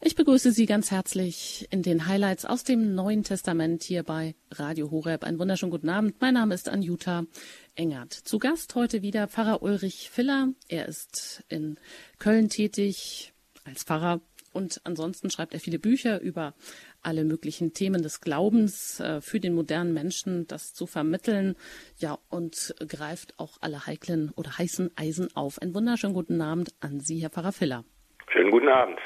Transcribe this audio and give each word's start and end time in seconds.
Ich 0.00 0.14
begrüße 0.14 0.52
Sie 0.52 0.66
ganz 0.66 0.92
herzlich 0.92 1.66
in 1.72 1.82
den 1.82 2.06
Highlights 2.06 2.44
aus 2.44 2.62
dem 2.62 2.94
Neuen 2.94 3.24
Testament 3.24 3.82
hier 3.82 4.04
bei 4.04 4.36
Radio 4.52 4.92
Horeb. 4.92 5.24
Einen 5.24 5.40
wunderschönen 5.40 5.72
guten 5.72 5.88
Abend. 5.88 6.20
Mein 6.20 6.34
Name 6.34 6.54
ist 6.54 6.68
Anjuta 6.68 7.24
Engert. 7.74 8.12
Zu 8.12 8.38
Gast 8.38 8.76
heute 8.76 9.02
wieder 9.02 9.26
Pfarrer 9.26 9.60
Ulrich 9.60 10.08
Filler. 10.10 10.50
Er 10.68 10.86
ist 10.86 11.44
in 11.48 11.80
Köln 12.20 12.48
tätig 12.48 13.32
als 13.64 13.82
Pfarrer 13.82 14.20
und 14.52 14.80
ansonsten 14.84 15.30
schreibt 15.30 15.52
er 15.52 15.58
viele 15.58 15.80
Bücher 15.80 16.20
über 16.20 16.54
alle 17.02 17.24
möglichen 17.24 17.74
Themen 17.74 18.00
des 18.00 18.20
Glaubens 18.20 19.00
äh, 19.00 19.20
für 19.20 19.40
den 19.40 19.52
modernen 19.52 19.94
Menschen, 19.94 20.46
das 20.46 20.74
zu 20.74 20.86
vermitteln. 20.86 21.56
Ja, 21.96 22.18
und 22.30 22.72
greift 22.88 23.36
auch 23.40 23.58
alle 23.60 23.86
heiklen 23.86 24.30
oder 24.36 24.58
heißen 24.58 24.92
Eisen 24.96 25.34
auf. 25.34 25.60
Einen 25.60 25.74
wunderschönen 25.74 26.14
guten 26.14 26.40
Abend 26.40 26.70
an 26.80 27.00
Sie, 27.00 27.18
Herr 27.18 27.30
Pfarrer 27.30 27.52
Filler. 27.52 27.84
Schönen 28.32 28.52
guten 28.52 28.68
Abend. 28.68 28.98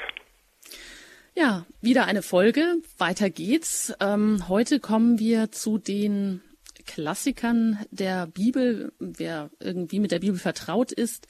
Ja, 1.35 1.65
wieder 1.81 2.05
eine 2.05 2.21
Folge. 2.21 2.75
Weiter 2.99 3.31
geht's. 3.31 3.91
Ähm, 3.99 4.47
heute 4.49 4.79
kommen 4.79 5.17
wir 5.17 5.51
zu 5.51 5.79
den 5.79 6.41
Klassikern 6.85 7.79
der 7.89 8.27
Bibel. 8.27 8.93
Wer 8.99 9.49
irgendwie 9.59 9.99
mit 9.99 10.11
der 10.11 10.19
Bibel 10.19 10.37
vertraut 10.37 10.91
ist, 10.91 11.25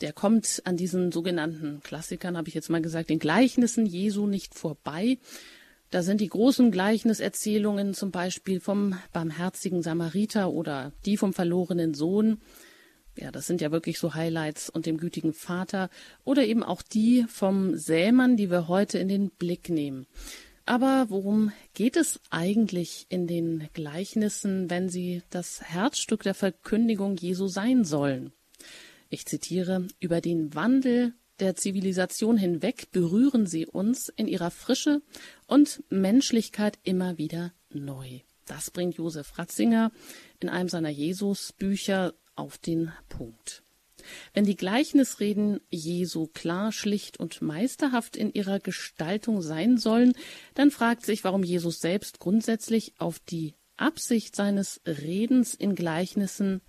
der 0.00 0.14
kommt 0.14 0.62
an 0.64 0.78
diesen 0.78 1.12
sogenannten 1.12 1.80
Klassikern, 1.82 2.38
habe 2.38 2.48
ich 2.48 2.54
jetzt 2.54 2.70
mal 2.70 2.80
gesagt, 2.80 3.10
den 3.10 3.18
Gleichnissen 3.18 3.84
Jesu 3.84 4.26
nicht 4.26 4.54
vorbei. 4.54 5.18
Da 5.90 6.02
sind 6.02 6.22
die 6.22 6.28
großen 6.28 6.70
Gleichniserzählungen 6.70 7.92
zum 7.92 8.12
Beispiel 8.12 8.60
vom 8.60 8.98
barmherzigen 9.12 9.82
Samariter 9.82 10.52
oder 10.52 10.92
die 11.04 11.18
vom 11.18 11.34
verlorenen 11.34 11.92
Sohn. 11.92 12.40
Ja, 13.16 13.30
das 13.30 13.46
sind 13.46 13.60
ja 13.60 13.70
wirklich 13.70 13.98
so 13.98 14.14
Highlights 14.14 14.68
und 14.68 14.86
dem 14.86 14.98
gütigen 14.98 15.32
Vater 15.32 15.88
oder 16.24 16.44
eben 16.44 16.62
auch 16.62 16.82
die 16.82 17.24
vom 17.28 17.76
Sämann, 17.76 18.36
die 18.36 18.50
wir 18.50 18.66
heute 18.66 18.98
in 18.98 19.08
den 19.08 19.30
Blick 19.30 19.68
nehmen. 19.68 20.06
Aber 20.66 21.06
worum 21.10 21.52
geht 21.74 21.96
es 21.96 22.20
eigentlich 22.30 23.06
in 23.10 23.26
den 23.26 23.68
Gleichnissen, 23.74 24.70
wenn 24.70 24.88
sie 24.88 25.22
das 25.30 25.62
Herzstück 25.62 26.22
der 26.22 26.34
Verkündigung 26.34 27.16
Jesu 27.16 27.48
sein 27.48 27.84
sollen? 27.84 28.32
Ich 29.10 29.26
zitiere, 29.26 29.86
über 30.00 30.20
den 30.20 30.54
Wandel 30.54 31.12
der 31.40 31.54
Zivilisation 31.56 32.36
hinweg 32.36 32.90
berühren 32.92 33.46
sie 33.46 33.66
uns 33.66 34.08
in 34.08 34.26
ihrer 34.26 34.50
Frische 34.50 35.02
und 35.46 35.82
Menschlichkeit 35.90 36.78
immer 36.82 37.18
wieder 37.18 37.52
neu. 37.70 38.20
Das 38.46 38.70
bringt 38.70 38.96
Josef 38.96 39.36
Ratzinger 39.38 39.90
in 40.40 40.48
einem 40.48 40.68
seiner 40.68 40.90
Jesus-Bücher 40.90 42.14
auf 42.36 42.58
den 42.58 42.92
Punkt. 43.08 43.62
Wenn 44.32 44.44
die 44.44 44.56
Gleichnisreden 44.56 45.60
Jesu 45.70 46.26
klar, 46.26 46.72
schlicht 46.72 47.18
und 47.18 47.40
meisterhaft 47.42 48.16
in 48.16 48.32
ihrer 48.32 48.60
Gestaltung 48.60 49.40
sein 49.40 49.78
sollen, 49.78 50.14
dann 50.54 50.70
fragt 50.70 51.06
sich, 51.06 51.24
warum 51.24 51.42
Jesus 51.42 51.80
selbst 51.80 52.18
grundsätzlich 52.18 52.94
auf 52.98 53.18
die 53.18 53.54
Absicht 53.76 54.36
seines 54.36 54.80
Redens 54.86 55.54
in 55.54 55.74
Gleichnissen 55.74 56.60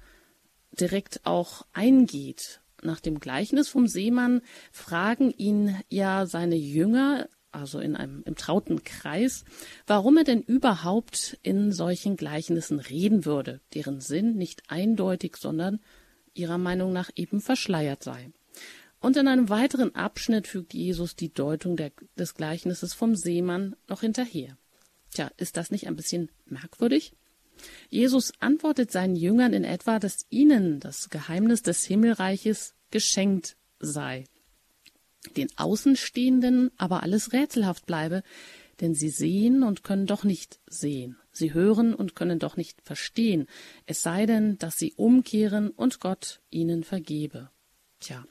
direkt 0.72 1.26
auch 1.26 1.66
eingeht. 1.74 2.62
Nach 2.82 3.00
dem 3.00 3.20
Gleichnis 3.20 3.68
vom 3.68 3.88
Seemann 3.88 4.42
fragen 4.72 5.32
ihn 5.32 5.80
ja 5.90 6.26
seine 6.26 6.56
Jünger, 6.56 7.28
also 7.56 7.80
in 7.80 7.96
einem 7.96 8.24
im 8.26 8.36
trauten 8.36 8.84
Kreis, 8.84 9.46
warum 9.88 10.18
er 10.18 10.24
denn 10.24 10.42
überhaupt 10.42 11.38
in 11.42 11.72
solchen 11.72 12.18
Gleichnissen 12.18 12.80
reden 12.80 13.26
würde, 13.26 13.62
deren 13.74 14.02
Sinn 14.02 14.36
nicht 14.36 14.64
eindeutig, 14.68 15.38
sondern 15.38 15.80
ihrer 16.34 16.58
Meinung 16.58 16.94
nach 16.94 17.10
eben 17.16 17.42
verschleiert 17.42 18.04
sei. 18.04 18.32
Und 19.00 19.18
in 19.18 19.28
einem 19.28 19.50
weiteren 19.50 19.96
Abschnitt 19.96 20.48
fügt 20.48 20.74
Jesus 20.74 21.16
die 21.16 21.34
Deutung 21.34 21.78
der, 21.78 21.92
des 22.18 22.34
Gleichnisses 22.34 22.94
vom 22.94 23.16
Seemann 23.16 23.76
noch 23.88 24.02
hinterher. 24.02 24.58
Tja, 25.12 25.32
ist 25.38 25.58
das 25.58 25.72
nicht 25.72 25.88
ein 25.88 25.96
bisschen 25.96 26.30
merkwürdig? 26.46 27.14
Jesus 27.90 28.34
antwortet 28.40 28.92
seinen 28.92 29.16
Jüngern 29.16 29.54
in 29.54 29.64
etwa, 29.64 30.00
dass 30.00 30.26
ihnen 30.30 30.80
das 30.80 31.10
Geheimnis 31.10 31.62
des 31.62 31.86
Himmelreiches 31.86 32.76
geschenkt 32.92 33.56
sei 33.80 34.26
den 35.36 35.48
Außenstehenden 35.58 36.72
aber 36.78 37.04
alles 37.04 37.34
rätselhaft 37.34 37.86
bleibe, 37.86 38.24
denn 38.82 38.94
sie 38.94 39.10
sehen 39.10 39.64
und 39.64 39.84
können 39.84 40.06
doch 40.06 40.24
nicht 40.24 40.60
sehen, 40.68 41.18
sie 41.32 41.54
hören 41.54 41.94
und 41.94 42.16
können 42.16 42.40
doch 42.40 42.58
nicht 42.58 42.82
verstehen, 42.82 43.48
es 43.86 44.02
sei 44.02 44.26
denn, 44.26 44.58
dass 44.58 44.78
sie 44.78 44.94
umkehren 44.94 45.70
und 45.70 46.00
Gott 46.00 46.42
ihnen 46.50 46.84
vergebe. 46.84 47.50
Tja, 48.00 48.26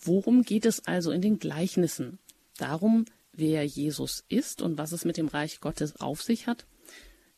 worum 0.00 0.42
geht 0.42 0.66
es 0.66 0.86
also 0.86 1.10
in 1.10 1.20
den 1.20 1.38
Gleichnissen? 1.38 2.18
Darum, 2.56 3.04
wer 3.32 3.64
Jesus 3.64 4.24
ist 4.28 4.62
und 4.62 4.78
was 4.78 4.92
es 4.92 5.04
mit 5.04 5.16
dem 5.16 5.28
Reich 5.28 5.60
Gottes 5.60 6.00
auf 6.00 6.22
sich 6.22 6.46
hat? 6.46 6.66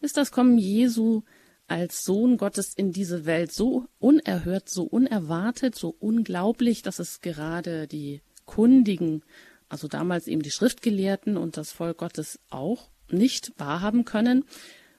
Ist 0.01 0.17
das 0.17 0.31
Kommen 0.31 0.59
Jesu 0.59 1.23
als 1.67 2.05
Sohn 2.05 2.37
Gottes 2.37 2.75
in 2.75 2.93
diese 2.93 3.25
Welt 3.25 3.53
so 3.53 3.87
unerhört, 3.99 4.69
so 4.69 4.85
unerwartet, 4.85 5.75
so 5.75 5.95
unglaublich, 5.99 6.83
dass 6.83 6.99
es 6.99 7.21
gerade 7.21 7.87
die 7.87 8.21
Kundigen, 8.45 9.23
also 9.69 9.89
damals 9.89 10.27
eben 10.27 10.43
die 10.43 10.51
Schriftgelehrten 10.51 11.37
und 11.37 11.57
das 11.57 11.73
Volk 11.73 11.99
Gottes 11.99 12.39
auch, 12.51 12.91
nicht 13.11 13.53
wahrhaben 13.59 14.05
können, 14.05 14.45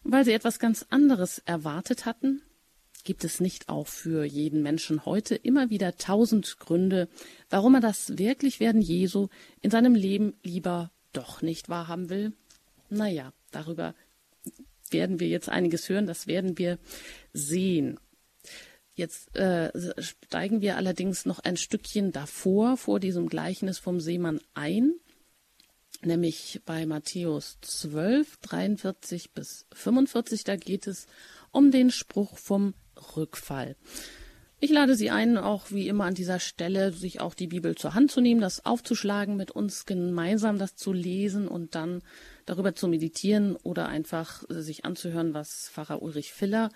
weil 0.03 0.25
sie 0.25 0.33
etwas 0.33 0.59
ganz 0.59 0.85
anderes 0.89 1.39
erwartet 1.39 2.05
hatten? 2.05 2.41
Gibt 3.03 3.23
es 3.23 3.39
nicht 3.39 3.69
auch 3.69 3.87
für 3.87 4.23
jeden 4.23 4.63
Menschen 4.63 5.05
heute 5.05 5.35
immer 5.35 5.69
wieder 5.69 5.95
tausend 5.97 6.57
Gründe, 6.59 7.07
warum 7.49 7.75
er 7.75 7.81
das 7.81 8.17
Wirklichwerden 8.17 8.81
Jesu 8.81 9.27
in 9.61 9.69
seinem 9.69 9.93
Leben 9.93 10.33
lieber 10.41 10.91
doch 11.13 11.41
nicht 11.41 11.69
wahrhaben 11.69 12.09
will? 12.09 12.33
Naja, 12.89 13.31
darüber 13.51 13.93
werden 14.89 15.19
wir 15.19 15.27
jetzt 15.27 15.49
einiges 15.49 15.87
hören, 15.89 16.07
das 16.07 16.27
werden 16.27 16.57
wir 16.57 16.79
sehen. 17.33 17.99
Jetzt 18.95 19.35
äh, 19.35 19.71
steigen 20.01 20.61
wir 20.61 20.77
allerdings 20.77 21.25
noch 21.25 21.39
ein 21.39 21.57
Stückchen 21.57 22.13
davor, 22.13 22.77
vor 22.77 23.01
diesem 23.01 23.27
Gleichnis 23.27 23.77
vom 23.77 23.99
Seemann 23.99 24.39
ein, 24.53 24.93
nämlich 26.01 26.61
bei 26.65 26.85
Matthäus 26.85 27.57
12, 27.61 28.37
43 28.37 29.33
bis 29.33 29.65
45. 29.73 30.45
Da 30.45 30.55
geht 30.55 30.87
es 30.87 31.07
um 31.51 31.71
den 31.71 31.91
Spruch 31.91 32.37
vom 32.37 32.73
Rückfall. 33.17 33.75
Ich 34.61 34.71
lade 34.71 34.95
Sie 34.95 35.09
ein, 35.09 35.37
auch 35.37 35.71
wie 35.71 35.89
immer 35.89 36.05
an 36.05 36.15
dieser 36.15 36.39
Stelle, 36.39 36.93
sich 36.93 37.19
auch 37.19 37.33
die 37.33 37.47
Bibel 37.47 37.75
zur 37.75 37.93
Hand 37.93 38.09
zu 38.09 38.21
nehmen, 38.21 38.39
das 38.39 38.65
aufzuschlagen, 38.65 39.35
mit 39.35 39.51
uns 39.51 39.85
gemeinsam 39.85 40.57
das 40.57 40.77
zu 40.77 40.93
lesen 40.93 41.49
und 41.49 41.75
dann 41.75 42.01
darüber 42.45 42.73
zu 42.73 42.87
meditieren 42.87 43.57
oder 43.57 43.89
einfach 43.89 44.43
sich 44.47 44.85
anzuhören, 44.85 45.33
was 45.33 45.69
Pfarrer 45.69 46.01
Ulrich 46.01 46.31
Filler 46.31 46.69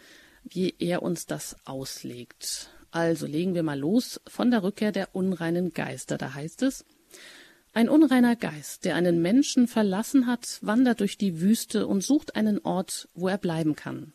wie 0.44 0.75
er 0.79 1.03
uns 1.03 1.25
das 1.25 1.55
auslegt. 1.66 2.69
Also 2.91 3.27
legen 3.27 3.53
wir 3.53 3.63
mal 3.63 3.77
los 3.77 4.19
von 4.27 4.51
der 4.51 4.63
Rückkehr 4.63 4.91
der 4.91 5.16
unreinen 5.16 5.73
Geister. 5.73 6.17
Da 6.17 6.33
heißt 6.33 6.63
es, 6.63 6.85
ein 7.73 7.88
unreiner 7.88 8.35
Geist, 8.35 8.85
der 8.85 8.95
einen 8.95 9.22
Menschen 9.22 9.67
verlassen 9.67 10.25
hat, 10.25 10.57
wandert 10.61 11.01
durch 11.01 11.17
die 11.17 11.39
Wüste 11.39 11.85
und 11.85 12.03
sucht 12.03 12.35
einen 12.35 12.59
Ort, 12.59 13.09
wo 13.13 13.27
er 13.27 13.38
bleiben 13.38 13.75
kann. 13.75 14.13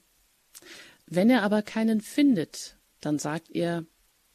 Wenn 1.06 1.30
er 1.30 1.42
aber 1.42 1.62
keinen 1.62 2.00
findet, 2.00 2.76
dann 3.00 3.18
sagt 3.18 3.50
er, 3.50 3.84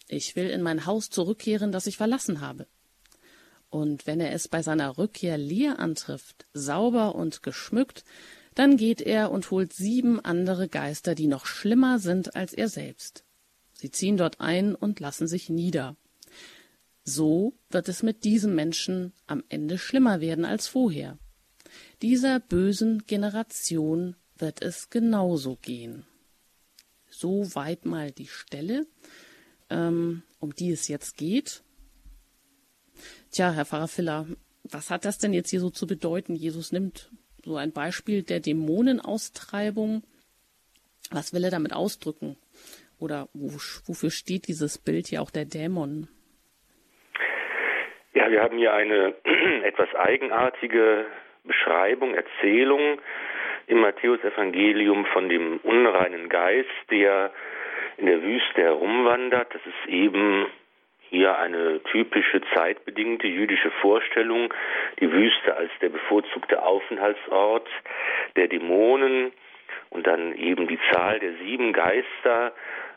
ich 0.08 0.36
will 0.36 0.50
in 0.50 0.62
mein 0.62 0.86
Haus 0.86 1.10
zurückkehren, 1.10 1.72
das 1.72 1.86
ich 1.86 1.98
verlassen 1.98 2.42
habe. 2.42 2.68
Und 3.70 4.08
wenn 4.08 4.20
er 4.20 4.32
es 4.32 4.48
bei 4.48 4.64
seiner 4.64 4.98
Rückkehr 4.98 5.38
leer 5.38 5.80
antrifft, 5.80 6.48
sauber 6.54 7.16
und 7.16 7.44
geschmückt, 7.44 8.04
dann 8.60 8.76
geht 8.76 9.00
er 9.00 9.32
und 9.32 9.52
holt 9.52 9.72
sieben 9.72 10.20
andere 10.20 10.68
Geister, 10.68 11.16
die 11.16 11.28
noch 11.28 11.46
schlimmer 11.46 11.98
sind 11.98 12.36
als 12.36 12.52
er 12.54 12.68
selbst. 12.68 13.24
Sie 13.72 13.90
ziehen 13.90 14.18
dort 14.18 14.42
ein 14.42 14.76
und 14.76 15.00
lassen 15.00 15.30
sich 15.30 15.50
nieder. 15.50 15.96
So 17.06 17.54
wird 17.70 17.88
es 17.88 18.04
mit 18.04 18.26
diesem 18.26 18.56
Menschen 18.56 19.14
am 19.28 19.46
Ende 19.48 19.78
schlimmer 19.78 20.20
werden 20.20 20.44
als 20.44 20.68
vorher. 20.68 21.18
Dieser 22.02 22.42
bösen 22.42 23.06
Generation 23.08 24.18
wird 24.38 24.62
es 24.62 24.90
genauso 24.90 25.56
gehen. 25.56 26.06
So 27.10 27.56
weit 27.56 27.86
mal 27.86 28.12
die 28.12 28.28
Stelle, 28.28 28.88
ähm, 29.70 30.24
um 30.40 30.54
die 30.54 30.72
es 30.72 30.90
jetzt 30.90 31.16
geht. 31.16 31.64
Tja, 33.32 33.54
Herr 33.54 33.64
Pfarrer 33.64 33.88
Filler, 33.88 34.28
was 34.64 34.90
hat 34.90 35.06
das 35.06 35.18
denn 35.18 35.32
jetzt 35.32 35.50
hier 35.50 35.62
so 35.62 35.70
zu 35.70 35.88
bedeuten? 35.88 36.36
Jesus 36.36 36.74
nimmt 36.74 37.10
so 37.50 37.58
ein 37.58 37.74
Beispiel 37.74 38.22
der 38.22 38.40
Dämonenaustreibung. 38.40 40.04
Was 41.12 41.34
will 41.34 41.44
er 41.44 41.50
damit 41.50 41.74
ausdrücken? 41.74 42.38
Oder 43.00 43.28
wofür 43.34 44.12
steht 44.12 44.48
dieses 44.48 44.78
Bild 44.78 45.08
hier 45.08 45.24
auch 45.24 45.32
der 45.32 45.46
Dämon? 45.46 46.08
Ja, 48.14 48.30
wir 48.30 48.44
haben 48.44 48.58
hier 48.60 48.72
eine 48.74 49.16
etwas 49.64 49.90
eigenartige 49.96 51.08
Beschreibung, 51.44 52.14
Erzählung 52.14 53.02
im 53.66 53.80
Matthäusevangelium 53.80 55.08
von 55.08 55.28
dem 55.28 55.58
unreinen 55.64 56.30
Geist, 56.30 56.70
der 56.92 57.32
in 57.98 58.06
der 58.06 58.22
Wüste 58.22 58.62
herumwandert. 58.62 59.56
Das 59.56 59.62
ist 59.66 59.90
eben 59.90 60.46
hier 61.10 61.38
eine 61.38 61.82
typische 61.84 62.42
zeitbedingte 62.54 63.28
jüdische 63.28 63.72
Vorstellung, 63.82 64.54
die 65.00 65.12
Wüste 65.12 65.56
als 65.56 65.72
der 65.82 65.90
bevorzugte 65.90 66.62
Aufenthaltsort 66.62 67.68
der 68.36 68.48
Dämonen 68.48 69.32
und 69.90 70.06
dann 70.06 70.36
eben 70.36 70.68
die 70.68 70.80
Zahl 70.92 71.20
der 71.20 71.34
sieben 71.44 71.74
Geister, 71.74 72.54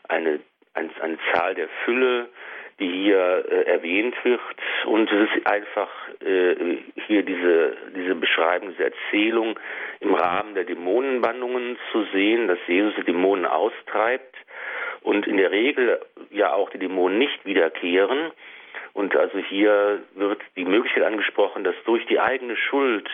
eine, 0.07 0.39
eine, 0.73 0.89
eine 1.01 1.17
Zahl 1.33 1.55
der 1.55 1.67
Fülle, 1.85 2.29
die 2.79 2.89
hier 2.89 3.45
äh, 3.49 3.63
erwähnt 3.71 4.15
wird. 4.23 4.39
Und 4.85 5.11
es 5.11 5.29
ist 5.29 5.47
einfach 5.47 5.89
äh, 6.21 6.77
hier 7.07 7.23
diese, 7.23 7.77
diese 7.95 8.15
Beschreibung, 8.15 8.71
diese 8.71 8.85
Erzählung 8.85 9.59
im 9.99 10.13
Rahmen 10.13 10.55
der 10.55 10.65
Dämonenbandungen 10.65 11.77
zu 11.91 12.05
sehen, 12.13 12.47
dass 12.47 12.59
Jesus 12.67 12.93
die 12.95 13.03
Dämonen 13.03 13.45
austreibt 13.45 14.35
und 15.03 15.27
in 15.27 15.37
der 15.37 15.51
Regel 15.51 15.99
ja 16.31 16.53
auch 16.53 16.69
die 16.69 16.79
Dämonen 16.79 17.17
nicht 17.17 17.45
wiederkehren. 17.45 18.31
Und 18.93 19.15
also 19.15 19.39
hier 19.39 20.03
wird 20.13 20.39
die 20.55 20.65
Möglichkeit 20.65 21.03
angesprochen, 21.03 21.63
dass 21.63 21.75
durch 21.85 22.05
die 22.05 22.19
eigene 22.19 22.55
Schuld 22.55 23.09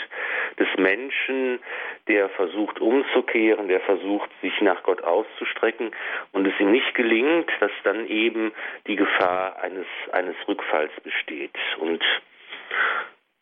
des 0.60 0.68
Menschen, 0.78 1.60
der 2.08 2.28
versucht 2.30 2.82
umzukehren, 2.82 3.70
der 3.70 3.80
versucht, 3.82 4.30
sich 4.42 4.60
nach 4.60 4.84
Gott 4.84 5.02
auszustrecken 5.04 5.92
und 6.34 6.46
es 6.46 6.60
ihm 6.60 6.72
nicht 6.72 6.94
gelingt, 6.96 7.50
dass 7.62 7.72
dann 7.86 8.08
eben 8.08 8.52
die 8.88 8.98
Gefahr 8.98 9.62
eines, 9.62 9.88
eines 10.12 10.36
Rückfalls 10.50 10.92
besteht. 11.02 11.56
Und 11.80 12.04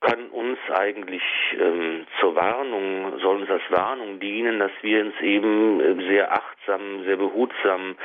kann 0.08 0.30
uns 0.30 0.58
eigentlich 0.74 1.22
ähm, 1.60 2.08
zur 2.20 2.36
Warnung, 2.36 3.20
soll 3.20 3.42
uns 3.42 3.50
als 3.50 3.64
Warnung 3.70 4.20
dienen, 4.20 4.60
dass 4.60 4.72
wir 4.82 5.06
uns 5.06 5.16
eben 5.22 5.82
äh, 5.82 6.08
sehr 6.08 6.32
achtsam, 6.32 7.04
sehr 7.04 7.18
behutsam 7.18 7.96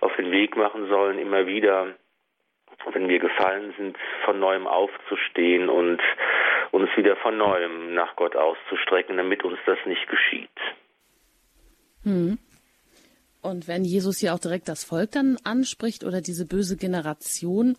auf 0.00 0.14
den 0.16 0.30
Weg 0.30 0.56
machen 0.56 0.88
sollen, 0.88 1.18
immer 1.18 1.46
wieder, 1.46 1.94
wenn 2.92 3.08
wir 3.08 3.18
gefallen 3.18 3.74
sind, 3.76 3.96
von 4.24 4.38
neuem 4.38 4.66
aufzustehen 4.68 5.68
und 5.68 6.00
uns 6.70 6.90
wieder 6.96 7.16
von 7.16 7.36
neuem 7.36 7.94
nach 7.94 8.14
Gott 8.14 8.36
auszustrecken, 8.36 9.16
damit 9.16 9.42
uns 9.42 9.58
das 9.66 9.78
nicht 9.84 10.06
geschieht. 10.08 10.50
Hm. 12.04 12.38
Und 13.42 13.66
wenn 13.66 13.84
Jesus 13.84 14.18
hier 14.18 14.34
auch 14.34 14.38
direkt 14.38 14.68
das 14.68 14.84
Volk 14.84 15.10
dann 15.12 15.38
anspricht 15.42 16.04
oder 16.04 16.20
diese 16.20 16.46
böse 16.46 16.76
Generation, 16.76 17.76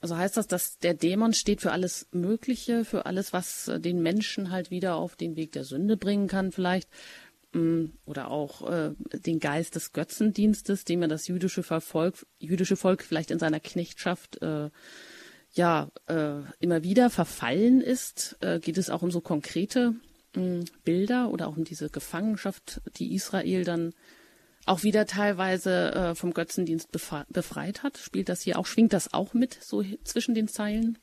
also 0.00 0.16
heißt 0.16 0.36
das, 0.36 0.46
dass 0.46 0.78
der 0.78 0.94
Dämon 0.94 1.34
steht 1.34 1.60
für 1.60 1.72
alles 1.72 2.08
Mögliche, 2.12 2.84
für 2.84 3.06
alles, 3.06 3.32
was 3.32 3.68
äh, 3.68 3.80
den 3.80 4.02
Menschen 4.02 4.50
halt 4.50 4.70
wieder 4.70 4.96
auf 4.96 5.16
den 5.16 5.36
Weg 5.36 5.52
der 5.52 5.64
Sünde 5.64 5.96
bringen 5.96 6.26
kann, 6.26 6.52
vielleicht? 6.52 6.88
Mm, 7.52 7.86
oder 8.04 8.30
auch 8.30 8.70
äh, 8.70 8.92
den 9.12 9.40
Geist 9.40 9.74
des 9.74 9.92
Götzendienstes, 9.92 10.84
dem 10.84 11.02
ja 11.02 11.08
das 11.08 11.26
jüdische 11.28 11.62
Volk, 11.62 12.26
jüdische 12.38 12.76
Volk 12.76 13.02
vielleicht 13.02 13.30
in 13.30 13.38
seiner 13.38 13.60
Knechtschaft 13.60 14.40
äh, 14.40 14.70
ja 15.52 15.90
äh, 16.06 16.40
immer 16.60 16.82
wieder 16.82 17.10
verfallen 17.10 17.80
ist. 17.80 18.36
Äh, 18.40 18.60
geht 18.60 18.78
es 18.78 18.88
auch 18.88 19.02
um 19.02 19.10
so 19.10 19.20
konkrete 19.20 19.94
mm, 20.34 20.60
Bilder 20.84 21.30
oder 21.30 21.48
auch 21.48 21.56
um 21.56 21.64
diese 21.64 21.90
Gefangenschaft, 21.90 22.80
die 22.96 23.14
Israel 23.14 23.64
dann 23.64 23.92
auch 24.66 24.82
wieder 24.82 25.06
teilweise 25.06 25.92
äh, 25.92 26.14
vom 26.14 26.32
Götzendienst 26.32 26.92
befreit 26.92 27.82
hat? 27.82 27.98
Spielt 27.98 28.28
das 28.28 28.42
hier 28.42 28.58
auch, 28.58 28.66
schwingt 28.66 28.92
das 28.92 29.12
auch 29.14 29.34
mit, 29.34 29.54
so 29.54 29.82
zwischen 30.04 30.34
den 30.34 30.48
Zeilen? 30.48 30.98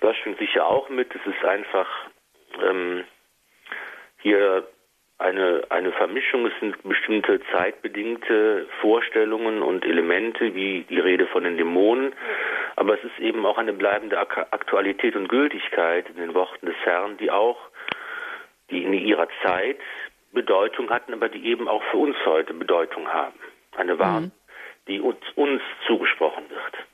Das 0.00 0.16
schwingt 0.16 0.38
sicher 0.38 0.66
auch 0.66 0.88
mit. 0.88 1.14
Es 1.14 1.26
ist 1.26 1.44
einfach 1.44 1.88
ähm, 2.62 3.04
hier 4.18 4.66
eine, 5.18 5.62
eine 5.68 5.92
Vermischung. 5.92 6.46
Es 6.46 6.58
sind 6.60 6.82
bestimmte 6.82 7.40
zeitbedingte 7.52 8.66
Vorstellungen 8.80 9.62
und 9.62 9.84
Elemente, 9.84 10.54
wie 10.54 10.84
die 10.88 10.98
Rede 10.98 11.26
von 11.26 11.44
den 11.44 11.58
Dämonen. 11.58 12.14
Aber 12.76 12.94
es 12.94 13.04
ist 13.04 13.18
eben 13.18 13.44
auch 13.44 13.58
eine 13.58 13.74
bleibende 13.74 14.18
Aktualität 14.18 15.16
und 15.16 15.28
Gültigkeit 15.28 16.08
in 16.08 16.16
den 16.16 16.34
Worten 16.34 16.66
des 16.66 16.76
Herrn, 16.84 17.18
die 17.18 17.30
auch, 17.30 17.58
die 18.70 18.82
in 18.82 18.94
ihrer 18.94 19.28
Zeit 19.44 19.78
Bedeutung 20.32 20.90
hatten, 20.90 21.12
aber 21.12 21.28
die 21.28 21.44
eben 21.44 21.68
auch 21.68 21.82
für 21.90 21.98
uns 21.98 22.16
heute 22.24 22.54
Bedeutung 22.54 23.08
haben. 23.08 23.38
Eine 23.76 23.98
Warnung, 23.98 24.30
mhm. 24.30 24.32
die 24.88 25.00
uns, 25.00 25.18
uns 25.36 25.60
zugesprochen 25.86 26.44
wird. 26.50 26.86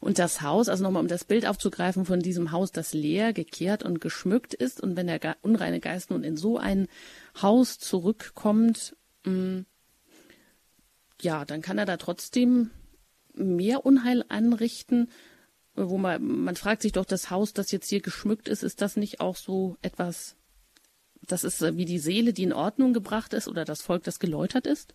Und 0.00 0.18
das 0.18 0.42
Haus, 0.42 0.68
also 0.68 0.84
nochmal 0.84 1.02
um 1.02 1.08
das 1.08 1.24
Bild 1.24 1.46
aufzugreifen 1.46 2.04
von 2.04 2.20
diesem 2.20 2.52
Haus, 2.52 2.72
das 2.72 2.94
leer, 2.94 3.32
gekehrt 3.32 3.82
und 3.82 4.00
geschmückt 4.00 4.54
ist. 4.54 4.82
Und 4.82 4.96
wenn 4.96 5.06
der 5.06 5.36
unreine 5.42 5.80
Geist 5.80 6.10
nun 6.10 6.24
in 6.24 6.36
so 6.36 6.58
ein 6.58 6.88
Haus 7.40 7.78
zurückkommt, 7.78 8.96
mh, 9.24 9.32
mm, 9.32 9.66
ja, 11.22 11.44
dann 11.44 11.62
kann 11.62 11.78
er 11.78 11.86
da 11.86 11.96
trotzdem 11.96 12.70
mehr 13.34 13.84
Unheil 13.84 14.24
anrichten. 14.28 15.10
Wo 15.74 15.98
man, 15.98 16.22
man 16.22 16.56
fragt 16.56 16.82
sich 16.82 16.92
doch, 16.92 17.04
das 17.04 17.30
Haus, 17.30 17.52
das 17.52 17.70
jetzt 17.70 17.88
hier 17.88 18.00
geschmückt 18.00 18.48
ist, 18.48 18.62
ist 18.62 18.80
das 18.80 18.96
nicht 18.96 19.20
auch 19.20 19.36
so 19.36 19.76
etwas 19.82 20.36
das 21.26 21.44
ist 21.44 21.62
äh, 21.62 21.76
wie 21.76 21.84
die 21.84 21.98
Seele, 21.98 22.32
die 22.32 22.44
in 22.44 22.52
Ordnung 22.52 22.92
gebracht 22.92 23.32
ist 23.34 23.48
oder 23.48 23.64
das 23.64 23.82
Volk, 23.82 24.04
das 24.04 24.18
geläutert 24.18 24.66
ist? 24.66 24.94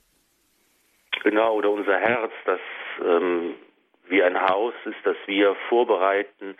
Genau, 1.23 1.55
oder 1.55 1.69
unser 1.69 1.97
Herz, 1.97 2.31
das 2.45 2.59
ähm, 3.03 3.55
wie 4.07 4.23
ein 4.23 4.39
Haus 4.39 4.73
ist, 4.85 4.97
das 5.03 5.15
wir 5.25 5.55
vorbereiten, 5.69 6.55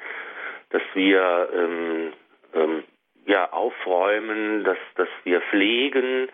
dass 0.69 0.81
wir 0.93 1.49
ähm, 1.53 2.13
ähm, 2.53 2.83
ja, 3.25 3.51
aufräumen, 3.51 4.63
dass, 4.63 4.77
dass 4.95 5.09
wir 5.23 5.41
pflegen, 5.41 6.29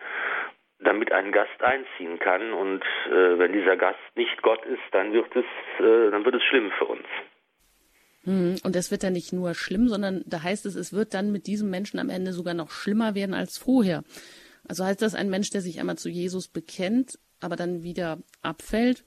damit 0.80 1.12
ein 1.12 1.32
Gast 1.32 1.62
einziehen 1.62 2.20
kann. 2.20 2.54
Und 2.54 2.84
äh, 3.08 3.40
wenn 3.40 3.54
dieser 3.54 3.78
Gast 3.78 4.00
nicht 4.16 4.42
Gott 4.42 4.64
ist, 4.66 4.84
dann 4.92 5.12
wird 5.14 5.36
es, 5.36 5.46
äh, 5.80 6.12
dann 6.12 6.24
wird 6.24 6.36
es 6.36 6.44
schlimm 6.44 6.72
für 6.78 6.86
uns. 6.86 7.08
Hm, 8.28 8.58
und 8.64 8.76
es 8.76 8.92
wird 8.92 9.04
dann 9.04 9.14
nicht 9.14 9.32
nur 9.32 9.56
schlimm, 9.56 9.88
sondern 9.88 10.22
da 10.26 10.44
heißt 10.44 10.66
es, 10.66 10.76
es 10.76 10.92
wird 10.92 11.14
dann 11.14 11.32
mit 11.32 11.48
diesem 11.48 11.70
Menschen 11.70 11.98
am 11.98 12.10
Ende 12.10 12.34
sogar 12.34 12.54
noch 12.54 12.70
schlimmer 12.70 13.16
werden 13.16 13.34
als 13.34 13.58
vorher. 13.58 14.04
Also 14.68 14.84
heißt 14.84 15.02
das, 15.02 15.16
ein 15.16 15.30
Mensch, 15.30 15.50
der 15.50 15.62
sich 15.62 15.80
einmal 15.80 15.98
zu 15.98 16.10
Jesus 16.10 16.50
bekennt, 16.50 17.20
aber 17.40 17.56
dann 17.56 17.84
wieder 17.84 18.20
abfällt, 18.42 19.06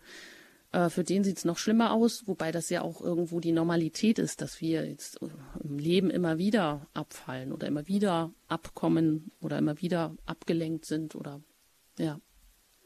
äh, 0.72 0.88
für 0.88 1.04
den 1.04 1.22
sieht 1.22 1.36
es 1.36 1.44
noch 1.44 1.58
schlimmer 1.58 1.92
aus, 1.92 2.26
wobei 2.28 2.50
das 2.50 2.70
ja 2.70 2.80
auch 2.80 3.02
irgendwo 3.02 3.40
die 3.40 3.52
Normalität 3.52 4.18
ist, 4.18 4.40
dass 4.40 4.62
wir 4.62 4.88
jetzt 4.88 5.20
im 5.62 5.78
Leben 5.78 6.08
immer 6.08 6.38
wieder 6.38 6.86
abfallen 6.94 7.52
oder 7.52 7.66
immer 7.66 7.86
wieder 7.86 8.32
abkommen 8.48 9.32
oder 9.42 9.58
immer 9.58 9.82
wieder 9.82 10.14
abgelenkt 10.24 10.86
sind 10.86 11.14
oder 11.14 11.40
ja. 11.98 12.18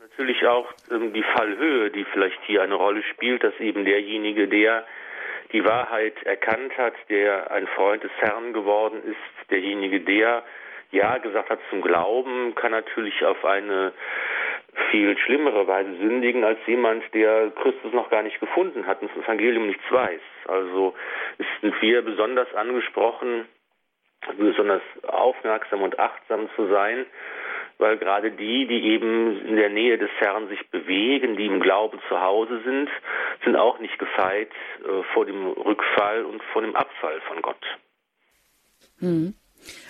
Natürlich 0.00 0.44
auch 0.46 0.66
die 0.90 1.25
Fallhöhe, 1.36 1.92
die 1.92 2.04
vielleicht 2.12 2.40
hier 2.46 2.62
eine 2.62 2.75
Rolle 2.75 3.04
spielt, 3.14 3.44
dass 3.44 3.54
eben 3.60 3.84
derjenige, 3.84 4.48
der 4.48 4.84
die 5.54 5.64
Wahrheit 5.64 6.20
erkannt 6.24 6.76
hat, 6.76 6.94
der 7.08 7.50
ein 7.52 7.68
Freund 7.68 8.02
des 8.02 8.10
Herrn 8.18 8.52
geworden 8.52 9.00
ist, 9.04 9.50
derjenige, 9.50 10.00
der 10.00 10.42
Ja 10.90 11.19
gesagt 11.19 11.48
hat 11.48 11.60
zum 11.70 11.81
Glauben, 11.81 12.55
kann 12.56 12.72
natürlich 12.72 13.24
auf 13.24 13.43
eine 13.44 13.93
viel 14.90 15.17
schlimmere 15.19 15.67
Weise 15.69 15.96
sündigen 15.98 16.43
als 16.43 16.58
jemand, 16.67 17.02
der 17.14 17.52
Christus 17.62 17.93
noch 17.93 18.10
gar 18.10 18.22
nicht 18.22 18.40
gefunden 18.40 18.86
hat 18.86 19.00
und 19.00 19.14
das 19.14 19.24
Evangelium 19.24 19.69
nichts 19.69 19.84
weiß. 19.88 20.20
Also 20.48 20.94
sind 21.60 21.81
wir 21.81 22.02
besonders 22.02 22.52
angesprochen, 22.55 23.46
besonders 24.36 24.82
aufmerksam 25.06 25.82
und 25.82 26.00
achtsam 26.00 26.48
zu 26.56 26.67
sein, 26.67 27.06
weil 27.78 27.98
gerade 27.98 28.31
die, 28.31 28.66
die 28.66 28.82
eben 28.93 29.46
in 29.46 29.56
der 29.56 29.70
Nähe 29.70 29.98
des 29.98 30.10
Herrn 30.19 30.48
sich 30.48 30.70
bewegen, 30.70 31.36
die 31.36 31.46
im 31.46 31.60
Glauben 31.60 31.98
zu 32.08 32.20
Hause 32.20 32.60
sind, 32.64 32.88
sind 33.44 33.56
auch 33.56 33.78
nicht 33.78 33.98
gefeit 33.98 34.50
äh, 34.84 35.02
vor 35.12 35.26
dem 35.26 35.46
Rückfall 35.46 36.24
und 36.24 36.43
vor 36.52 36.62
dem 36.62 36.76
Abfall 36.76 37.20
von 37.28 37.43
Gott. 37.43 37.64
Hm. 39.00 39.34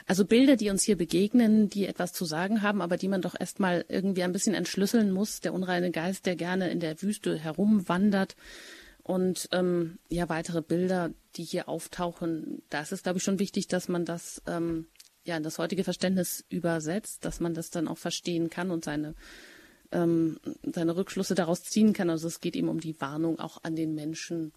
Also 0.06 0.24
Bilder, 0.24 0.56
die 0.56 0.70
uns 0.70 0.84
hier 0.84 0.96
begegnen, 0.96 1.68
die 1.68 1.86
etwas 1.86 2.12
zu 2.12 2.24
sagen 2.24 2.62
haben, 2.62 2.80
aber 2.80 2.96
die 2.96 3.08
man 3.08 3.22
doch 3.22 3.34
erstmal 3.38 3.84
irgendwie 3.88 4.22
ein 4.22 4.32
bisschen 4.32 4.54
entschlüsseln 4.54 5.12
muss. 5.12 5.40
Der 5.40 5.52
unreine 5.52 5.90
Geist, 5.90 6.26
der 6.26 6.36
gerne 6.36 6.70
in 6.70 6.80
der 6.80 7.00
Wüste 7.02 7.36
herumwandert. 7.36 8.36
Und 9.02 9.48
ähm, 9.52 9.98
ja, 10.08 10.28
weitere 10.28 10.62
Bilder, 10.62 11.10
die 11.36 11.42
hier 11.42 11.68
auftauchen, 11.68 12.62
da 12.70 12.80
ist 12.80 12.92
es, 12.92 13.02
glaube 13.02 13.18
ich, 13.18 13.24
schon 13.24 13.38
wichtig, 13.38 13.68
dass 13.68 13.88
man 13.88 14.04
das 14.04 14.42
ähm, 14.46 14.86
ja, 15.24 15.40
das 15.40 15.58
heutige 15.58 15.84
Verständnis 15.84 16.44
übersetzt, 16.48 17.24
dass 17.24 17.40
man 17.40 17.54
das 17.54 17.70
dann 17.70 17.88
auch 17.88 17.98
verstehen 17.98 18.50
kann 18.50 18.70
und 18.70 18.84
seine, 18.84 19.14
ähm, 19.92 20.38
seine 20.62 20.96
Rückschlüsse 20.96 21.34
daraus 21.34 21.62
ziehen 21.62 21.92
kann. 21.92 22.10
Also 22.10 22.28
es 22.28 22.40
geht 22.40 22.56
ihm 22.56 22.68
um 22.68 22.80
die 22.80 23.00
Warnung 23.00 23.38
auch 23.40 23.64
an 23.64 23.74
den 23.74 23.94
Menschen, 23.94 24.52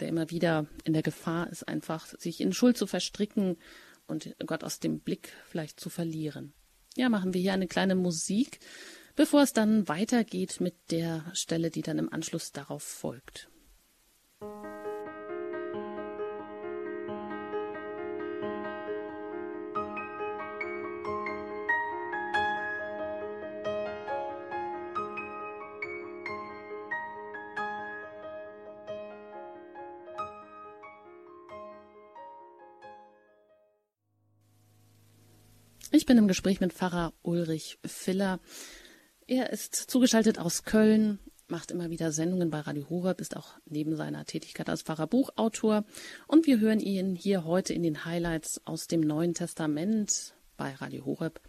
der 0.00 0.08
immer 0.08 0.30
wieder 0.30 0.66
in 0.84 0.92
der 0.92 1.02
Gefahr 1.02 1.50
ist, 1.50 1.66
einfach 1.68 2.06
sich 2.06 2.40
in 2.40 2.52
Schuld 2.52 2.76
zu 2.76 2.86
verstricken 2.86 3.56
und 4.06 4.34
Gott 4.46 4.64
aus 4.64 4.80
dem 4.80 5.00
Blick 5.00 5.32
vielleicht 5.48 5.80
zu 5.80 5.90
verlieren. 5.90 6.52
Ja, 6.96 7.08
machen 7.08 7.34
wir 7.34 7.40
hier 7.40 7.52
eine 7.52 7.66
kleine 7.66 7.96
Musik, 7.96 8.60
bevor 9.16 9.42
es 9.42 9.52
dann 9.52 9.88
weitergeht 9.88 10.60
mit 10.60 10.74
der 10.90 11.24
Stelle, 11.32 11.70
die 11.70 11.82
dann 11.82 11.98
im 11.98 12.12
Anschluss 12.12 12.52
darauf 12.52 12.82
folgt. 12.82 13.48
Ich 36.04 36.06
bin 36.06 36.18
im 36.18 36.28
Gespräch 36.28 36.60
mit 36.60 36.74
Pfarrer 36.74 37.14
Ulrich 37.22 37.78
Filler. 37.82 38.38
Er 39.26 39.54
ist 39.54 39.74
zugeschaltet 39.74 40.38
aus 40.38 40.64
Köln, 40.64 41.18
macht 41.48 41.70
immer 41.70 41.88
wieder 41.88 42.12
Sendungen 42.12 42.50
bei 42.50 42.60
Radio 42.60 42.90
Horeb, 42.90 43.22
ist 43.22 43.38
auch 43.38 43.54
neben 43.64 43.96
seiner 43.96 44.26
Tätigkeit 44.26 44.68
als 44.68 44.82
Pfarrer 44.82 45.06
Buchautor. 45.06 45.86
Und 46.26 46.46
wir 46.46 46.60
hören 46.60 46.78
ihn 46.78 47.16
hier 47.16 47.46
heute 47.46 47.72
in 47.72 47.82
den 47.82 48.04
Highlights 48.04 48.60
aus 48.66 48.86
dem 48.86 49.00
Neuen 49.00 49.32
Testament 49.32 50.34
bei 50.58 50.74
Radio 50.74 51.06
Horeb. 51.06 51.40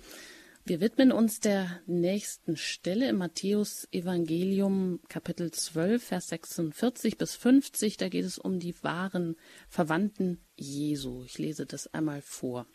Wir 0.64 0.80
widmen 0.80 1.12
uns 1.12 1.42
der 1.42 1.82
nächsten 1.86 2.56
Stelle 2.56 3.10
im 3.10 3.18
Matthäus 3.18 3.90
Evangelium 3.92 5.02
Kapitel 5.10 5.52
12, 5.52 6.02
Vers 6.02 6.30
46 6.30 7.18
bis 7.18 7.36
50. 7.36 7.98
Da 7.98 8.08
geht 8.08 8.24
es 8.24 8.38
um 8.38 8.60
die 8.60 8.82
wahren 8.82 9.36
Verwandten 9.68 10.40
Jesu. 10.56 11.24
Ich 11.26 11.40
lese 11.40 11.66
das 11.66 11.94
einmal 11.94 12.22
vor. 12.22 12.68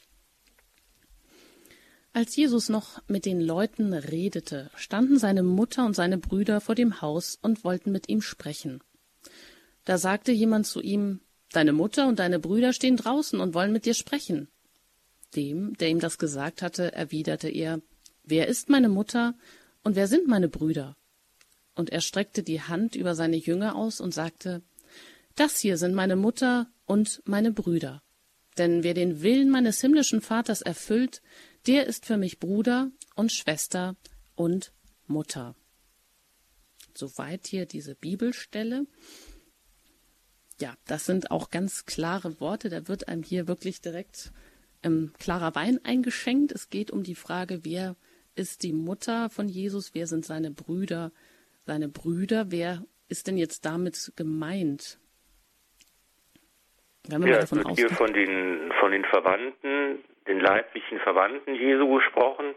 Als 2.12 2.35
Jesus 2.35 2.69
noch 2.69 3.00
mit 3.07 3.25
den 3.25 3.40
Leuten 3.40 3.93
redete, 3.93 4.71
standen 4.75 5.19
seine 5.19 5.45
Mutter 5.45 5.87
und 5.87 5.95
seine 5.95 6.19
Brüder 6.19 6.61
vor 6.61 6.75
dem 6.75 7.00
Haus 7.00 7.38
und 7.40 7.62
wollten 7.62 7.93
mit 7.93 8.09
ihm 8.09 8.21
sprechen. 8.21 8.83
Da 9.85 9.97
sagte 9.97 10.33
jemand 10.33 10.67
zu 10.67 10.81
ihm, 10.81 11.21
Deine 11.52 11.73
Mutter 11.73 12.07
und 12.07 12.21
deine 12.21 12.38
Brüder 12.38 12.73
stehen 12.73 12.97
draußen 12.97 13.40
und 13.40 13.55
wollen 13.55 13.73
mit 13.73 13.85
dir 13.85 13.95
sprechen. 13.95 14.49
Dem, 15.35 15.76
der 15.79 15.88
ihm 15.88 15.99
das 15.99 16.19
gesagt 16.19 16.62
hatte, 16.62 16.93
erwiderte 16.93 17.49
er, 17.49 17.81
Wer 18.23 18.47
ist 18.47 18.69
meine 18.69 18.88
Mutter 18.88 19.35
und 19.83 19.97
wer 19.97 20.07
sind 20.07 20.29
meine 20.29 20.49
Brüder? 20.49 20.97
Und 21.75 21.90
er 21.90 22.00
streckte 22.00 22.43
die 22.45 22.61
Hand 22.61 22.95
über 22.95 23.14
seine 23.17 23.37
Jünger 23.37 23.75
aus 23.75 24.00
und 24.00 24.14
sagte, 24.14 24.62
Das 25.35 25.59
hier 25.59 25.76
sind 25.76 25.95
meine 25.95 26.17
Mutter 26.17 26.69
und 26.87 27.21
meine 27.25 27.50
Brüder. 27.50 28.02
Denn 28.59 28.85
wer 28.85 28.95
den 28.95 29.23
Willen 29.23 29.50
meines 29.50 29.81
himmlischen 29.81 30.21
Vaters 30.21 30.62
erfüllt, 30.62 31.23
der 31.67 31.87
ist 31.87 32.07
für 32.07 32.17
mich 32.17 32.38
Bruder 32.38 32.90
und 33.14 33.33
Schwester 33.33 33.97
und 34.35 34.73
Mutter. 35.07 35.55
Soweit 36.95 37.47
hier 37.47 37.67
diese 37.67 37.95
Bibelstelle. 37.95 38.87
Ja, 40.61 40.75
das 40.87 41.07
sind 41.07 41.31
auch 41.31 41.50
ganz 41.50 41.87
klare 41.87 42.40
Worte. 42.40 42.69
Da 42.69 42.88
wird 42.88 43.09
einem 43.09 43.23
hier 43.23 43.49
wirklich 43.49 43.81
direkt 43.81 44.33
ähm, 44.83 45.12
klarer 45.19 45.55
Wein 45.55 45.81
eingeschenkt. 45.85 46.52
Es 46.52 46.69
geht 46.69 46.90
um 46.90 47.02
die 47.02 47.14
Frage, 47.14 47.64
wer 47.64 47.97
ist 48.35 48.62
die 48.62 48.73
Mutter 48.73 49.31
von 49.31 49.49
Jesus, 49.49 49.95
wer 49.95 50.07
sind 50.07 50.25
seine 50.25 50.50
Brüder, 50.50 51.12
seine 51.67 51.88
Brüder, 51.88 52.50
wer 52.50 52.85
ist 53.09 53.26
denn 53.26 53.37
jetzt 53.37 53.64
damit 53.64 54.12
gemeint? 54.17 54.99
Wenn 57.09 57.21
man 57.21 57.31
ja, 57.31 57.40
davon 57.40 57.59
wird 57.59 57.76
hier 57.76 57.90
von 57.90 58.12
den, 58.12 58.73
von 58.79 58.93
den 58.93 59.05
Verwandten 59.05 60.05
den 60.31 60.41
leiblichen 60.41 61.01
Verwandten 61.01 61.55
Jesu 61.55 61.93
gesprochen. 61.93 62.55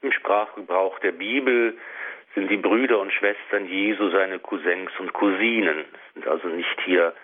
Im 0.00 0.12
Sprachgebrauch 0.12 0.98
der 1.00 1.12
Bibel 1.12 1.76
sind 2.34 2.50
die 2.50 2.56
Brüder 2.56 2.98
und 3.00 3.12
Schwestern 3.12 3.66
Jesu 3.66 4.08
seine 4.10 4.38
Cousins 4.38 4.90
und 4.98 5.12
Cousinen. 5.12 5.84
Es 5.92 6.14
sind 6.14 6.26
also 6.26 6.48
nicht 6.48 6.80
hier 6.84 7.14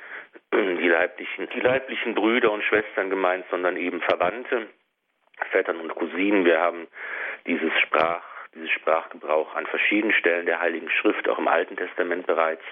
die 0.52 0.88
leiblichen, 0.88 1.49
die 1.54 1.61
leiblichen 1.61 2.14
Brüder 2.14 2.52
und 2.52 2.62
Schwestern 2.64 3.09
gemeint, 3.09 3.47
sondern 3.50 3.76
eben 3.78 4.02
Verwandte, 4.02 4.66
Vätern 5.50 5.80
und 5.80 5.95
Cousinen. 5.95 6.45
Wir 6.45 6.61
haben 6.61 6.87
dieses 7.47 7.73
Sprach, 7.80 8.23
dieses 8.54 8.71
Sprachgebrauch 8.71 9.54
an 9.54 9.66
verschiedenen 9.66 10.14
Stellen 10.14 10.45
der 10.45 10.61
Heiligen 10.61 10.90
Schrift, 10.90 11.28
auch 11.30 11.38
im 11.38 11.49
Alten 11.49 11.76
Testament 11.76 12.26
bereits. 12.26 12.62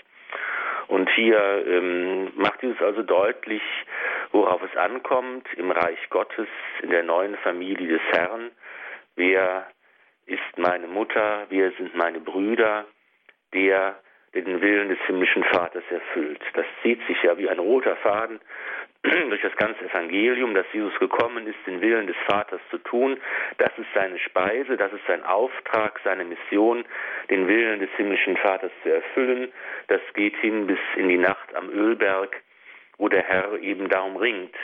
Und 0.89 1.09
hier 1.11 1.65
ähm, 1.67 2.31
macht 2.37 2.61
dieses 2.63 2.81
also 2.81 3.03
deutlich, 3.03 3.63
worauf 4.37 4.63
es 4.63 4.77
ankommt 4.77 5.49
im 5.57 5.71
Reich 5.71 5.99
Gottes, 6.11 6.47
in 6.83 6.91
der 6.91 7.03
neuen 7.03 7.37
Familie 7.39 7.89
des 7.89 8.03
Herrn. 8.13 8.51
Wer 9.15 9.67
ist 10.27 10.59
meine 10.59 10.87
Mutter? 10.87 11.47
Wer 11.49 11.73
sind 11.73 11.95
meine 11.97 12.21
Brüder? 12.21 12.85
Der, 13.55 13.97
der 14.35 14.43
den 14.43 14.61
Willen 14.61 14.91
des 14.91 14.99
himmlischen 15.07 15.43
Vaters 15.45 15.85
erfüllt. 15.89 16.43
Das 16.53 16.67
zieht 16.83 17.01
sich 17.07 17.23
ja 17.23 17.39
wie 17.39 17.49
ein 17.49 17.59
roter 17.59 17.97
Faden 17.97 18.41
durch 19.03 19.41
das 19.41 19.57
ganze 19.57 19.87
Evangelium, 19.87 20.53
dass 20.53 20.67
Jesus 20.71 20.99
gekommen 20.99 21.47
ist, 21.47 21.59
den 21.67 21.81
Willen 21.81 22.07
des 22.07 22.17
Vaters 22.27 22.61
zu 22.71 22.77
tun. 22.77 23.19
Das 23.57 23.71
ist 23.79 23.89
seine 23.95 24.19
Speise, 24.19 24.77
das 24.77 24.93
ist 24.93 25.07
sein 25.07 25.25
Auftrag, 25.25 25.99
seine 26.05 26.25
Mission, 26.25 26.85
den 27.31 27.49
Willen 27.49 27.81
des 27.81 27.91
himmlischen 27.97 28.37
Vaters 28.37 28.73
zu 28.83 28.93
erfüllen. 28.93 29.51
Das 29.87 30.03
geht 30.13 30.37
hin 30.37 30.67
bis 30.67 30.81
in 30.97 31.09
die 31.09 31.17
Nacht 31.17 31.55
am 31.55 31.71
Ölberg, 31.71 32.43
wo 32.99 33.09
der 33.09 33.23
Herr 33.23 33.59
eben 33.61 33.89
darum 33.89 34.17
ringt, 34.17 34.55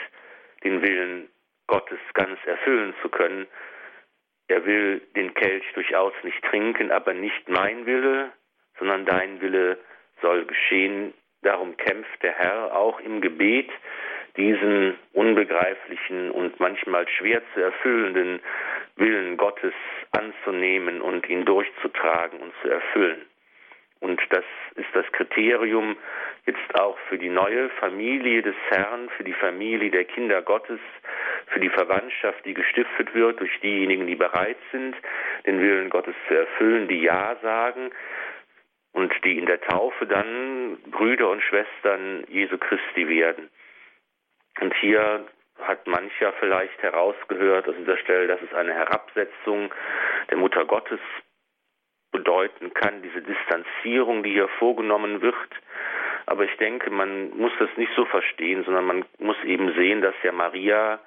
den 0.63 0.81
Willen 0.81 1.29
Gottes 1.67 1.99
ganz 2.13 2.39
erfüllen 2.45 2.93
zu 3.01 3.09
können. 3.09 3.47
Er 4.47 4.65
will 4.65 5.01
den 5.15 5.33
Kelch 5.33 5.63
durchaus 5.73 6.13
nicht 6.23 6.43
trinken, 6.43 6.91
aber 6.91 7.13
nicht 7.13 7.47
mein 7.47 7.85
Wille, 7.85 8.31
sondern 8.77 9.05
dein 9.05 9.41
Wille 9.41 9.77
soll 10.21 10.45
geschehen. 10.45 11.13
Darum 11.41 11.75
kämpft 11.77 12.21
der 12.23 12.33
Herr 12.33 12.75
auch 12.75 12.99
im 12.99 13.21
Gebet, 13.21 13.69
diesen 14.37 14.97
unbegreiflichen 15.13 16.31
und 16.31 16.59
manchmal 16.59 17.07
schwer 17.07 17.41
zu 17.53 17.61
erfüllenden 17.61 18.39
Willen 18.95 19.37
Gottes 19.37 19.73
anzunehmen 20.11 21.01
und 21.01 21.27
ihn 21.29 21.45
durchzutragen 21.45 22.39
und 22.39 22.53
zu 22.61 22.69
erfüllen. 22.69 23.21
Und 24.03 24.21
das 24.31 24.43
ist 24.75 24.89
das 24.93 25.09
Kriterium 25.13 25.95
jetzt 26.45 26.75
auch 26.75 26.97
für 27.07 27.17
die 27.17 27.29
neue 27.29 27.69
Familie 27.79 28.41
des 28.41 28.55
Herrn, 28.67 29.09
für 29.15 29.23
die 29.23 29.31
Familie 29.31 29.91
der 29.91 30.03
Kinder 30.03 30.41
Gottes, 30.41 30.81
für 31.47 31.61
die 31.61 31.69
Verwandtschaft, 31.69 32.43
die 32.43 32.53
gestiftet 32.53 33.15
wird 33.15 33.39
durch 33.39 33.57
diejenigen, 33.61 34.05
die 34.05 34.17
bereit 34.17 34.57
sind, 34.73 34.93
den 35.45 35.61
Willen 35.61 35.89
Gottes 35.89 36.15
zu 36.27 36.33
erfüllen, 36.33 36.89
die 36.89 37.01
Ja 37.01 37.37
sagen 37.41 37.91
und 38.91 39.13
die 39.23 39.37
in 39.37 39.45
der 39.45 39.61
Taufe 39.61 40.05
dann 40.05 40.79
Brüder 40.91 41.29
und 41.29 41.41
Schwestern 41.41 42.25
Jesu 42.27 42.57
Christi 42.57 43.07
werden. 43.07 43.49
Und 44.59 44.73
hier 44.81 45.25
hat 45.61 45.87
mancher 45.87 46.33
vielleicht 46.41 46.77
herausgehört 46.83 47.69
aus 47.69 47.75
dieser 47.79 47.97
Stelle, 47.99 48.27
dass 48.27 48.41
es 48.41 48.53
eine 48.53 48.73
Herabsetzung 48.73 49.73
der 50.29 50.37
Mutter 50.37 50.65
Gottes 50.65 50.99
bedeuten 52.23 52.73
kann, 52.73 53.01
diese 53.01 53.21
Distanzierung, 53.21 54.23
die 54.23 54.31
hier 54.31 54.47
vorgenommen 54.59 55.21
wird. 55.21 55.35
Aber 56.25 56.45
ich 56.45 56.55
denke, 56.57 56.89
man 56.89 57.37
muss 57.37 57.51
das 57.59 57.69
nicht 57.75 57.91
so 57.95 58.05
verstehen, 58.05 58.63
sondern 58.63 58.85
man 58.85 59.05
muss 59.19 59.35
eben 59.43 59.73
sehen, 59.73 60.01
dass 60.01 60.15
ja 60.23 60.31
Maria 60.31 60.99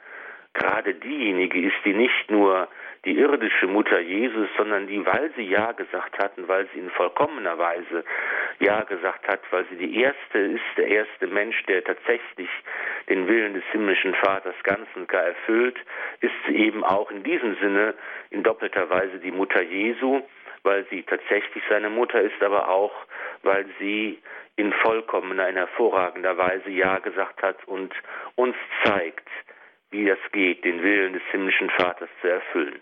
gerade 0.52 0.94
diejenige 0.94 1.61
ist, 1.61 1.76
die 1.85 1.94
nicht 1.94 2.30
nur 2.30 2.68
die 3.06 3.18
irdische 3.18 3.66
Mutter 3.66 4.00
Jesus, 4.00 4.49
sondern 4.58 4.88
die, 4.88 5.04
weil 5.06 5.30
sie 5.37 5.42
Ja 5.42 5.73
gesagt 5.73 6.18
hat 6.18 6.37
und 6.37 6.49
weil 6.49 6.66
sie 6.73 6.80
in 6.80 6.90
vollkommener 6.90 7.56
Weise 7.56 8.04
Ja 8.58 8.82
gesagt 8.82 9.26
hat, 9.28 9.40
weil 9.50 9.64
sie 9.70 9.76
die 9.76 10.00
erste 10.00 10.38
ist, 10.38 10.64
der 10.76 10.88
erste 10.88 11.26
Mensch, 11.28 11.62
der 11.64 11.85
tatsächlich 11.85 12.49
den 13.08 13.28
Willen 13.28 13.54
des 13.54 13.64
himmlischen 13.70 14.14
Vaters 14.14 14.56
ganz 14.64 14.88
und 14.96 15.08
gar 15.08 15.23
erfüllt, 15.23 15.76
ist 16.20 16.35
sie 16.46 16.56
eben 16.56 16.85
auch 16.85 17.11
in 17.11 17.23
diesem 17.23 17.56
Sinne 17.56 17.94
in 18.30 18.42
doppelter 18.42 18.90
Weise 18.90 19.18
die 19.18 19.32
Mutter 19.32 19.62
Jesu, 19.62 20.23
weil 20.66 20.85
sie 20.90 21.04
tatsächlich 21.04 21.62
seine 21.70 21.88
Mutter 21.88 22.20
ist, 22.20 22.42
aber 22.42 22.68
auch, 22.68 22.92
weil 23.42 23.64
sie 23.78 24.18
in 24.56 24.73
vollkommener, 24.82 25.49
in 25.49 25.54
hervorragender 25.54 26.37
Weise 26.37 26.68
Ja 26.70 26.99
gesagt 26.99 27.40
hat 27.42 27.56
und 27.66 27.94
uns 28.35 28.56
zeigt, 28.85 29.28
wie 29.90 30.08
es 30.08 30.18
geht, 30.32 30.64
den 30.64 30.82
Willen 30.82 31.12
des 31.12 31.23
himmlischen 31.30 31.70
Vaters 31.70 32.08
zu 32.20 32.28
erfüllen. 32.28 32.80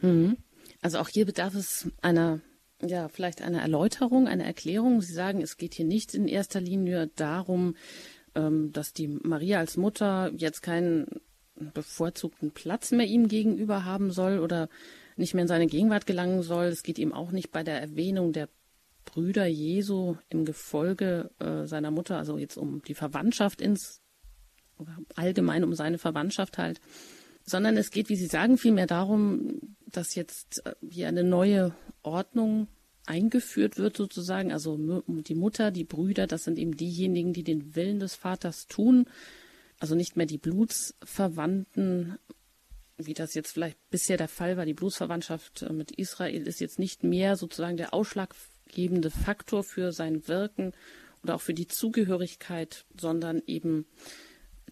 Mhm. 0.00 0.36
Also 0.82 0.98
auch 0.98 1.08
hier 1.08 1.26
bedarf 1.26 1.54
es 1.54 1.90
einer, 2.02 2.40
ja, 2.82 3.08
vielleicht 3.08 3.42
einer 3.42 3.60
Erläuterung, 3.60 4.28
einer 4.28 4.44
Erklärung. 4.44 5.00
Sie 5.00 5.12
sagen, 5.12 5.40
es 5.40 5.56
geht 5.56 5.74
hier 5.74 5.86
nicht 5.86 6.14
in 6.14 6.28
erster 6.28 6.60
Linie 6.60 7.08
darum, 7.16 7.76
ähm, 8.34 8.72
dass 8.72 8.92
die 8.92 9.08
Maria 9.22 9.58
als 9.58 9.76
Mutter 9.76 10.30
jetzt 10.34 10.62
keinen 10.62 11.06
bevorzugten 11.56 12.52
Platz 12.52 12.92
mehr 12.92 13.06
ihm 13.06 13.28
gegenüber 13.28 13.84
haben 13.84 14.10
soll 14.10 14.38
oder 14.38 14.68
nicht 15.20 15.34
mehr 15.34 15.42
in 15.42 15.48
seine 15.48 15.66
Gegenwart 15.66 16.06
gelangen 16.06 16.42
soll. 16.42 16.66
Es 16.66 16.82
geht 16.82 16.98
ihm 16.98 17.12
auch 17.12 17.30
nicht 17.30 17.52
bei 17.52 17.62
der 17.62 17.80
Erwähnung 17.80 18.32
der 18.32 18.48
Brüder 19.04 19.46
Jesu 19.46 20.16
im 20.28 20.44
Gefolge 20.44 21.30
äh, 21.38 21.66
seiner 21.66 21.90
Mutter, 21.90 22.18
also 22.18 22.38
jetzt 22.38 22.56
um 22.56 22.82
die 22.82 22.94
Verwandtschaft 22.94 23.60
ins, 23.60 24.00
oder 24.78 24.96
allgemein 25.14 25.64
um 25.64 25.74
seine 25.74 25.98
Verwandtschaft 25.98 26.58
halt, 26.58 26.80
sondern 27.44 27.76
es 27.76 27.90
geht, 27.90 28.08
wie 28.08 28.16
Sie 28.16 28.26
sagen, 28.26 28.58
vielmehr 28.58 28.86
darum, 28.86 29.76
dass 29.86 30.14
jetzt 30.14 30.64
äh, 30.66 30.74
hier 30.88 31.08
eine 31.08 31.24
neue 31.24 31.74
Ordnung 32.02 32.68
eingeführt 33.06 33.78
wird 33.78 33.96
sozusagen. 33.96 34.52
Also 34.52 35.02
die 35.06 35.34
Mutter, 35.34 35.70
die 35.70 35.84
Brüder, 35.84 36.26
das 36.26 36.44
sind 36.44 36.58
eben 36.58 36.76
diejenigen, 36.76 37.32
die 37.32 37.42
den 37.42 37.74
Willen 37.74 37.98
des 37.98 38.14
Vaters 38.14 38.66
tun. 38.66 39.06
Also 39.80 39.94
nicht 39.94 40.16
mehr 40.16 40.26
die 40.26 40.38
Blutsverwandten, 40.38 42.18
wie 43.06 43.14
das 43.14 43.34
jetzt 43.34 43.52
vielleicht 43.52 43.78
bisher 43.90 44.16
der 44.16 44.28
Fall 44.28 44.56
war. 44.56 44.64
Die 44.64 44.74
Blutsverwandtschaft 44.74 45.62
äh, 45.62 45.72
mit 45.72 45.90
Israel 45.92 46.46
ist 46.46 46.60
jetzt 46.60 46.78
nicht 46.78 47.04
mehr 47.04 47.36
sozusagen 47.36 47.76
der 47.76 47.94
ausschlaggebende 47.94 49.10
Faktor 49.10 49.64
für 49.64 49.92
sein 49.92 50.26
Wirken 50.28 50.72
oder 51.22 51.34
auch 51.34 51.40
für 51.40 51.54
die 51.54 51.68
Zugehörigkeit, 51.68 52.84
sondern 52.98 53.42
eben 53.46 53.86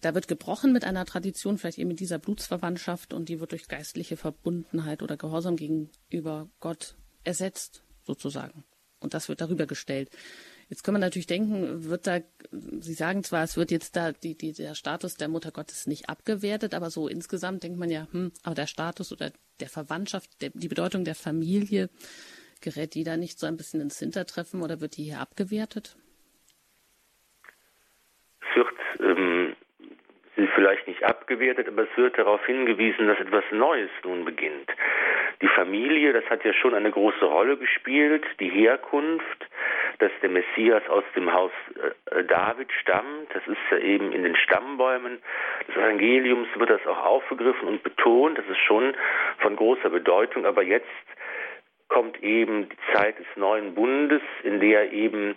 da 0.01 0.15
wird 0.15 0.27
gebrochen 0.27 0.71
mit 0.71 0.85
einer 0.85 1.05
Tradition, 1.05 1.57
vielleicht 1.57 1.77
eben 1.77 1.89
mit 1.89 1.99
dieser 1.99 2.19
Blutsverwandtschaft 2.19 3.13
und 3.13 3.29
die 3.29 3.39
wird 3.39 3.51
durch 3.51 3.67
geistliche 3.67 4.17
Verbundenheit 4.17 5.03
oder 5.03 5.17
Gehorsam 5.17 5.55
gegenüber 5.57 6.49
Gott 6.59 6.95
ersetzt, 7.23 7.83
sozusagen. 8.03 8.63
Und 8.99 9.13
das 9.13 9.29
wird 9.29 9.41
darüber 9.41 9.65
gestellt. 9.65 10.09
Jetzt 10.69 10.83
kann 10.83 10.93
man 10.93 11.01
natürlich 11.01 11.25
denken, 11.25 11.89
wird 11.89 12.05
da, 12.05 12.19
Sie 12.51 12.93
sagen 12.93 13.23
zwar, 13.23 13.43
es 13.43 13.57
wird 13.57 13.71
jetzt 13.71 13.95
da 13.95 14.11
die, 14.11 14.37
die, 14.37 14.53
der 14.53 14.75
Status 14.75 15.15
der 15.15 15.27
Mutter 15.27 15.51
Gottes 15.51 15.87
nicht 15.87 16.09
abgewertet, 16.09 16.75
aber 16.75 16.91
so 16.91 17.07
insgesamt 17.07 17.63
denkt 17.63 17.79
man 17.79 17.89
ja, 17.89 18.07
hm, 18.11 18.31
aber 18.43 18.53
der 18.53 18.67
Status 18.67 19.11
oder 19.11 19.31
der 19.59 19.69
Verwandtschaft, 19.69 20.29
der, 20.41 20.51
die 20.53 20.67
Bedeutung 20.67 21.05
der 21.05 21.15
Familie, 21.15 21.89
gerät 22.61 22.93
die 22.93 23.03
da 23.03 23.17
nicht 23.17 23.39
so 23.39 23.47
ein 23.47 23.57
bisschen 23.57 23.81
ins 23.81 23.97
Hintertreffen 23.97 24.61
oder 24.61 24.79
wird 24.79 24.97
die 24.97 25.05
hier 25.05 25.19
abgewertet? 25.19 25.97
Es 28.41 28.55
wird 28.55 28.67
ähm, 28.99 29.55
vielleicht 30.53 30.87
nicht 30.87 31.03
abgewertet, 31.03 31.67
aber 31.67 31.83
es 31.89 31.97
wird 31.97 32.17
darauf 32.17 32.45
hingewiesen, 32.45 33.07
dass 33.07 33.19
etwas 33.19 33.43
Neues 33.51 33.89
nun 34.03 34.23
beginnt. 34.23 34.69
Die 35.41 35.47
Familie, 35.47 36.11
das 36.11 36.25
hat 36.29 36.43
ja 36.43 36.53
schon 36.53 36.73
eine 36.73 36.91
große 36.91 37.23
Rolle 37.23 37.55
gespielt, 37.55 38.25
die 38.39 38.49
Herkunft, 38.49 39.47
dass 39.99 40.11
der 40.21 40.29
Messias 40.29 40.83
aus 40.89 41.03
dem 41.15 41.31
Haus 41.33 41.51
äh, 42.11 42.23
David 42.25 42.71
stammt. 42.81 43.33
Das 43.33 43.45
ist 43.47 43.57
ja 43.71 43.77
eben 43.77 44.11
in 44.11 44.23
den 44.23 44.35
Stammbäumen 44.35 45.19
des 45.67 45.75
Evangeliums 45.77 46.47
wird 46.55 46.69
das 46.69 46.85
auch 46.87 47.05
aufgegriffen 47.05 47.67
und 47.67 47.83
betont. 47.83 48.37
Das 48.37 48.45
ist 48.47 48.59
schon 48.59 48.95
von 49.39 49.55
großer 49.55 49.89
Bedeutung. 49.89 50.45
Aber 50.45 50.63
jetzt 50.63 50.87
kommt 51.87 52.21
eben 52.21 52.69
die 52.69 52.93
Zeit 52.93 53.17
des 53.17 53.27
neuen 53.35 53.75
Bundes, 53.75 54.21
in 54.43 54.59
der 54.59 54.91
eben 54.91 55.35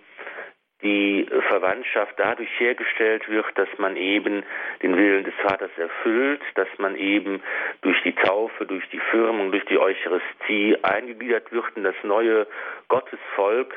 die 0.83 1.27
Verwandtschaft 1.49 2.15
dadurch 2.17 2.51
hergestellt 2.59 3.29
wird, 3.29 3.47
dass 3.57 3.69
man 3.79 3.97
eben 3.97 4.43
den 4.83 4.97
Willen 4.97 5.25
des 5.25 5.35
Vaters 5.43 5.71
erfüllt, 5.77 6.43
dass 6.55 6.69
man 6.79 6.97
eben 6.97 7.43
durch 7.83 8.01
die 8.03 8.15
Taufe, 8.15 8.67
durch 8.67 8.89
die 8.91 9.01
Firmung, 9.11 9.53
durch 9.53 9.65
die 9.67 9.79
Eucharistie 9.79 10.77
eingegliedert 10.83 11.53
wird 11.53 11.67
in 11.77 11.85
das 11.85 11.97
neue 12.03 12.47
Gottesvolk 12.89 13.75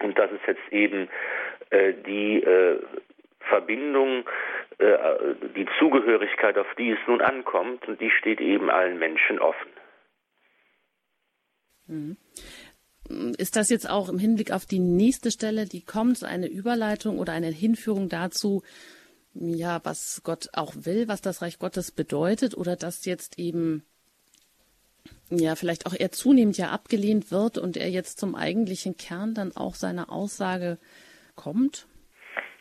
und 0.00 0.18
das 0.18 0.30
ist 0.32 0.46
jetzt 0.46 0.72
eben 0.72 1.08
äh, 1.70 1.92
die 2.06 2.42
äh, 2.42 2.80
Verbindung, 3.48 4.24
äh, 4.78 4.96
die 5.56 5.66
Zugehörigkeit, 5.78 6.58
auf 6.58 6.66
die 6.76 6.90
es 6.90 6.98
nun 7.06 7.20
ankommt, 7.20 7.86
und 7.88 8.00
die 8.00 8.10
steht 8.10 8.40
eben 8.40 8.70
allen 8.70 8.98
Menschen 8.98 9.38
offen. 9.38 9.70
Mhm. 11.86 12.16
Ist 13.36 13.56
das 13.56 13.68
jetzt 13.68 13.88
auch 13.88 14.08
im 14.08 14.18
Hinblick 14.18 14.50
auf 14.50 14.64
die 14.64 14.78
nächste 14.78 15.30
Stelle, 15.30 15.66
die 15.66 15.84
kommt, 15.84 16.24
eine 16.24 16.48
Überleitung 16.48 17.18
oder 17.18 17.32
eine 17.32 17.48
Hinführung 17.48 18.08
dazu, 18.08 18.62
ja, 19.34 19.80
was 19.84 20.22
Gott 20.24 20.48
auch 20.54 20.72
will, 20.74 21.08
was 21.08 21.20
das 21.20 21.42
Reich 21.42 21.58
Gottes 21.58 21.92
bedeutet, 21.92 22.56
oder 22.56 22.76
dass 22.76 23.04
jetzt 23.04 23.38
eben 23.38 23.84
ja 25.28 25.54
vielleicht 25.56 25.86
auch 25.86 25.94
eher 25.98 26.12
zunehmend 26.12 26.56
ja 26.56 26.70
abgelehnt 26.70 27.30
wird 27.30 27.58
und 27.58 27.76
er 27.76 27.88
jetzt 27.88 28.18
zum 28.18 28.34
eigentlichen 28.34 28.96
Kern 28.96 29.34
dann 29.34 29.52
auch 29.54 29.74
seiner 29.74 30.10
Aussage 30.10 30.78
kommt? 31.36 31.86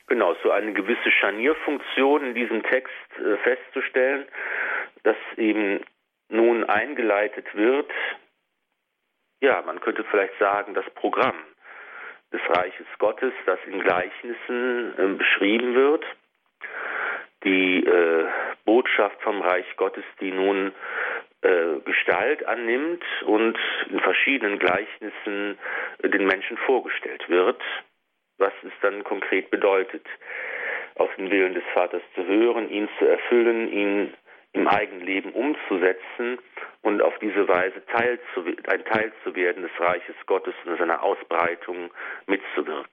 Genau, 0.07 0.35
so 0.43 0.51
eine 0.51 0.73
gewisse 0.73 1.11
Scharnierfunktion 1.11 2.25
in 2.27 2.35
diesem 2.35 2.63
Text 2.63 2.91
äh, 3.17 3.37
festzustellen, 3.37 4.25
dass 5.03 5.15
eben 5.37 5.79
nun 6.29 6.63
eingeleitet 6.65 7.45
wird, 7.53 7.89
ja, 9.43 9.61
man 9.65 9.81
könnte 9.81 10.05
vielleicht 10.05 10.39
sagen, 10.39 10.73
das 10.73 10.89
Programm 10.95 11.35
des 12.31 12.41
Reiches 12.49 12.87
Gottes, 12.97 13.33
das 13.45 13.59
in 13.67 13.81
Gleichnissen 13.81 14.93
äh, 14.97 15.17
beschrieben 15.17 15.75
wird, 15.75 16.05
die 17.43 17.85
äh, 17.85 18.25
Botschaft 18.63 19.21
vom 19.21 19.41
Reich 19.41 19.65
Gottes, 19.75 20.05
die 20.21 20.31
nun 20.31 20.71
äh, 21.41 21.79
Gestalt 21.83 22.45
annimmt 22.47 23.03
und 23.25 23.59
in 23.89 23.99
verschiedenen 23.99 24.59
Gleichnissen 24.59 25.59
äh, 26.01 26.09
den 26.09 26.25
Menschen 26.25 26.55
vorgestellt 26.59 27.27
wird, 27.27 27.61
was 28.37 28.53
es 28.63 28.71
dann 28.81 29.03
konkret 29.03 29.51
bedeutet, 29.51 30.07
auf 30.95 31.13
den 31.15 31.29
Willen 31.29 31.53
des 31.53 31.65
Vaters 31.73 32.01
zu 32.15 32.25
hören, 32.25 32.69
ihn 32.69 32.87
zu 32.97 33.05
erfüllen, 33.05 33.69
ihn 33.73 34.13
im 34.53 34.67
eigenen 34.67 35.05
Leben 35.05 35.33
umzusetzen 35.33 36.37
und 36.81 37.01
auf 37.01 37.13
diese 37.19 37.47
Weise 37.47 37.83
Teil 37.87 38.19
zu, 38.33 38.41
ein 38.41 38.85
Teil 38.85 39.11
zu 39.23 39.35
werden 39.35 39.63
des 39.63 39.71
Reiches 39.79 40.15
Gottes 40.25 40.53
und 40.65 40.77
seiner 40.77 41.01
Ausbreitung 41.01 41.91
mitzuwirken. 42.27 42.91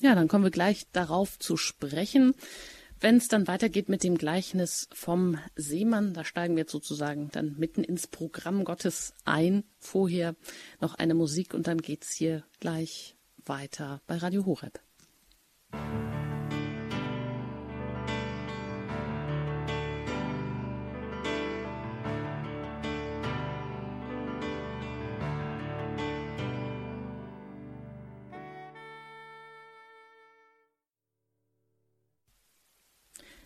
Ja, 0.00 0.14
dann 0.14 0.28
kommen 0.28 0.44
wir 0.44 0.50
gleich 0.50 0.90
darauf 0.92 1.38
zu 1.38 1.56
sprechen. 1.56 2.34
Wenn 3.00 3.16
es 3.16 3.28
dann 3.28 3.48
weitergeht 3.48 3.88
mit 3.88 4.04
dem 4.04 4.16
Gleichnis 4.16 4.88
vom 4.94 5.38
Seemann, 5.56 6.14
da 6.14 6.24
steigen 6.24 6.54
wir 6.54 6.62
jetzt 6.62 6.72
sozusagen 6.72 7.30
dann 7.32 7.56
mitten 7.58 7.82
ins 7.82 8.06
Programm 8.06 8.64
Gottes 8.64 9.14
ein. 9.24 9.64
Vorher 9.78 10.34
noch 10.80 10.94
eine 10.94 11.14
Musik 11.14 11.54
und 11.54 11.66
dann 11.66 11.78
geht's 11.78 12.12
hier 12.14 12.44
gleich 12.60 13.16
weiter 13.44 14.00
bei 14.06 14.16
Radio 14.16 14.44
Horeb. 14.46 14.78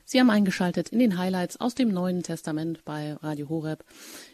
Sie 0.09 0.21
haben 0.21 0.31
eingeschaltet 0.31 0.91
in 0.91 1.01
den 1.01 1.19
Highlights 1.19 1.57
aus 1.57 1.75
dem 1.75 1.89
Neuen 1.89 2.23
Testament 2.23 2.85
bei 2.85 3.15
Radio 3.15 3.49
Horeb. 3.49 3.85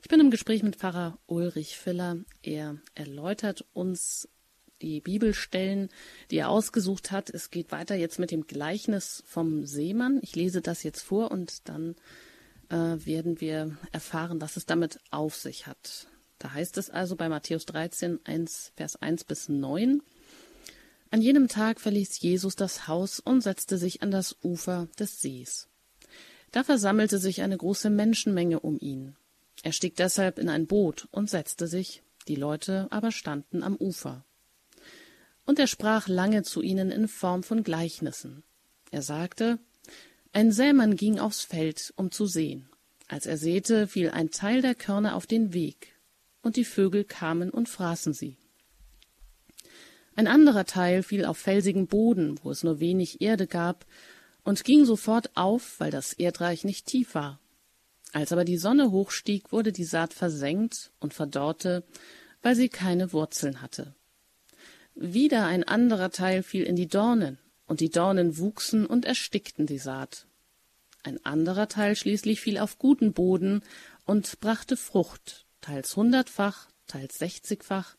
Ich 0.02 0.08
bin 0.08 0.20
im 0.20 0.30
Gespräch 0.30 0.62
mit 0.62 0.76
Pfarrer 0.76 1.18
Ulrich 1.24 1.78
Filler. 1.78 2.18
Er 2.42 2.76
erläutert 2.94 3.64
uns 3.72 4.28
die 4.82 5.00
Bibelstellen, 5.00 5.88
die 6.30 6.36
er 6.36 6.50
ausgesucht 6.50 7.10
hat. 7.10 7.30
Es 7.30 7.50
geht 7.50 7.72
weiter 7.72 7.94
jetzt 7.94 8.18
mit 8.18 8.32
dem 8.32 8.46
Gleichnis 8.46 9.24
vom 9.26 9.64
Seemann. 9.64 10.20
Ich 10.20 10.36
lese 10.36 10.60
das 10.60 10.82
jetzt 10.82 11.00
vor 11.00 11.30
und 11.30 11.66
dann 11.70 11.96
äh, 12.68 12.74
werden 13.06 13.40
wir 13.40 13.74
erfahren, 13.92 14.42
was 14.42 14.58
es 14.58 14.66
damit 14.66 14.98
auf 15.10 15.36
sich 15.36 15.66
hat. 15.66 16.06
Da 16.38 16.52
heißt 16.52 16.76
es 16.76 16.90
also 16.90 17.16
bei 17.16 17.30
Matthäus 17.30 17.64
13, 17.64 18.20
1, 18.26 18.72
Vers 18.76 18.96
1 19.00 19.24
bis 19.24 19.48
9. 19.48 20.02
An 21.12 21.20
jenem 21.20 21.46
Tag 21.46 21.78
verließ 21.78 22.20
Jesus 22.20 22.56
das 22.56 22.88
Haus 22.88 23.20
und 23.20 23.42
setzte 23.42 23.76
sich 23.76 24.00
an 24.00 24.10
das 24.10 24.34
Ufer 24.42 24.88
des 24.98 25.20
Sees. 25.20 25.68
Da 26.52 26.64
versammelte 26.64 27.18
sich 27.18 27.42
eine 27.42 27.58
große 27.58 27.90
Menschenmenge 27.90 28.60
um 28.60 28.78
ihn. 28.80 29.14
Er 29.62 29.72
stieg 29.72 29.94
deshalb 29.96 30.38
in 30.38 30.48
ein 30.48 30.66
Boot 30.66 31.08
und 31.10 31.28
setzte 31.28 31.66
sich, 31.66 32.02
die 32.28 32.34
Leute 32.34 32.88
aber 32.90 33.12
standen 33.12 33.62
am 33.62 33.76
Ufer. 33.76 34.24
Und 35.44 35.58
er 35.58 35.66
sprach 35.66 36.08
lange 36.08 36.44
zu 36.44 36.62
ihnen 36.62 36.90
in 36.90 37.08
Form 37.08 37.42
von 37.42 37.62
Gleichnissen. 37.62 38.42
Er 38.90 39.02
sagte, 39.02 39.58
ein 40.32 40.50
Sämann 40.50 40.96
ging 40.96 41.18
aufs 41.18 41.42
Feld, 41.42 41.92
um 41.96 42.10
zu 42.10 42.24
sehen. 42.24 42.70
Als 43.06 43.26
er 43.26 43.36
säte, 43.36 43.86
fiel 43.86 44.08
ein 44.08 44.30
Teil 44.30 44.62
der 44.62 44.74
Körner 44.74 45.14
auf 45.14 45.26
den 45.26 45.52
Weg, 45.52 45.94
und 46.40 46.56
die 46.56 46.64
Vögel 46.64 47.04
kamen 47.04 47.50
und 47.50 47.68
fraßen 47.68 48.14
sie. 48.14 48.38
Ein 50.14 50.26
anderer 50.26 50.66
Teil 50.66 51.02
fiel 51.02 51.24
auf 51.24 51.38
felsigen 51.38 51.86
Boden, 51.86 52.38
wo 52.42 52.50
es 52.50 52.62
nur 52.62 52.80
wenig 52.80 53.20
Erde 53.20 53.46
gab, 53.46 53.86
und 54.44 54.64
ging 54.64 54.84
sofort 54.84 55.36
auf, 55.36 55.78
weil 55.78 55.90
das 55.90 56.12
Erdreich 56.12 56.64
nicht 56.64 56.86
tief 56.86 57.14
war. 57.14 57.38
Als 58.12 58.32
aber 58.32 58.44
die 58.44 58.58
Sonne 58.58 58.90
hochstieg, 58.90 59.52
wurde 59.52 59.72
die 59.72 59.84
Saat 59.84 60.12
versenkt 60.12 60.92
und 61.00 61.14
verdorrte, 61.14 61.84
weil 62.42 62.54
sie 62.54 62.68
keine 62.68 63.12
Wurzeln 63.12 63.62
hatte. 63.62 63.94
Wieder 64.94 65.46
ein 65.46 65.64
anderer 65.64 66.10
Teil 66.10 66.42
fiel 66.42 66.64
in 66.64 66.76
die 66.76 66.88
Dornen, 66.88 67.38
und 67.66 67.80
die 67.80 67.88
Dornen 67.88 68.36
wuchsen 68.36 68.84
und 68.84 69.06
erstickten 69.06 69.66
die 69.66 69.78
Saat. 69.78 70.26
Ein 71.02 71.24
anderer 71.24 71.68
Teil 71.68 71.96
schließlich 71.96 72.40
fiel 72.40 72.58
auf 72.58 72.78
guten 72.78 73.14
Boden 73.14 73.62
und 74.04 74.40
brachte 74.40 74.76
Frucht, 74.76 75.46
teils 75.62 75.96
hundertfach, 75.96 76.68
teils 76.86 77.18
sechzigfach, 77.18 77.96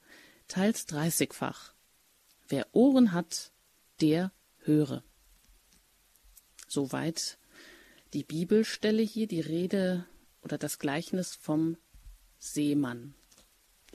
teils 0.47 0.85
dreißigfach. 0.85 1.72
Wer 2.53 2.67
Ohren 2.75 3.13
hat, 3.13 3.51
der 3.99 4.31
höre. 4.59 5.03
Soweit 6.67 7.39
die 8.13 8.23
Bibelstelle 8.23 9.01
hier, 9.01 9.25
die 9.25 9.39
Rede 9.39 10.05
oder 10.43 10.59
das 10.59 10.77
Gleichnis 10.77 11.33
vom 11.33 11.77
Seemann. 12.37 13.15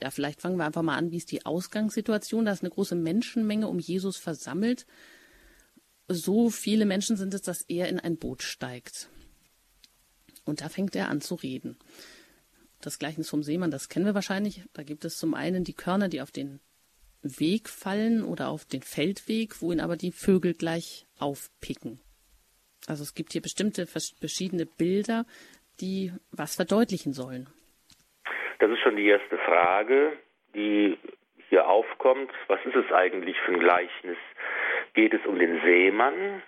Ja, 0.01 0.11
vielleicht 0.11 0.41
fangen 0.41 0.57
wir 0.57 0.65
einfach 0.65 0.81
mal 0.81 0.97
an, 0.97 1.09
wie 1.09 1.15
ist 1.15 1.31
die 1.31 1.45
Ausgangssituation? 1.45 2.43
Da 2.43 2.51
ist 2.51 2.61
eine 2.61 2.71
große 2.71 2.95
Menschenmenge 2.95 3.69
um 3.69 3.79
Jesus 3.79 4.17
versammelt. 4.17 4.85
So 6.09 6.49
viele 6.49 6.85
Menschen 6.85 7.15
sind 7.15 7.33
es, 7.33 7.41
dass 7.41 7.61
er 7.61 7.87
in 7.87 8.01
ein 8.01 8.17
Boot 8.17 8.43
steigt. 8.43 9.07
Und 10.43 10.59
da 10.59 10.67
fängt 10.67 10.97
er 10.97 11.07
an 11.07 11.21
zu 11.21 11.35
reden. 11.35 11.77
Das 12.81 12.99
Gleichnis 12.99 13.29
vom 13.29 13.41
Seemann, 13.41 13.71
das 13.71 13.87
kennen 13.87 14.05
wir 14.05 14.15
wahrscheinlich. 14.15 14.63
Da 14.73 14.83
gibt 14.83 15.05
es 15.05 15.17
zum 15.17 15.33
einen 15.33 15.63
die 15.63 15.75
Körner, 15.75 16.09
die 16.09 16.19
auf 16.19 16.31
den 16.31 16.59
Weg 17.21 17.67
fallen 17.69 18.23
oder 18.23 18.49
auf 18.49 18.65
den 18.65 18.81
Feldweg, 18.81 19.61
wo 19.61 19.71
ihn 19.71 19.81
aber 19.81 19.97
die 19.97 20.11
Vögel 20.11 20.53
gleich 20.53 21.05
aufpicken. 21.19 21.99
Also 22.87 23.03
es 23.03 23.13
gibt 23.13 23.33
hier 23.33 23.41
bestimmte 23.41 23.85
verschiedene 23.85 24.65
Bilder, 24.65 25.25
die 25.81 26.11
was 26.31 26.55
verdeutlichen 26.55 27.13
sollen. 27.13 27.49
Das 28.59 28.69
ist 28.71 28.79
schon 28.79 28.95
die 28.95 29.07
erste 29.07 29.37
Frage, 29.37 30.13
die 30.55 30.97
hier 31.49 31.67
aufkommt. 31.67 32.31
Was 32.47 32.59
ist 32.65 32.75
es 32.75 32.91
eigentlich 32.91 33.37
für 33.45 33.53
ein 33.53 33.59
Gleichnis? 33.59 34.17
Geht 34.93 35.13
es 35.13 35.25
um 35.25 35.37
den 35.37 35.61
Seemann, 35.61 36.41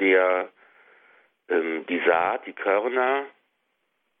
der 0.00 0.48
ähm, 1.48 1.84
die 1.88 2.00
Saat, 2.06 2.46
die 2.46 2.52
Körner 2.52 3.26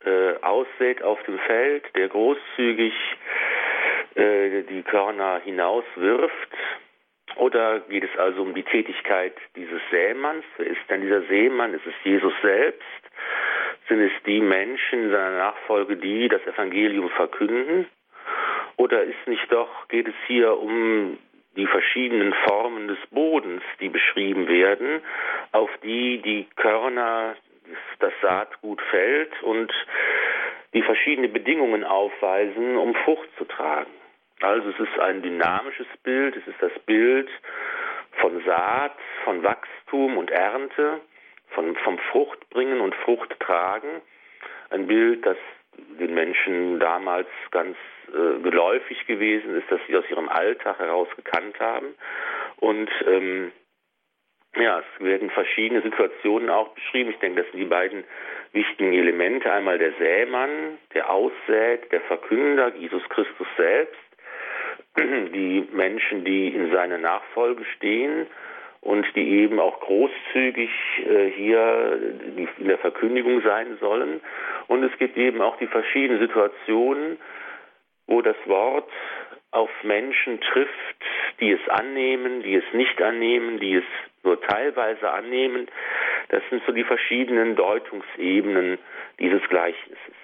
äh, 0.04 0.34
aussät 0.42 1.02
auf 1.02 1.22
dem 1.24 1.38
Feld, 1.40 1.84
der 1.94 2.08
großzügig 2.08 2.92
äh, 2.92 3.53
die 4.16 4.82
Körner 4.82 5.40
hinauswirft? 5.44 6.50
Oder 7.36 7.80
geht 7.80 8.04
es 8.04 8.18
also 8.18 8.42
um 8.42 8.54
die 8.54 8.62
Tätigkeit 8.62 9.34
dieses 9.56 9.80
Sämanns? 9.90 10.44
Wer 10.56 10.66
ist 10.66 10.80
denn 10.88 11.00
dieser 11.00 11.22
Seemann? 11.22 11.74
Ist 11.74 11.86
es 11.86 11.94
Jesus 12.04 12.32
selbst? 12.42 12.82
Sind 13.88 14.00
es 14.00 14.12
die 14.24 14.40
Menschen 14.40 15.04
in 15.04 15.10
seiner 15.10 15.38
Nachfolge, 15.38 15.96
die 15.96 16.28
das 16.28 16.46
Evangelium 16.46 17.10
verkünden? 17.10 17.86
Oder 18.76 19.02
ist 19.02 19.26
nicht 19.26 19.52
doch, 19.52 19.88
geht 19.88 20.08
es 20.08 20.14
hier 20.26 20.56
um 20.58 21.18
die 21.56 21.66
verschiedenen 21.66 22.34
Formen 22.46 22.88
des 22.88 22.98
Bodens, 23.10 23.62
die 23.80 23.88
beschrieben 23.88 24.48
werden, 24.48 25.00
auf 25.52 25.70
die 25.82 26.18
die 26.18 26.46
Körner, 26.56 27.36
das 28.00 28.12
Saatgut 28.20 28.80
fällt 28.90 29.42
und 29.42 29.72
die 30.72 30.82
verschiedene 30.82 31.28
Bedingungen 31.28 31.84
aufweisen, 31.84 32.76
um 32.76 32.94
Frucht 32.94 33.28
zu 33.38 33.44
tragen. 33.44 33.90
Also 34.40 34.70
es 34.70 34.80
ist 34.80 34.98
ein 34.98 35.22
dynamisches 35.22 35.86
Bild, 36.02 36.36
es 36.36 36.46
ist 36.46 36.60
das 36.60 36.76
Bild 36.86 37.28
von 38.20 38.42
Saat, 38.44 38.96
von 39.24 39.42
Wachstum 39.42 40.18
und 40.18 40.30
Ernte, 40.30 41.00
von, 41.48 41.76
vom 41.76 41.98
Fruchtbringen 41.98 42.80
und 42.80 42.94
Fruchttragen. 42.96 44.02
Ein 44.70 44.86
Bild, 44.86 45.24
das 45.24 45.36
den 45.98 46.14
Menschen 46.14 46.78
damals 46.78 47.28
ganz 47.50 47.76
äh, 48.08 48.40
geläufig 48.40 49.06
gewesen 49.06 49.56
ist, 49.56 49.70
dass 49.70 49.80
sie 49.86 49.96
aus 49.96 50.08
ihrem 50.08 50.28
Alltag 50.28 50.78
heraus 50.78 51.08
gekannt 51.16 51.58
haben. 51.58 51.94
Und 52.56 52.90
ähm, 53.06 53.52
ja, 54.56 54.80
es 54.80 55.04
werden 55.04 55.30
verschiedene 55.30 55.82
Situationen 55.82 56.48
auch 56.48 56.68
beschrieben. 56.74 57.10
Ich 57.10 57.18
denke, 57.18 57.42
das 57.42 57.50
sind 57.50 57.60
die 57.60 57.66
beiden 57.66 58.04
wichtigen 58.52 58.92
Elemente. 58.92 59.52
Einmal 59.52 59.78
der 59.78 59.92
Sämann, 59.94 60.78
der 60.94 61.10
aussät, 61.10 61.90
der 61.90 62.00
Verkünder, 62.02 62.74
Jesus 62.76 63.02
Christus 63.08 63.48
selbst, 63.56 64.00
die 64.96 65.68
Menschen, 65.72 66.24
die 66.24 66.48
in 66.48 66.70
seiner 66.72 66.98
Nachfolge 66.98 67.64
stehen 67.76 68.26
und 68.80 69.06
die 69.16 69.40
eben 69.40 69.58
auch 69.58 69.80
großzügig 69.80 70.70
äh, 71.08 71.30
hier 71.30 71.98
in 72.58 72.68
der 72.68 72.78
Verkündigung 72.78 73.40
sein 73.42 73.78
sollen. 73.80 74.20
Und 74.68 74.84
es 74.84 74.96
gibt 74.98 75.16
eben 75.16 75.40
auch 75.40 75.56
die 75.56 75.66
verschiedenen 75.66 76.20
Situationen, 76.20 77.18
wo 78.06 78.20
das 78.20 78.36
Wort 78.44 78.90
auf 79.50 79.70
Menschen 79.84 80.40
trifft, 80.40 80.96
die 81.40 81.52
es 81.52 81.68
annehmen, 81.68 82.42
die 82.42 82.56
es 82.56 82.64
nicht 82.72 83.00
annehmen, 83.00 83.58
die 83.58 83.76
es 83.76 83.84
nur 84.22 84.40
teilweise 84.40 85.10
annehmen. 85.10 85.68
Das 86.28 86.42
sind 86.50 86.62
so 86.66 86.72
die 86.72 86.84
verschiedenen 86.84 87.56
Deutungsebenen 87.56 88.78
dieses 89.18 89.42
Gleichnisses. 89.48 90.23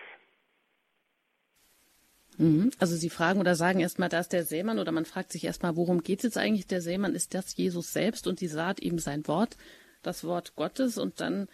Mhm. 2.40 2.70
Also 2.78 2.96
Sie 2.96 3.10
fragen 3.10 3.38
oder 3.38 3.54
sagen 3.54 3.80
erstmal, 3.80 4.08
da 4.08 4.18
ist 4.18 4.32
der 4.32 4.44
Sämann 4.44 4.78
oder 4.78 4.92
man 4.92 5.04
fragt 5.04 5.30
sich 5.30 5.44
erstmal, 5.44 5.76
worum 5.76 6.02
geht 6.02 6.20
es 6.20 6.24
jetzt 6.24 6.38
eigentlich? 6.38 6.66
Der 6.66 6.80
Sämann 6.80 7.14
ist 7.14 7.34
das 7.34 7.54
Jesus 7.54 7.92
selbst 7.92 8.26
und 8.26 8.40
die 8.40 8.48
Saat 8.48 8.80
eben 8.80 8.98
sein 8.98 9.28
Wort, 9.28 9.58
das 10.02 10.24
Wort 10.24 10.56
Gottes. 10.56 10.96
Und 10.96 11.20
dann 11.20 11.48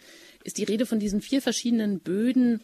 ist 0.45 0.57
die 0.57 0.63
Rede 0.63 0.85
von 0.85 0.99
diesen 0.99 1.19
vier 1.19 1.41
verschiedenen 1.41 1.99
Böden. 1.99 2.61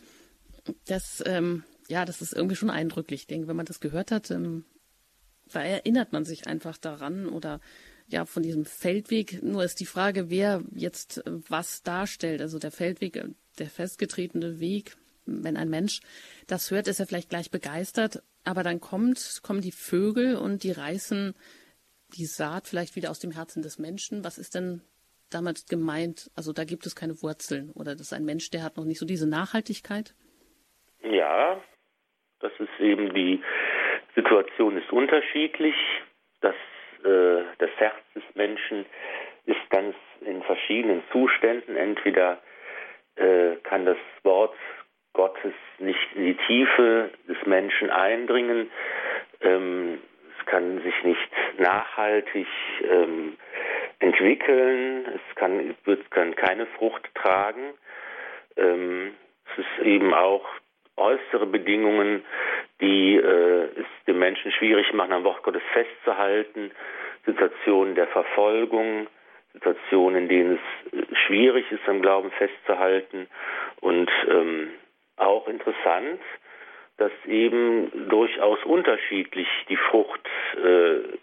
Das, 0.85 1.21
ähm, 1.25 1.65
ja, 1.89 2.05
das 2.05 2.21
ist 2.21 2.33
irgendwie 2.33 2.55
schon 2.55 2.69
eindrücklich. 2.69 3.21
Ich 3.21 3.27
denke, 3.27 3.49
wenn 3.49 3.57
man 3.57 3.65
das 3.65 3.81
gehört 3.81 4.11
hat, 4.11 4.31
ähm, 4.31 4.63
da 5.51 5.61
erinnert 5.61 6.13
man 6.13 6.23
sich 6.23 6.47
einfach 6.47 6.77
daran 6.77 7.27
oder 7.27 7.59
ja, 8.07 8.25
von 8.25 8.41
diesem 8.41 8.63
Feldweg. 8.63 9.43
Nur 9.43 9.65
ist 9.65 9.81
die 9.81 9.85
Frage, 9.85 10.29
wer 10.29 10.63
jetzt 10.73 11.21
was 11.25 11.83
darstellt. 11.83 12.41
Also 12.41 12.57
der 12.57 12.71
Feldweg, 12.71 13.21
der 13.59 13.69
festgetretene 13.69 14.61
Weg, 14.61 14.95
wenn 15.25 15.57
ein 15.57 15.69
Mensch 15.69 16.01
das 16.47 16.71
hört, 16.71 16.87
ist 16.87 16.99
er 16.99 17.07
vielleicht 17.07 17.29
gleich 17.29 17.51
begeistert, 17.51 18.21
aber 18.45 18.63
dann 18.63 18.79
kommt, 18.79 19.41
kommen 19.43 19.61
die 19.61 19.71
Vögel 19.71 20.35
und 20.35 20.63
die 20.63 20.71
reißen 20.71 21.33
die 22.17 22.25
Saat 22.25 22.67
vielleicht 22.67 22.95
wieder 22.95 23.09
aus 23.09 23.19
dem 23.19 23.31
Herzen 23.31 23.61
des 23.61 23.79
Menschen. 23.79 24.23
Was 24.23 24.37
ist 24.37 24.55
denn 24.55 24.81
damit 25.31 25.67
gemeint? 25.69 26.29
Also 26.35 26.53
da 26.53 26.63
gibt 26.63 26.85
es 26.85 26.95
keine 26.95 27.21
Wurzeln 27.21 27.71
oder 27.71 27.93
das 27.93 28.07
ist 28.07 28.13
ein 28.13 28.25
Mensch, 28.25 28.49
der 28.51 28.63
hat 28.63 28.77
noch 28.77 28.85
nicht 28.85 28.99
so 28.99 29.05
diese 29.05 29.29
Nachhaltigkeit? 29.29 30.13
Ja, 31.01 31.61
das 32.39 32.51
ist 32.59 32.79
eben 32.79 33.13
die 33.13 33.41
Situation 34.15 34.77
ist 34.77 34.91
unterschiedlich. 34.91 35.75
Das, 36.41 36.55
äh, 37.03 37.43
das 37.57 37.69
Herz 37.77 37.95
des 38.15 38.23
Menschen 38.35 38.85
ist 39.45 39.69
ganz 39.69 39.95
in 40.21 40.41
verschiedenen 40.43 41.03
Zuständen. 41.11 41.75
Entweder 41.75 42.41
äh, 43.15 43.55
kann 43.63 43.85
das 43.85 43.97
Wort 44.23 44.55
Gottes 45.13 45.53
nicht 45.79 46.15
in 46.15 46.25
die 46.25 46.37
Tiefe 46.47 47.11
des 47.27 47.37
Menschen 47.45 47.89
eindringen. 47.89 48.69
Ähm, 49.41 49.99
es 50.39 50.45
kann 50.45 50.81
sich 50.81 51.03
nicht 51.03 51.31
nachhaltig 51.59 52.47
ähm, 52.89 53.37
entwickeln. 53.99 55.05
Es 55.05 55.35
kann, 55.35 55.75
wird, 55.85 56.09
kann 56.11 56.35
keine 56.35 56.65
Frucht 56.65 57.07
tragen. 57.15 57.73
Ähm, 58.57 59.13
es 59.51 59.59
ist 59.59 59.85
eben 59.85 60.13
auch 60.13 60.45
äußere 60.97 61.45
Bedingungen, 61.45 62.23
die 62.81 63.15
äh, 63.15 63.69
es 63.79 63.85
dem 64.07 64.19
Menschen 64.19 64.51
schwierig 64.51 64.93
machen, 64.93 65.13
am 65.13 65.23
Wort 65.23 65.43
Gottes 65.43 65.63
festzuhalten. 65.73 66.71
Situationen 67.25 67.95
der 67.95 68.07
Verfolgung, 68.07 69.07
Situationen, 69.53 70.23
in 70.23 70.29
denen 70.29 70.59
es 70.59 70.93
äh, 70.93 71.15
schwierig 71.27 71.71
ist, 71.71 71.87
am 71.87 72.01
Glauben 72.01 72.31
festzuhalten. 72.31 73.27
Und 73.79 74.11
ähm, 74.27 74.71
auch 75.17 75.47
interessant, 75.47 76.21
dass 76.97 77.11
eben 77.25 78.09
durchaus 78.09 78.63
unterschiedlich 78.65 79.47
die 79.69 79.77
Frucht 79.77 80.21
äh, 80.55 81.17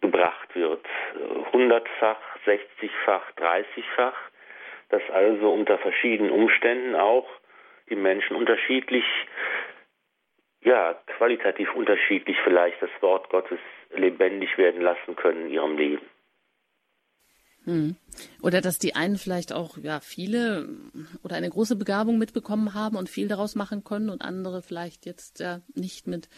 gebracht 0.00 0.54
wird. 0.54 0.84
Hundertfach, 1.52 2.18
sechzigfach, 2.44 3.30
dreißigfach, 3.32 4.16
dass 4.88 5.02
also 5.10 5.52
unter 5.52 5.78
verschiedenen 5.78 6.32
Umständen 6.32 6.94
auch 6.96 7.28
die 7.88 7.96
Menschen 7.96 8.36
unterschiedlich, 8.36 9.04
ja, 10.62 10.94
qualitativ 11.16 11.74
unterschiedlich 11.74 12.36
vielleicht 12.44 12.80
das 12.82 12.90
Wort 13.00 13.28
Gottes 13.30 13.58
lebendig 13.94 14.56
werden 14.58 14.80
lassen 14.80 15.16
können 15.16 15.46
in 15.46 15.52
ihrem 15.52 15.76
Leben. 15.76 16.06
Hm. 17.64 17.96
Oder 18.42 18.60
dass 18.60 18.78
die 18.78 18.94
einen 18.94 19.16
vielleicht 19.16 19.52
auch 19.52 19.76
ja 19.78 20.00
viele 20.00 20.68
oder 21.22 21.36
eine 21.36 21.50
große 21.50 21.76
Begabung 21.76 22.18
mitbekommen 22.18 22.74
haben 22.74 22.96
und 22.96 23.08
viel 23.08 23.28
daraus 23.28 23.54
machen 23.54 23.84
können 23.84 24.08
und 24.08 24.22
andere 24.22 24.62
vielleicht 24.62 25.06
jetzt 25.06 25.40
ja 25.40 25.60
nicht 25.74 26.06
mit 26.06 26.28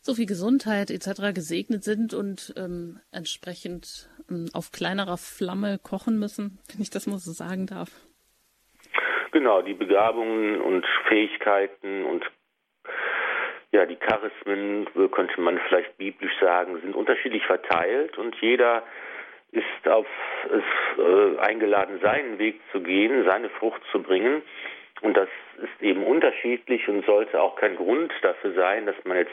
so 0.00 0.14
viel 0.14 0.26
Gesundheit 0.26 0.90
etc. 0.90 1.34
gesegnet 1.34 1.82
sind 1.84 2.12
und 2.14 2.54
ähm, 2.56 3.00
entsprechend 3.10 4.08
ähm, 4.30 4.46
auf 4.52 4.70
kleinerer 4.72 5.16
Flamme 5.16 5.78
kochen 5.82 6.18
müssen, 6.18 6.58
wenn 6.72 6.82
ich 6.82 6.90
das 6.90 7.06
mal 7.06 7.18
so 7.18 7.32
sagen 7.32 7.66
darf. 7.66 7.90
Genau, 9.32 9.62
die 9.62 9.74
Begabungen 9.74 10.60
und 10.60 10.86
Fähigkeiten 11.08 12.04
und 12.04 12.24
ja, 13.72 13.86
die 13.86 13.96
Charismen, 13.96 14.86
könnte 15.10 15.40
man 15.40 15.58
vielleicht 15.66 15.98
biblisch 15.98 16.38
sagen, 16.40 16.80
sind 16.80 16.94
unterschiedlich 16.94 17.44
verteilt 17.44 18.16
und 18.18 18.36
jeder 18.40 18.84
ist 19.54 19.88
auf 19.88 20.06
es 20.50 20.98
äh, 20.98 21.38
eingeladen, 21.38 22.00
seinen 22.02 22.38
Weg 22.38 22.60
zu 22.72 22.80
gehen, 22.80 23.24
seine 23.24 23.48
Frucht 23.50 23.82
zu 23.90 24.02
bringen. 24.02 24.42
Und 25.00 25.16
das 25.16 25.28
ist 25.62 25.82
eben 25.82 26.04
unterschiedlich 26.04 26.88
und 26.88 27.04
sollte 27.06 27.40
auch 27.40 27.56
kein 27.56 27.76
Grund 27.76 28.12
dafür 28.22 28.52
sein, 28.54 28.86
dass 28.86 28.96
man 29.04 29.18
jetzt 29.18 29.32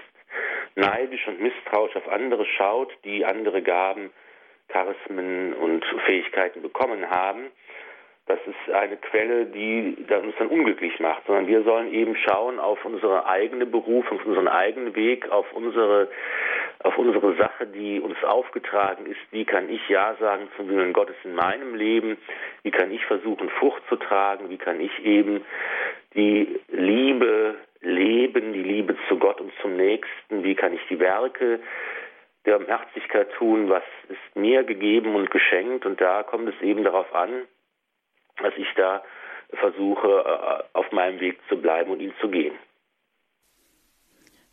neidisch 0.75 1.27
und 1.27 1.41
misstrauisch 1.41 1.95
auf 1.95 2.07
andere 2.07 2.45
schaut, 2.45 2.91
die 3.03 3.25
andere 3.25 3.61
Gaben, 3.61 4.11
Charismen 4.69 5.53
und 5.53 5.83
Fähigkeiten 6.05 6.61
bekommen 6.61 7.09
haben 7.09 7.51
das 8.31 8.39
ist 8.45 8.73
eine 8.73 8.97
Quelle, 8.97 9.45
die 9.45 9.97
uns 10.09 10.35
dann 10.37 10.47
unglücklich 10.47 10.99
macht, 10.99 11.25
sondern 11.25 11.47
wir 11.47 11.63
sollen 11.63 11.91
eben 11.91 12.15
schauen 12.15 12.59
auf 12.59 12.83
unsere 12.85 13.25
eigene 13.25 13.65
Berufung, 13.65 14.19
auf 14.19 14.25
unseren 14.25 14.47
eigenen 14.47 14.95
Weg, 14.95 15.29
auf 15.29 15.51
unsere, 15.53 16.07
auf 16.83 16.97
unsere 16.97 17.35
Sache, 17.35 17.67
die 17.67 17.99
uns 17.99 18.21
aufgetragen 18.23 19.05
ist. 19.05 19.19
Wie 19.31 19.45
kann 19.45 19.69
ich 19.69 19.87
Ja 19.89 20.15
sagen 20.19 20.47
zum 20.57 20.69
Willen 20.69 20.93
Gottes 20.93 21.15
in 21.23 21.35
meinem 21.35 21.75
Leben? 21.75 22.17
Wie 22.63 22.71
kann 22.71 22.91
ich 22.91 23.05
versuchen, 23.05 23.49
Frucht 23.49 23.83
zu 23.89 23.95
tragen? 23.97 24.49
Wie 24.49 24.57
kann 24.57 24.79
ich 24.79 24.91
eben 25.03 25.45
die 26.15 26.59
Liebe 26.69 27.55
leben, 27.81 28.53
die 28.53 28.63
Liebe 28.63 28.95
zu 29.07 29.17
Gott 29.17 29.39
und 29.41 29.51
zum 29.61 29.75
Nächsten? 29.75 30.43
Wie 30.43 30.55
kann 30.55 30.73
ich 30.73 30.81
die 30.89 30.99
Werke 30.99 31.59
der 32.45 32.57
Barmherzigkeit 32.57 33.31
tun? 33.33 33.69
Was 33.69 33.83
ist 34.09 34.35
mir 34.35 34.63
gegeben 34.63 35.15
und 35.15 35.29
geschenkt? 35.31 35.85
Und 35.85 36.01
da 36.01 36.23
kommt 36.23 36.49
es 36.49 36.61
eben 36.61 36.83
darauf 36.83 37.13
an, 37.13 37.47
dass 38.41 38.53
ich 38.57 38.67
da 38.75 39.03
versuche, 39.53 40.07
äh, 40.07 40.77
auf 40.77 40.91
meinem 40.91 41.19
Weg 41.19 41.39
zu 41.49 41.57
bleiben 41.57 41.91
und 41.91 41.99
ihn 41.99 42.13
zu 42.21 42.29
gehen. 42.29 42.55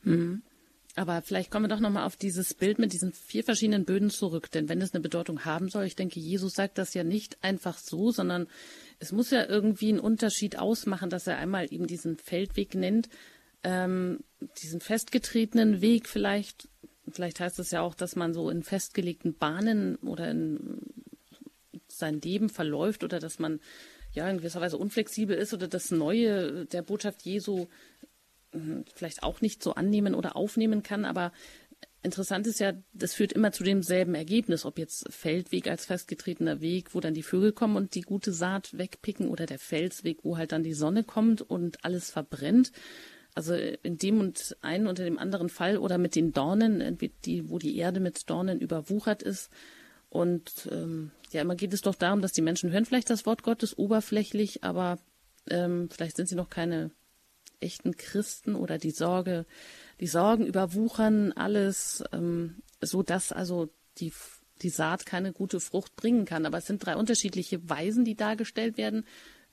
Mhm. 0.03 0.43
Aber 0.99 1.23
vielleicht 1.23 1.51
kommen 1.51 1.67
wir 1.67 1.69
doch 1.75 1.81
nochmal 1.81 2.05
auf 2.05 2.17
dieses 2.17 2.55
Bild 2.55 2.81
mit 2.81 2.93
diesen 2.93 3.13
vier 3.13 3.45
verschiedenen 3.45 3.85
Böden 3.85 4.11
zurück. 4.11 4.51
Denn 4.51 4.69
wenn 4.69 4.83
es 4.83 4.93
eine 4.93 5.01
Bedeutung 5.01 5.45
haben 5.45 5.69
soll, 5.69 5.85
ich 5.85 5.95
denke, 5.95 6.19
Jesus 6.19 6.55
sagt 6.55 6.77
das 6.77 6.93
ja 6.93 7.05
nicht 7.05 7.39
einfach 7.43 7.79
so, 7.79 8.11
sondern 8.11 8.49
es 8.99 9.13
muss 9.13 9.31
ja 9.31 9.47
irgendwie 9.47 9.91
einen 9.91 10.01
Unterschied 10.01 10.59
ausmachen, 10.59 11.09
dass 11.09 11.29
er 11.29 11.39
einmal 11.39 11.73
eben 11.73 11.87
diesen 11.87 12.17
Feldweg 12.17 12.75
nennt, 12.75 13.09
ähm, 13.63 14.25
diesen 14.61 14.81
festgetretenen 14.81 15.81
Weg 15.81 16.09
vielleicht. 16.09 16.69
Vielleicht 17.11 17.39
heißt 17.39 17.61
es 17.61 17.71
ja 17.71 17.81
auch, 17.81 17.95
dass 17.95 18.17
man 18.17 18.35
so 18.35 18.51
in 18.51 18.65
festgelegten 18.65 19.35
Bahnen 19.35 19.97
oder 19.97 20.29
in 20.31 20.81
sein 21.87 22.21
Leben 22.21 22.49
verläuft 22.49 23.05
oder 23.05 23.21
dass 23.21 23.39
man 23.39 23.61
ja 24.13 24.29
in 24.29 24.39
gewisser 24.39 24.61
Weise 24.61 24.77
unflexibel 24.77 25.37
ist 25.37 25.55
oder 25.55 25.69
das 25.69 25.91
Neue 25.93 26.67
der 26.67 26.83
Botschaft 26.83 27.23
Jesu 27.23 27.69
vielleicht 28.95 29.23
auch 29.23 29.41
nicht 29.41 29.63
so 29.63 29.75
annehmen 29.75 30.15
oder 30.15 30.37
aufnehmen 30.37 30.83
kann, 30.83 31.05
aber 31.05 31.33
interessant 32.03 32.47
ist 32.47 32.61
ja, 32.61 32.73
das 32.93 33.15
führt 33.15 33.33
immer 33.33 33.53
zu 33.53 33.65
demselben 33.65 34.15
Ergebnis, 34.15 34.65
ob 34.65 34.79
jetzt 34.79 35.13
Feldweg 35.13 35.69
als 35.69 35.85
festgetretener 35.85 36.61
Weg, 36.61 36.95
wo 36.95 37.01
dann 37.01 37.15
die 37.15 37.23
Vögel 37.23 37.53
kommen 37.53 37.77
und 37.77 37.95
die 37.95 38.03
gute 38.03 38.33
Saat 38.33 38.77
wegpicken 38.77 39.29
oder 39.29 39.47
der 39.47 39.59
Felsweg, 39.59 40.25
wo 40.25 40.37
halt 40.37 40.53
dann 40.53 40.63
die 40.63 40.75
Sonne 40.75 41.05
kommt 41.05 41.43
und 41.43 41.85
alles 41.85 42.11
verbrennt. 42.11 42.73
Also 43.35 43.55
in 43.55 43.99
dem 43.99 44.21
und 44.21 44.57
einen 44.63 44.87
unter 44.87 45.05
dem 45.05 45.19
anderen 45.19 45.49
Fall 45.49 45.79
oder 45.79 45.99
mit 45.99 46.15
den 46.15 46.33
Dornen, 46.33 46.99
die, 47.25 47.51
wo 47.51 47.59
die 47.59 47.77
Erde 47.77 48.01
mit 48.01 48.29
Dornen 48.31 48.61
überwuchert 48.61 49.23
ist. 49.23 49.51
Und 50.09 50.69
ähm, 50.73 51.11
ja, 51.31 51.43
immer 51.43 51.55
geht 51.55 51.75
es 51.75 51.83
doch 51.83 51.95
darum, 51.95 52.23
dass 52.23 52.33
die 52.33 52.43
Menschen 52.43 52.73
hören 52.73 52.87
vielleicht 52.87 53.11
das 53.11 53.27
Wort 53.27 53.43
Gottes 53.43 53.77
oberflächlich, 53.77 54.65
aber 54.65 54.99
ähm, 55.51 55.89
vielleicht 55.91 56.17
sind 56.17 56.29
sie 56.29 56.35
noch 56.35 56.49
keine 56.49 56.91
echten 57.61 57.97
Christen 57.97 58.55
oder 58.55 58.79
die 58.79 58.91
Sorge, 58.91 59.47
die 60.01 60.07
Sorgen 60.07 60.47
überwuchern 60.47 61.33
alles, 61.33 62.05
ähm, 62.13 62.63
so 62.81 63.03
dass 63.03 63.33
also 63.33 63.69
die, 63.99 64.13
die 64.63 64.69
Saat 64.69 65.07
keine 65.07 65.33
gute 65.33 65.61
Frucht 65.61 65.97
bringen 65.97 66.25
kann. 66.25 66.47
Aber 66.47 66.59
es 66.59 66.67
sind 66.67 66.85
drei 66.85 66.97
unterschiedliche 66.97 67.69
Weisen, 67.69 68.05
die 68.05 68.17
dargestellt 68.17 68.79
werden, 68.79 69.07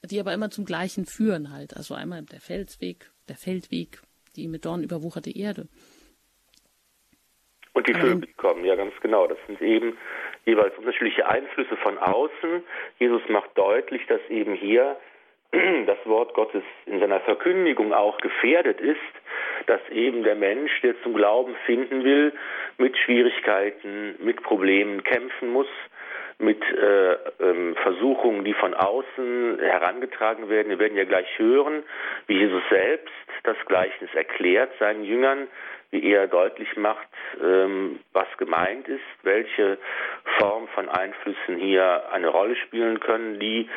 die 0.03 0.19
aber 0.19 0.33
immer 0.33 0.51
zum 0.51 0.65
Gleichen 0.65 1.05
führen 1.05 1.51
halt. 1.51 1.75
Also 1.75 1.93
einmal 1.93 2.23
der 2.23 2.41
Felsweg, 2.41 3.11
der 3.27 3.35
Feldweg, 3.35 4.01
die 4.35 4.47
mit 4.47 4.65
Dorn 4.65 4.83
überwucherte 4.83 5.35
Erde. 5.35 5.67
Und 7.73 7.89
die 7.89 7.93
Vögel 7.93 8.29
kommen, 8.37 8.63
ja 8.63 8.75
ganz 8.75 8.93
genau. 9.01 9.27
Das 9.27 9.37
sind 9.47 9.61
eben 9.61 9.97
jeweils 10.45 10.77
unterschiedliche 10.77 11.27
Einflüsse 11.27 11.75
von 11.77 11.97
außen. 11.97 12.63
Jesus 12.99 13.21
macht 13.27 13.49
deutlich, 13.57 14.01
dass 14.07 14.21
eben 14.29 14.53
hier 14.53 14.97
das 15.51 15.97
Wort 16.05 16.34
Gottes 16.34 16.63
in 16.86 16.99
seiner 16.99 17.19
Verkündigung 17.21 17.93
auch 17.93 18.17
gefährdet 18.17 18.81
ist, 18.81 18.99
dass 19.67 19.81
eben 19.89 20.23
der 20.23 20.36
Mensch, 20.36 20.71
der 20.81 21.01
zum 21.01 21.13
Glauben 21.13 21.55
finden 21.65 22.03
will, 22.03 22.34
mit 22.77 22.97
Schwierigkeiten, 22.97 24.15
mit 24.19 24.43
Problemen 24.43 25.03
kämpfen 25.03 25.49
muss, 25.51 25.67
mit 26.38 26.62
äh, 26.62 27.13
ähm, 27.39 27.75
Versuchungen, 27.81 28.43
die 28.43 28.53
von 28.53 28.73
außen 28.73 29.60
herangetragen 29.60 30.49
werden. 30.49 30.69
Wir 30.69 30.79
werden 30.79 30.97
ja 30.97 31.05
gleich 31.05 31.27
hören, 31.38 31.84
wie 32.27 32.38
Jesus 32.38 32.62
selbst 32.69 33.13
das 33.43 33.58
Gleichnis 33.67 34.10
erklärt 34.13 34.71
seinen 34.79 35.05
Jüngern, 35.05 35.47
wie 35.95 36.12
er 36.12 36.27
deutlich 36.27 36.75
macht, 36.75 37.08
ähm, 37.41 37.99
was 38.12 38.27
gemeint 38.38 38.88
ist, 38.88 39.01
welche 39.23 39.77
Form 40.39 40.67
von 40.69 40.89
Einflüssen 40.89 41.58
hier 41.58 42.12
eine 42.12 42.27
Rolle 42.27 42.55
spielen 42.58 42.99
können, 42.99 43.39
die 43.39 43.69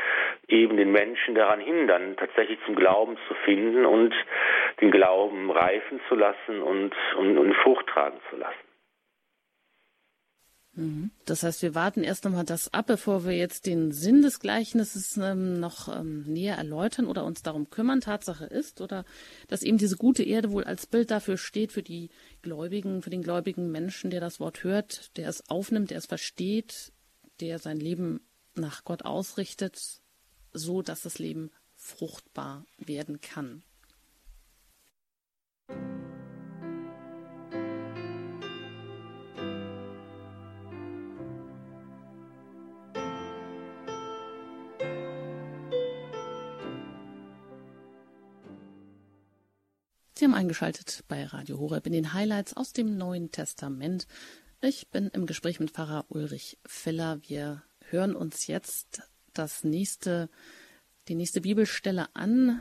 eben 0.48 0.76
den 0.76 0.90
Menschen 0.90 1.34
daran 1.34 1.60
hindern, 1.60 2.16
tatsächlich 2.16 2.58
zum 2.66 2.74
Glauben 2.74 3.16
zu 3.28 3.34
finden 3.44 3.86
und 3.86 4.14
den 4.80 4.90
Glauben 4.90 5.50
reifen 5.50 6.00
zu 6.08 6.16
lassen 6.16 6.60
und, 6.62 6.92
und, 7.16 7.38
und 7.38 7.54
Frucht 7.54 7.86
tragen 7.86 8.18
zu 8.30 8.36
lassen. 8.36 8.67
Das 11.24 11.42
heißt, 11.42 11.62
wir 11.62 11.74
warten 11.74 12.04
erst 12.04 12.24
einmal 12.24 12.44
das 12.44 12.72
ab, 12.72 12.86
bevor 12.86 13.24
wir 13.24 13.32
jetzt 13.32 13.66
den 13.66 13.90
Sinn 13.90 14.22
des 14.22 14.38
Gleichnisses 14.38 15.16
ähm, 15.16 15.58
noch 15.58 15.88
ähm, 15.88 16.22
näher 16.22 16.56
erläutern 16.56 17.06
oder 17.06 17.24
uns 17.24 17.42
darum 17.42 17.68
kümmern. 17.68 18.00
Tatsache 18.00 18.44
ist, 18.44 18.80
oder 18.80 19.04
dass 19.48 19.62
eben 19.62 19.78
diese 19.78 19.96
gute 19.96 20.22
Erde 20.22 20.52
wohl 20.52 20.64
als 20.64 20.86
Bild 20.86 21.10
dafür 21.10 21.36
steht, 21.36 21.72
für 21.72 21.82
die 21.82 22.10
Gläubigen, 22.42 23.02
für 23.02 23.10
den 23.10 23.22
gläubigen 23.22 23.72
Menschen, 23.72 24.10
der 24.10 24.20
das 24.20 24.38
Wort 24.38 24.62
hört, 24.62 25.16
der 25.16 25.28
es 25.28 25.48
aufnimmt, 25.50 25.90
der 25.90 25.98
es 25.98 26.06
versteht, 26.06 26.92
der 27.40 27.58
sein 27.58 27.80
Leben 27.80 28.20
nach 28.54 28.84
Gott 28.84 29.04
ausrichtet, 29.04 30.00
so 30.52 30.82
dass 30.82 31.02
das 31.02 31.18
Leben 31.18 31.50
fruchtbar 31.74 32.64
werden 32.78 33.20
kann. 33.20 33.62
Sie 50.18 50.24
haben 50.24 50.34
eingeschaltet 50.34 51.04
bei 51.06 51.26
Radio 51.26 51.60
Horeb 51.60 51.86
in 51.86 51.92
den 51.92 52.12
Highlights 52.12 52.56
aus 52.56 52.72
dem 52.72 52.98
Neuen 52.98 53.30
Testament. 53.30 54.08
Ich 54.60 54.88
bin 54.88 55.10
im 55.12 55.26
Gespräch 55.26 55.60
mit 55.60 55.70
Pfarrer 55.70 56.06
Ulrich 56.08 56.58
Feller. 56.66 57.20
Wir 57.28 57.62
hören 57.88 58.16
uns 58.16 58.48
jetzt 58.48 59.02
das 59.32 59.62
nächste, 59.62 60.28
die 61.06 61.14
nächste 61.14 61.42
Bibelstelle 61.42 62.08
an. 62.16 62.60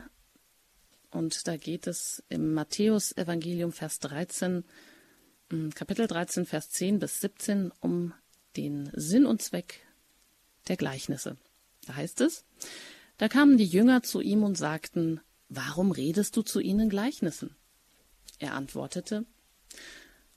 Und 1.10 1.48
da 1.48 1.56
geht 1.56 1.88
es 1.88 2.22
im 2.28 2.54
Matthäus 2.54 3.10
Evangelium 3.16 3.72
Vers 3.72 3.98
13, 3.98 4.62
hm, 5.50 5.74
Kapitel 5.74 6.06
13, 6.06 6.46
Vers 6.46 6.70
10 6.70 7.00
bis 7.00 7.20
17 7.20 7.72
um 7.80 8.14
den 8.56 8.88
Sinn 8.94 9.26
und 9.26 9.42
Zweck 9.42 9.80
der 10.68 10.76
Gleichnisse. 10.76 11.36
Da 11.88 11.96
heißt 11.96 12.20
es, 12.20 12.44
da 13.16 13.26
kamen 13.26 13.56
die 13.56 13.66
Jünger 13.66 14.04
zu 14.04 14.20
ihm 14.20 14.44
und 14.44 14.56
sagten, 14.56 15.20
Warum 15.48 15.90
redest 15.92 16.36
du 16.36 16.42
zu 16.42 16.60
ihnen 16.60 16.90
Gleichnissen? 16.90 17.56
Er 18.38 18.54
antwortete, 18.54 19.24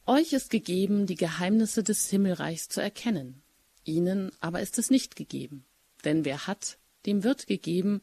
Euch 0.06 0.34
ist 0.34 0.50
gegeben, 0.50 1.06
die 1.06 1.16
Geheimnisse 1.16 1.84
des 1.84 2.10
Himmelreichs 2.10 2.70
zu 2.70 2.82
erkennen, 2.82 3.44
ihnen 3.84 4.32
aber 4.40 4.62
ist 4.62 4.80
es 4.80 4.90
nicht 4.90 5.16
gegeben. 5.16 5.66
Denn 6.04 6.26
wer 6.26 6.48
hat, 6.48 6.78
dem 7.06 7.24
wird 7.24 7.48
gegeben, 7.48 8.02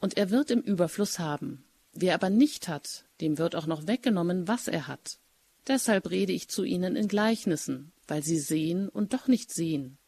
und 0.00 0.16
er 0.16 0.30
wird 0.30 0.50
im 0.50 0.60
Überfluss 0.60 1.18
haben. 1.18 1.64
Wer 1.92 2.14
aber 2.14 2.30
nicht 2.30 2.68
hat, 2.68 3.04
dem 3.20 3.38
wird 3.38 3.56
auch 3.56 3.66
noch 3.66 3.86
weggenommen, 3.86 4.46
was 4.46 4.68
er 4.68 4.86
hat. 4.86 5.18
Deshalb 5.66 6.10
rede 6.10 6.32
ich 6.32 6.48
zu 6.48 6.64
ihnen 6.64 6.96
in 6.96 7.08
Gleichnissen, 7.08 7.92
weil 8.06 8.22
sie 8.22 8.38
sehen 8.38 8.88
und 8.88 9.12
doch 9.12 9.28
nicht 9.28 9.52
sehen, 9.52 9.98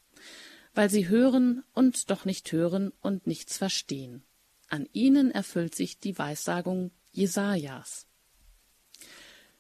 weil 0.75 0.89
sie 0.89 1.09
hören 1.09 1.65
und 1.75 2.11
doch 2.11 2.25
nicht 2.25 2.51
hören 2.53 2.93
und 3.03 3.27
nichts 3.27 3.59
verstehen. 3.59 4.23
An 4.71 4.89
ihnen 4.93 5.33
erfüllt 5.33 5.75
sich 5.75 5.99
die 5.99 6.17
Weissagung 6.17 6.93
Jesajas. 7.11 8.07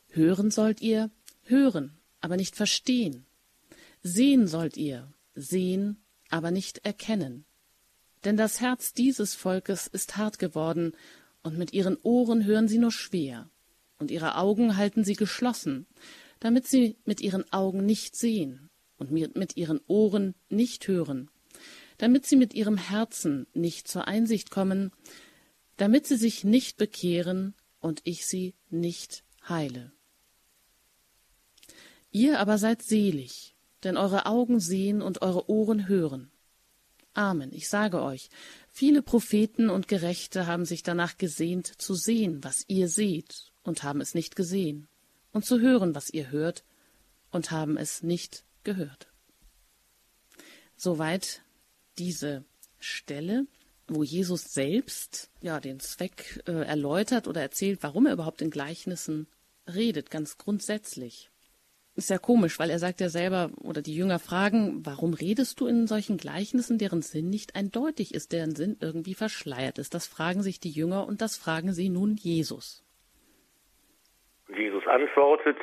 Hören 0.06 0.52
sollt 0.52 0.80
ihr, 0.80 1.10
hören, 1.42 1.98
aber 2.20 2.36
nicht 2.36 2.54
verstehen. 2.54 3.26
Sehen 4.04 4.46
sollt 4.46 4.76
ihr, 4.76 5.12
sehen, 5.34 6.00
aber 6.28 6.52
nicht 6.52 6.84
erkennen. 6.86 7.44
Denn 8.24 8.36
das 8.36 8.60
Herz 8.60 8.94
dieses 8.94 9.34
Volkes 9.34 9.88
ist 9.88 10.16
hart 10.16 10.38
geworden, 10.38 10.92
und 11.42 11.58
mit 11.58 11.72
ihren 11.72 11.96
Ohren 12.02 12.44
hören 12.44 12.68
sie 12.68 12.78
nur 12.78 12.92
schwer, 12.92 13.50
und 13.98 14.12
ihre 14.12 14.36
Augen 14.36 14.76
halten 14.76 15.02
sie 15.02 15.14
geschlossen, 15.14 15.88
damit 16.38 16.68
sie 16.68 16.98
mit 17.04 17.20
ihren 17.20 17.52
Augen 17.52 17.84
nicht 17.84 18.14
sehen 18.14 18.70
und 18.96 19.10
mit 19.10 19.56
ihren 19.56 19.80
Ohren 19.88 20.36
nicht 20.50 20.86
hören 20.86 21.30
damit 22.00 22.24
sie 22.24 22.36
mit 22.36 22.54
ihrem 22.54 22.78
Herzen 22.78 23.46
nicht 23.52 23.86
zur 23.86 24.08
Einsicht 24.08 24.50
kommen, 24.50 24.90
damit 25.76 26.06
sie 26.06 26.16
sich 26.16 26.44
nicht 26.44 26.78
bekehren 26.78 27.54
und 27.78 28.00
ich 28.04 28.26
sie 28.26 28.54
nicht 28.70 29.22
heile. 29.46 29.92
Ihr 32.10 32.40
aber 32.40 32.56
seid 32.56 32.80
selig, 32.80 33.54
denn 33.84 33.98
eure 33.98 34.24
Augen 34.24 34.60
sehen 34.60 35.02
und 35.02 35.20
eure 35.20 35.50
Ohren 35.50 35.88
hören. 35.88 36.30
Amen, 37.12 37.52
ich 37.52 37.68
sage 37.68 38.00
euch, 38.00 38.30
viele 38.70 39.02
Propheten 39.02 39.68
und 39.68 39.86
Gerechte 39.86 40.46
haben 40.46 40.64
sich 40.64 40.82
danach 40.82 41.18
gesehnt 41.18 41.66
zu 41.66 41.94
sehen, 41.94 42.42
was 42.42 42.64
ihr 42.66 42.88
seht, 42.88 43.52
und 43.62 43.82
haben 43.82 44.00
es 44.00 44.14
nicht 44.14 44.36
gesehen, 44.36 44.88
und 45.32 45.44
zu 45.44 45.60
hören, 45.60 45.94
was 45.94 46.08
ihr 46.08 46.30
hört, 46.30 46.64
und 47.30 47.50
haben 47.50 47.76
es 47.76 48.02
nicht 48.02 48.46
gehört. 48.64 49.08
Soweit 50.78 51.42
diese 52.00 52.44
Stelle, 52.80 53.46
wo 53.86 54.02
Jesus 54.02 54.54
selbst 54.54 55.30
ja 55.42 55.60
den 55.60 55.80
Zweck 55.80 56.42
äh, 56.48 56.66
erläutert 56.66 57.28
oder 57.28 57.42
erzählt, 57.42 57.80
warum 57.82 58.06
er 58.06 58.14
überhaupt 58.14 58.40
in 58.40 58.50
Gleichnissen 58.50 59.28
redet, 59.72 60.10
ganz 60.10 60.38
grundsätzlich. 60.38 61.30
Ist 61.96 62.08
ja 62.08 62.18
komisch, 62.18 62.58
weil 62.58 62.70
er 62.70 62.78
sagt 62.78 63.00
ja 63.00 63.08
selber, 63.08 63.50
oder 63.60 63.82
die 63.82 63.94
Jünger 63.94 64.18
fragen, 64.18 64.86
warum 64.86 65.12
redest 65.12 65.60
du 65.60 65.66
in 65.66 65.86
solchen 65.86 66.16
Gleichnissen, 66.16 66.78
deren 66.78 67.02
Sinn 67.02 67.28
nicht 67.28 67.56
eindeutig 67.56 68.14
ist, 68.14 68.32
deren 68.32 68.54
Sinn 68.54 68.78
irgendwie 68.80 69.14
verschleiert 69.14 69.78
ist? 69.78 69.92
Das 69.92 70.06
fragen 70.06 70.42
sich 70.42 70.60
die 70.60 70.70
Jünger 70.70 71.06
und 71.06 71.20
das 71.20 71.36
fragen 71.36 71.72
sie 71.72 71.90
nun 71.90 72.14
Jesus. 72.14 72.82
Jesus 74.56 74.86
antwortet 74.86 75.58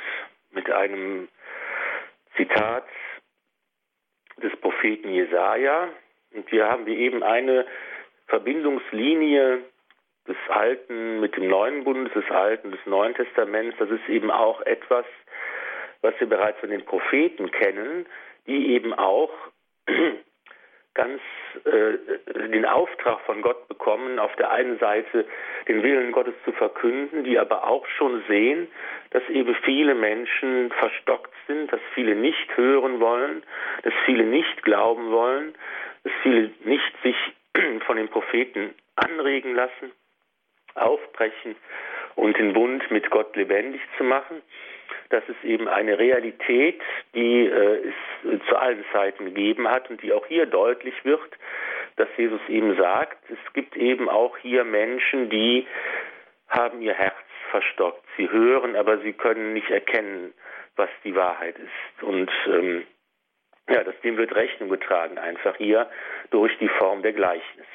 mit 0.52 0.70
einem 0.70 1.28
Zitat 2.36 2.86
des 4.44 4.52
Propheten 4.62 5.10
Jesaja. 5.10 5.90
Und 6.34 6.52
wir 6.52 6.68
haben 6.68 6.86
wie 6.86 6.98
eben 6.98 7.24
eine 7.24 7.66
Verbindungslinie 8.28 9.62
des 10.28 10.38
Alten 10.50 11.20
mit 11.22 11.38
dem 11.38 11.48
Neuen 11.48 11.84
Bund, 11.84 12.14
des 12.14 12.30
Alten, 12.30 12.72
des 12.72 12.86
Neuen 12.86 13.16
Testaments. 13.16 13.78
Das 13.80 13.90
ist 13.90 14.08
eben 14.10 14.30
auch 14.30 14.62
etwas, 14.62 15.06
was 16.02 16.14
wir 16.20 16.28
bereits 16.28 16.60
von 16.60 16.70
den 16.70 16.84
Propheten 16.86 17.50
kennen, 17.52 18.06
die 18.46 18.74
eben 18.74 18.94
auch 18.94 19.32
ganz 20.94 21.22
äh, 21.66 22.50
den 22.50 22.66
Auftrag 22.66 23.20
von 23.22 23.42
Gott 23.42 23.68
bekommen, 23.68 24.20
auf 24.20 24.36
der 24.36 24.52
einen 24.52 24.80
Seite 24.80 25.26
den 25.68 25.84
Willen 25.84 26.12
Gottes 26.12 26.34
zu 26.44 26.52
verkünden, 26.52 27.24
die 27.24 27.40
aber 27.40 27.68
auch 27.68 27.86
schon 27.98 28.24
sehen, 28.28 28.68
dass 29.12 29.24
eben 29.30 29.56
viele 29.64 29.96
Menschen 29.96 30.72
verstockt 30.72 31.34
sind, 31.48 31.72
dass 31.72 31.80
viele 31.94 32.16
nicht 32.16 32.58
hören 32.58 33.00
wollen, 33.00 33.44
dass 33.84 33.94
viele 34.06 34.24
nicht 34.24 34.64
glauben 34.64 35.12
wollen, 35.12 35.56
dass 36.08 36.16
viele 36.24 36.52
nicht 36.64 36.94
sich 37.04 37.16
von 37.86 37.98
den 37.98 38.08
Propheten 38.08 38.74
anregen 38.96 39.56
lassen, 39.56 39.92
aufbrechen 40.76 41.56
und 42.16 42.38
den 42.38 42.54
Bund 42.54 42.90
mit 42.92 43.10
Gott 43.10 43.36
lebendig 43.36 43.82
zu 43.98 44.04
machen. 44.06 44.42
Das 45.10 45.24
ist 45.28 45.44
eben 45.44 45.68
eine 45.68 46.00
Realität, 46.00 46.82
die 47.14 47.46
äh, 47.46 47.92
es 48.24 48.48
zu 48.48 48.56
allen 48.56 48.86
Zeiten 48.94 49.26
gegeben 49.26 49.68
hat 49.68 49.90
und 49.90 50.02
die 50.02 50.14
auch 50.14 50.26
hier 50.28 50.46
deutlich 50.46 50.96
wird, 51.04 51.38
dass 51.98 52.08
Jesus 52.16 52.42
eben 52.48 52.78
sagt, 52.78 53.18
es 53.30 53.54
gibt 53.54 53.76
eben 53.76 54.08
auch 54.08 54.38
hier 54.38 54.64
Menschen, 54.64 55.30
die 55.30 55.68
haben 56.48 56.82
ihr 56.82 56.94
Herz 56.94 57.16
verstockt. 57.52 58.06
Sie 58.16 58.30
hören, 58.30 58.76
aber 58.78 59.00
sie 59.00 59.14
können 59.14 59.54
nicht 59.54 59.70
erkennen, 59.70 60.34
was 60.78 60.90
die 61.04 61.16
Wahrheit 61.16 61.56
ist. 61.58 62.04
Und 62.04 62.32
ähm, 62.48 62.84
ja, 63.70 63.84
das, 63.84 63.96
dem 64.04 64.18
wird 64.18 64.34
Rechnung 64.34 64.70
getragen, 64.70 65.18
einfach 65.18 65.56
hier 65.58 65.90
durch 66.30 66.58
die 66.60 66.70
Form 66.80 67.02
der 67.02 67.14
Gleichnisse. 67.14 67.68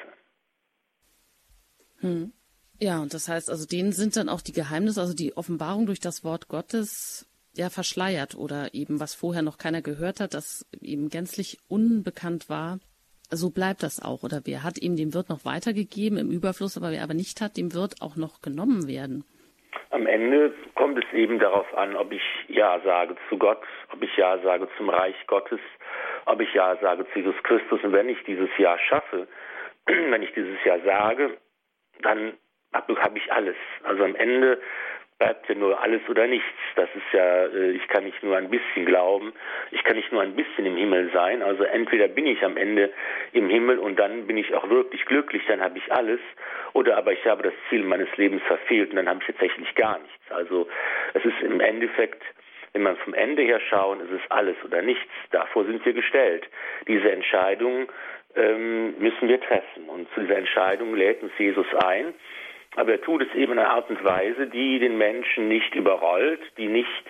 Hm. 1.99 2.33
Ja, 2.79 2.99
und 2.99 3.13
das 3.13 3.29
heißt, 3.29 3.49
also 3.49 3.65
denen 3.65 3.91
sind 3.91 4.17
dann 4.17 4.29
auch 4.29 4.41
die 4.41 4.51
Geheimnisse, 4.51 4.99
also 4.99 5.15
die 5.15 5.37
Offenbarung 5.37 5.85
durch 5.85 5.99
das 5.99 6.23
Wort 6.23 6.47
Gottes 6.47 7.29
ja 7.55 7.69
verschleiert 7.69 8.35
oder 8.35 8.73
eben 8.73 8.99
was 8.99 9.13
vorher 9.13 9.43
noch 9.43 9.57
keiner 9.57 9.81
gehört 9.81 10.19
hat, 10.19 10.33
das 10.33 10.65
eben 10.81 11.09
gänzlich 11.09 11.59
unbekannt 11.69 12.49
war. 12.49 12.79
So 13.29 13.51
bleibt 13.51 13.83
das 13.83 14.01
auch. 14.01 14.23
Oder 14.23 14.41
wer 14.45 14.63
hat 14.63 14.77
ihm 14.77 14.95
dem 14.95 15.13
Wirt 15.13 15.29
noch 15.29 15.45
weitergegeben 15.45 16.17
im 16.17 16.31
Überfluss, 16.31 16.77
aber 16.77 16.91
wer 16.91 17.03
aber 17.03 17.13
nicht 17.13 17.41
hat, 17.41 17.57
dem 17.57 17.73
wird 17.73 18.01
auch 18.01 18.15
noch 18.15 18.41
genommen 18.41 18.87
werden. 18.87 19.23
Am 19.89 20.07
Ende 20.07 20.53
kommt 20.75 20.97
es 20.97 21.13
eben 21.13 21.39
darauf 21.39 21.71
an, 21.75 21.95
ob 21.95 22.11
ich 22.11 22.21
Ja 22.47 22.81
sage 22.83 23.15
zu 23.29 23.37
Gott, 23.37 23.61
ob 23.91 24.01
ich 24.01 24.15
Ja 24.17 24.39
sage 24.43 24.67
zum 24.77 24.89
Reich 24.89 25.15
Gottes, 25.27 25.59
ob 26.25 26.41
ich 26.41 26.53
Ja 26.53 26.75
sage 26.77 27.05
zu 27.11 27.19
Jesus 27.19 27.35
Christus. 27.43 27.83
Und 27.83 27.93
wenn 27.93 28.09
ich 28.09 28.23
dieses 28.23 28.49
Ja 28.57 28.77
schaffe, 28.77 29.27
wenn 29.85 30.23
ich 30.23 30.33
dieses 30.33 30.63
Ja 30.63 30.79
sage, 30.79 31.37
dann 32.01 32.33
habe 32.73 32.95
hab 33.01 33.15
ich 33.15 33.31
alles. 33.31 33.55
Also 33.83 34.03
am 34.03 34.15
Ende 34.15 34.59
bleibt 35.19 35.47
ja 35.47 35.55
nur 35.55 35.81
alles 35.81 36.01
oder 36.09 36.27
nichts. 36.27 36.47
Das 36.75 36.89
ist 36.95 37.13
ja, 37.13 37.45
äh, 37.45 37.71
ich 37.71 37.87
kann 37.87 38.03
nicht 38.03 38.21
nur 38.23 38.35
ein 38.35 38.49
bisschen 38.49 38.85
glauben, 38.85 39.33
ich 39.71 39.83
kann 39.83 39.95
nicht 39.95 40.11
nur 40.11 40.21
ein 40.21 40.35
bisschen 40.35 40.65
im 40.65 40.75
Himmel 40.75 41.11
sein. 41.13 41.41
Also 41.41 41.63
entweder 41.63 42.07
bin 42.07 42.25
ich 42.25 42.43
am 42.43 42.57
Ende 42.57 42.91
im 43.31 43.49
Himmel 43.49 43.79
und 43.79 43.97
dann 43.97 44.27
bin 44.27 44.37
ich 44.37 44.53
auch 44.53 44.69
wirklich 44.69 45.05
glücklich, 45.05 45.43
dann 45.47 45.61
habe 45.61 45.77
ich 45.77 45.91
alles, 45.91 46.19
oder 46.73 46.97
aber 46.97 47.13
ich 47.13 47.25
habe 47.25 47.43
das 47.43 47.53
Ziel 47.69 47.83
meines 47.83 48.09
Lebens 48.17 48.41
verfehlt 48.43 48.89
und 48.89 48.97
dann 48.97 49.07
habe 49.07 49.19
ich 49.21 49.27
tatsächlich 49.27 49.73
gar 49.75 49.99
nichts. 49.99 50.31
Also 50.31 50.67
es 51.13 51.23
ist 51.23 51.41
im 51.41 51.59
Endeffekt 51.59 52.21
wenn 52.73 52.83
man 52.83 52.97
vom 52.97 53.13
Ende 53.13 53.43
her 53.43 53.59
schauen, 53.69 54.01
ist 54.01 54.11
es 54.11 54.31
alles 54.31 54.55
oder 54.65 54.81
nichts. 54.81 55.11
Davor 55.31 55.65
sind 55.65 55.85
wir 55.85 55.93
gestellt. 55.93 56.47
Diese 56.87 57.11
Entscheidung 57.11 57.87
ähm, 58.35 58.97
müssen 58.97 59.27
wir 59.27 59.39
treffen. 59.39 59.87
Und 59.87 60.11
zu 60.13 60.21
dieser 60.21 60.37
Entscheidung 60.37 60.95
lädt 60.95 61.21
uns 61.21 61.31
Jesus 61.37 61.67
ein. 61.85 62.13
Aber 62.75 62.93
er 62.93 63.01
tut 63.01 63.21
es 63.21 63.33
eben 63.35 63.53
in 63.53 63.59
einer 63.59 63.69
Art 63.69 63.89
und 63.91 64.03
Weise, 64.03 64.47
die 64.47 64.79
den 64.79 64.97
Menschen 64.97 65.47
nicht 65.47 65.75
überrollt, 65.75 66.41
die 66.57 66.67
nicht 66.67 67.03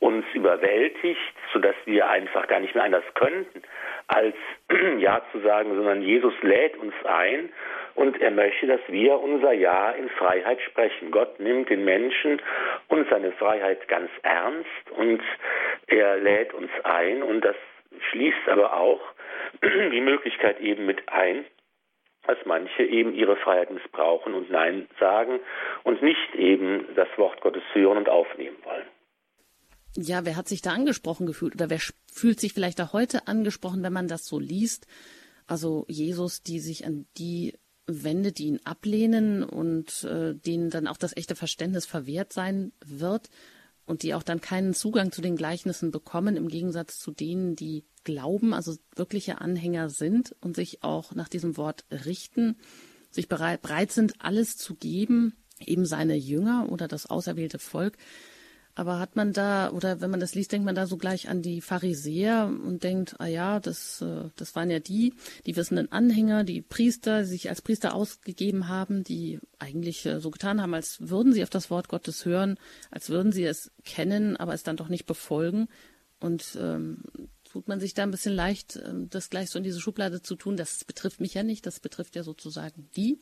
uns 0.00 0.26
überwältigt, 0.34 1.34
sodass 1.52 1.74
wir 1.86 2.10
einfach 2.10 2.46
gar 2.46 2.60
nicht 2.60 2.74
mehr 2.74 2.84
anders 2.84 3.04
könnten, 3.14 3.62
als 4.08 4.34
Ja 4.98 5.22
zu 5.32 5.40
sagen, 5.40 5.74
sondern 5.74 6.02
Jesus 6.02 6.34
lädt 6.42 6.76
uns 6.76 6.92
ein 7.04 7.48
und 7.98 8.20
er 8.20 8.30
möchte, 8.30 8.68
dass 8.68 8.80
wir 8.86 9.18
unser 9.18 9.52
Ja 9.52 9.90
in 9.90 10.08
Freiheit 10.10 10.60
sprechen. 10.62 11.10
Gott 11.10 11.40
nimmt 11.40 11.68
den 11.68 11.84
Menschen 11.84 12.40
und 12.86 13.08
seine 13.10 13.32
Freiheit 13.32 13.88
ganz 13.88 14.08
ernst 14.22 14.90
und 14.96 15.20
er 15.88 16.16
lädt 16.18 16.54
uns 16.54 16.70
ein 16.84 17.24
und 17.24 17.40
das 17.40 17.56
schließt 18.10 18.48
aber 18.48 18.76
auch 18.76 19.00
die 19.62 20.00
Möglichkeit 20.00 20.60
eben 20.60 20.86
mit 20.86 21.08
ein, 21.08 21.44
dass 22.28 22.38
manche 22.44 22.84
eben 22.84 23.14
ihre 23.14 23.34
Freiheit 23.34 23.72
missbrauchen 23.72 24.32
und 24.32 24.48
Nein 24.48 24.86
sagen 25.00 25.40
und 25.82 26.00
nicht 26.00 26.36
eben 26.36 26.86
das 26.94 27.08
Wort 27.16 27.40
Gottes 27.40 27.64
hören 27.72 27.98
und 27.98 28.08
aufnehmen 28.08 28.58
wollen. 28.62 28.86
Ja, 29.96 30.24
wer 30.24 30.36
hat 30.36 30.46
sich 30.46 30.62
da 30.62 30.70
angesprochen 30.70 31.26
gefühlt 31.26 31.56
oder 31.56 31.68
wer 31.68 31.80
fühlt 32.12 32.38
sich 32.38 32.52
vielleicht 32.52 32.80
auch 32.80 32.92
heute 32.92 33.26
angesprochen, 33.26 33.82
wenn 33.82 33.92
man 33.92 34.06
das 34.06 34.26
so 34.26 34.38
liest? 34.38 34.86
Also 35.48 35.84
Jesus, 35.88 36.44
die 36.44 36.60
sich 36.60 36.84
an 36.84 37.06
die 37.16 37.54
wendet, 37.88 38.38
die 38.38 38.46
ihn 38.46 38.60
ablehnen 38.64 39.42
und 39.42 40.04
äh, 40.04 40.34
denen 40.34 40.70
dann 40.70 40.86
auch 40.86 40.98
das 40.98 41.16
echte 41.16 41.34
Verständnis 41.34 41.86
verwehrt 41.86 42.32
sein 42.32 42.72
wird 42.84 43.30
und 43.86 44.02
die 44.02 44.14
auch 44.14 44.22
dann 44.22 44.40
keinen 44.40 44.74
Zugang 44.74 45.10
zu 45.10 45.22
den 45.22 45.36
Gleichnissen 45.36 45.90
bekommen, 45.90 46.36
im 46.36 46.48
Gegensatz 46.48 46.98
zu 46.98 47.10
denen, 47.10 47.56
die 47.56 47.84
glauben, 48.04 48.52
also 48.52 48.76
wirkliche 48.94 49.40
Anhänger 49.40 49.88
sind 49.88 50.36
und 50.40 50.54
sich 50.54 50.82
auch 50.82 51.14
nach 51.14 51.28
diesem 51.28 51.56
Wort 51.56 51.84
richten, 51.90 52.56
sich 53.10 53.28
bereit, 53.28 53.62
bereit 53.62 53.90
sind, 53.90 54.14
alles 54.18 54.56
zu 54.56 54.74
geben, 54.74 55.34
eben 55.64 55.86
seine 55.86 56.14
Jünger 56.14 56.70
oder 56.70 56.86
das 56.86 57.06
auserwählte 57.06 57.58
Volk. 57.58 57.96
Aber 58.78 59.00
hat 59.00 59.16
man 59.16 59.32
da, 59.32 59.72
oder 59.72 60.00
wenn 60.00 60.12
man 60.12 60.20
das 60.20 60.36
liest, 60.36 60.52
denkt 60.52 60.64
man 60.64 60.76
da 60.76 60.86
so 60.86 60.98
gleich 60.98 61.28
an 61.28 61.42
die 61.42 61.60
Pharisäer 61.60 62.46
und 62.46 62.84
denkt, 62.84 63.16
ah 63.18 63.26
ja, 63.26 63.58
das, 63.58 64.00
äh, 64.02 64.30
das 64.36 64.54
waren 64.54 64.70
ja 64.70 64.78
die, 64.78 65.14
die 65.46 65.56
wissenden 65.56 65.90
Anhänger, 65.90 66.44
die 66.44 66.62
Priester, 66.62 67.22
die 67.22 67.26
sich 67.26 67.48
als 67.48 67.60
Priester 67.60 67.92
ausgegeben 67.92 68.68
haben, 68.68 69.02
die 69.02 69.40
eigentlich 69.58 70.06
äh, 70.06 70.20
so 70.20 70.30
getan 70.30 70.62
haben, 70.62 70.74
als 70.74 70.98
würden 71.00 71.32
sie 71.32 71.42
auf 71.42 71.50
das 71.50 71.70
Wort 71.70 71.88
Gottes 71.88 72.24
hören, 72.24 72.56
als 72.92 73.08
würden 73.08 73.32
sie 73.32 73.42
es 73.42 73.72
kennen, 73.84 74.36
aber 74.36 74.54
es 74.54 74.62
dann 74.62 74.76
doch 74.76 74.88
nicht 74.88 75.06
befolgen. 75.06 75.66
Und 76.20 76.56
ähm, 76.60 77.02
tut 77.50 77.66
man 77.66 77.80
sich 77.80 77.94
da 77.94 78.04
ein 78.04 78.12
bisschen 78.12 78.34
leicht, 78.36 78.76
ähm, 78.76 79.10
das 79.10 79.28
gleich 79.28 79.50
so 79.50 79.58
in 79.58 79.64
diese 79.64 79.80
Schublade 79.80 80.22
zu 80.22 80.36
tun. 80.36 80.56
Das 80.56 80.84
betrifft 80.84 81.20
mich 81.20 81.34
ja 81.34 81.42
nicht, 81.42 81.66
das 81.66 81.80
betrifft 81.80 82.14
ja 82.14 82.22
sozusagen 82.22 82.88
die. 82.94 83.18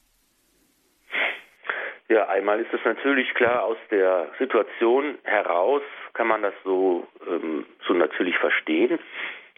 Ja, 2.08 2.28
einmal 2.28 2.60
ist 2.60 2.72
es 2.72 2.84
natürlich 2.84 3.34
klar, 3.34 3.64
aus 3.64 3.78
der 3.90 4.28
Situation 4.38 5.18
heraus 5.24 5.82
kann 6.14 6.28
man 6.28 6.42
das 6.42 6.54
so, 6.62 7.06
ähm, 7.28 7.66
so 7.86 7.94
natürlich 7.94 8.38
verstehen. 8.38 8.98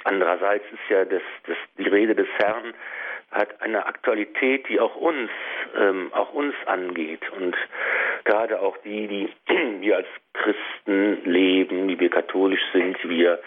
Andererseits 0.05 0.65
ist 0.73 0.89
ja 0.89 1.05
das, 1.05 1.23
das, 1.47 1.57
die 1.77 1.89
Rede 1.89 2.15
des 2.15 2.29
Herrn 2.39 2.73
hat 3.31 3.61
eine 3.61 3.85
Aktualität, 3.85 4.67
die 4.71 4.81
auch 4.81 4.97
uns, 4.97 5.31
ähm, 5.79 6.11
auch 6.15 6.33
uns 6.33 6.55
angeht. 6.65 7.21
Und 7.33 7.55
gerade 8.25 8.61
auch 8.61 8.79
die, 8.79 9.07
die 9.09 9.29
wir 9.81 9.97
als 9.97 10.09
Christen 10.33 11.31
leben, 11.31 11.89
die 11.89 12.01
wir 12.01 12.09
katholisch 12.09 12.65
sind, 12.73 12.97
wir 13.07 13.41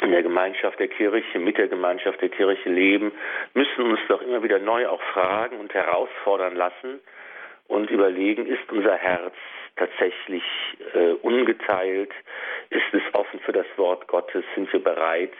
in 0.00 0.12
der 0.12 0.22
Gemeinschaft 0.22 0.78
der 0.78 0.88
Kirche, 0.88 1.40
mit 1.40 1.58
der 1.58 1.68
Gemeinschaft 1.68 2.20
der 2.20 2.28
Kirche 2.28 2.68
leben, 2.68 3.10
müssen 3.54 3.82
uns 3.82 4.00
doch 4.06 4.22
immer 4.22 4.44
wieder 4.44 4.60
neu 4.60 4.86
auch 4.86 5.02
fragen 5.12 5.58
und 5.58 5.74
herausfordern 5.74 6.54
lassen 6.54 7.00
und 7.68 7.90
überlegen, 7.90 8.46
ist 8.46 8.70
unser 8.70 8.96
Herz 8.96 9.34
tatsächlich 9.76 10.42
äh, 10.94 11.12
ungeteilt? 11.22 12.10
Ist 12.70 12.92
es 12.92 13.02
offen 13.12 13.40
für 13.40 13.52
das 13.52 13.66
Wort 13.76 14.06
Gottes? 14.06 14.44
Sind 14.54 14.72
wir 14.72 14.82
bereit, 14.82 15.32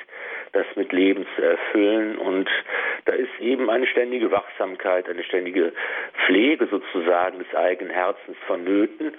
das 0.53 0.67
mit 0.77 0.93
Leben 0.93 1.27
zu 1.37 1.43
erfüllen? 1.43 2.19
Und 2.19 2.49
da 3.05 3.13
ist 3.13 3.41
eben 3.41 3.71
eine 3.71 3.87
ständige 3.87 4.31
Wachsamkeit, 4.31 5.09
eine 5.09 5.25
ständige 5.25 5.73
Pflege 6.27 6.67
sozusagen 6.67 7.39
des 7.39 7.55
eigenen 7.55 7.93
Herzens 7.93 8.37
vonnöten, 8.47 9.15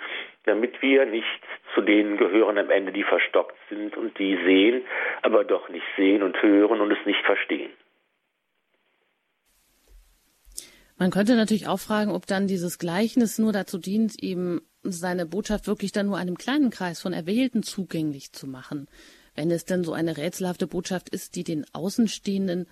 damit 0.46 0.82
wir 0.82 1.06
nicht 1.06 1.42
zu 1.74 1.82
denen 1.82 2.18
gehören 2.18 2.58
am 2.58 2.70
Ende, 2.70 2.92
die 2.92 3.04
verstockt 3.04 3.58
sind 3.70 3.98
und 3.98 4.18
die 4.20 4.38
sehen, 4.46 4.86
aber 5.22 5.44
doch 5.44 5.70
nicht 5.70 5.86
sehen 5.98 6.24
und 6.24 6.42
hören 6.42 6.82
und 6.82 6.92
es 6.92 7.06
nicht 7.06 7.24
verstehen. 7.26 7.72
Man 10.98 11.12
könnte 11.12 11.36
natürlich 11.36 11.68
auch 11.68 11.80
fragen, 11.80 12.12
ob 12.12 12.26
dann 12.26 12.48
dieses 12.48 12.80
Gleichnis 12.80 13.38
nur 13.38 13.52
dazu 13.52 13.78
dient, 13.78 14.22
eben 14.24 14.62
seine 14.82 15.26
Botschaft 15.26 15.68
wirklich 15.68 15.92
dann 15.92 16.06
nur 16.06 16.18
einem 16.18 16.38
kleinen 16.38 16.70
Kreis 16.70 17.02
von 17.02 17.12
Erwählten 17.12 17.64
zugänglich 17.64 18.32
zu 18.32 18.48
machen, 18.48 18.88
wenn 19.36 19.52
es 19.52 19.66
denn 19.66 19.84
so 19.84 19.92
eine 19.94 20.16
rätselhafte 20.16 20.68
Botschaft 20.68 21.10
ist, 21.10 21.36
die 21.36 21.44
den 21.44 21.66
Außenstehenden 21.74 22.68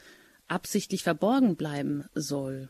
absichtlich 0.47 1.03
verborgen 1.03 1.57
bleiben 1.57 2.05
soll. 2.13 2.69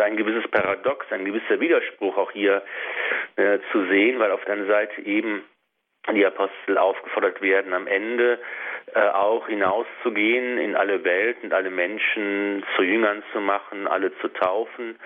Ein 0.00 0.16
gewisses 0.16 0.48
Paradox, 0.50 1.06
ein 1.10 1.24
gewisser 1.24 1.58
Widerspruch 1.58 2.16
auch 2.16 2.30
hier 2.30 2.62
äh, 3.36 3.58
zu 3.72 3.86
sehen, 3.88 4.18
weil 4.18 4.30
auf 4.30 4.44
der 4.44 4.54
einen 4.54 4.68
Seite 4.68 5.00
eben 5.02 5.42
die 6.14 6.24
Apostel 6.24 6.78
aufgefordert 6.78 7.40
werden, 7.40 7.72
am 7.72 7.86
Ende 7.86 8.38
äh, 8.94 9.00
auch 9.00 9.48
hinauszugehen 9.48 10.58
in 10.58 10.76
alle 10.76 11.02
Welt 11.02 11.38
und 11.42 11.52
alle 11.52 11.70
Menschen 11.70 12.64
zu 12.76 12.82
Jüngern 12.82 13.22
zu 13.32 13.40
machen, 13.40 13.88
alle 13.88 14.16
zu 14.18 14.28
taufen 14.28 14.96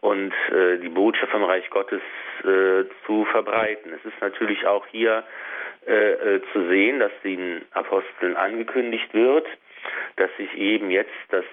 und 0.00 0.32
äh, 0.52 0.78
die 0.78 0.88
Botschaft 0.88 1.30
vom 1.30 1.44
Reich 1.44 1.68
Gottes 1.70 2.02
äh, 2.40 2.84
zu 3.06 3.24
verbreiten. 3.26 3.92
Es 3.92 4.04
ist 4.04 4.20
natürlich 4.20 4.66
auch 4.66 4.84
hier 4.86 5.22
äh, 5.86 5.92
äh, 6.36 6.42
zu 6.52 6.68
sehen, 6.68 6.98
dass 6.98 7.12
den 7.22 7.62
Aposteln 7.72 8.36
angekündigt 8.36 9.14
wird, 9.14 9.46
dass 10.16 10.30
sich 10.36 10.52
eben 10.54 10.90
jetzt 10.90 11.14
das 11.30 11.44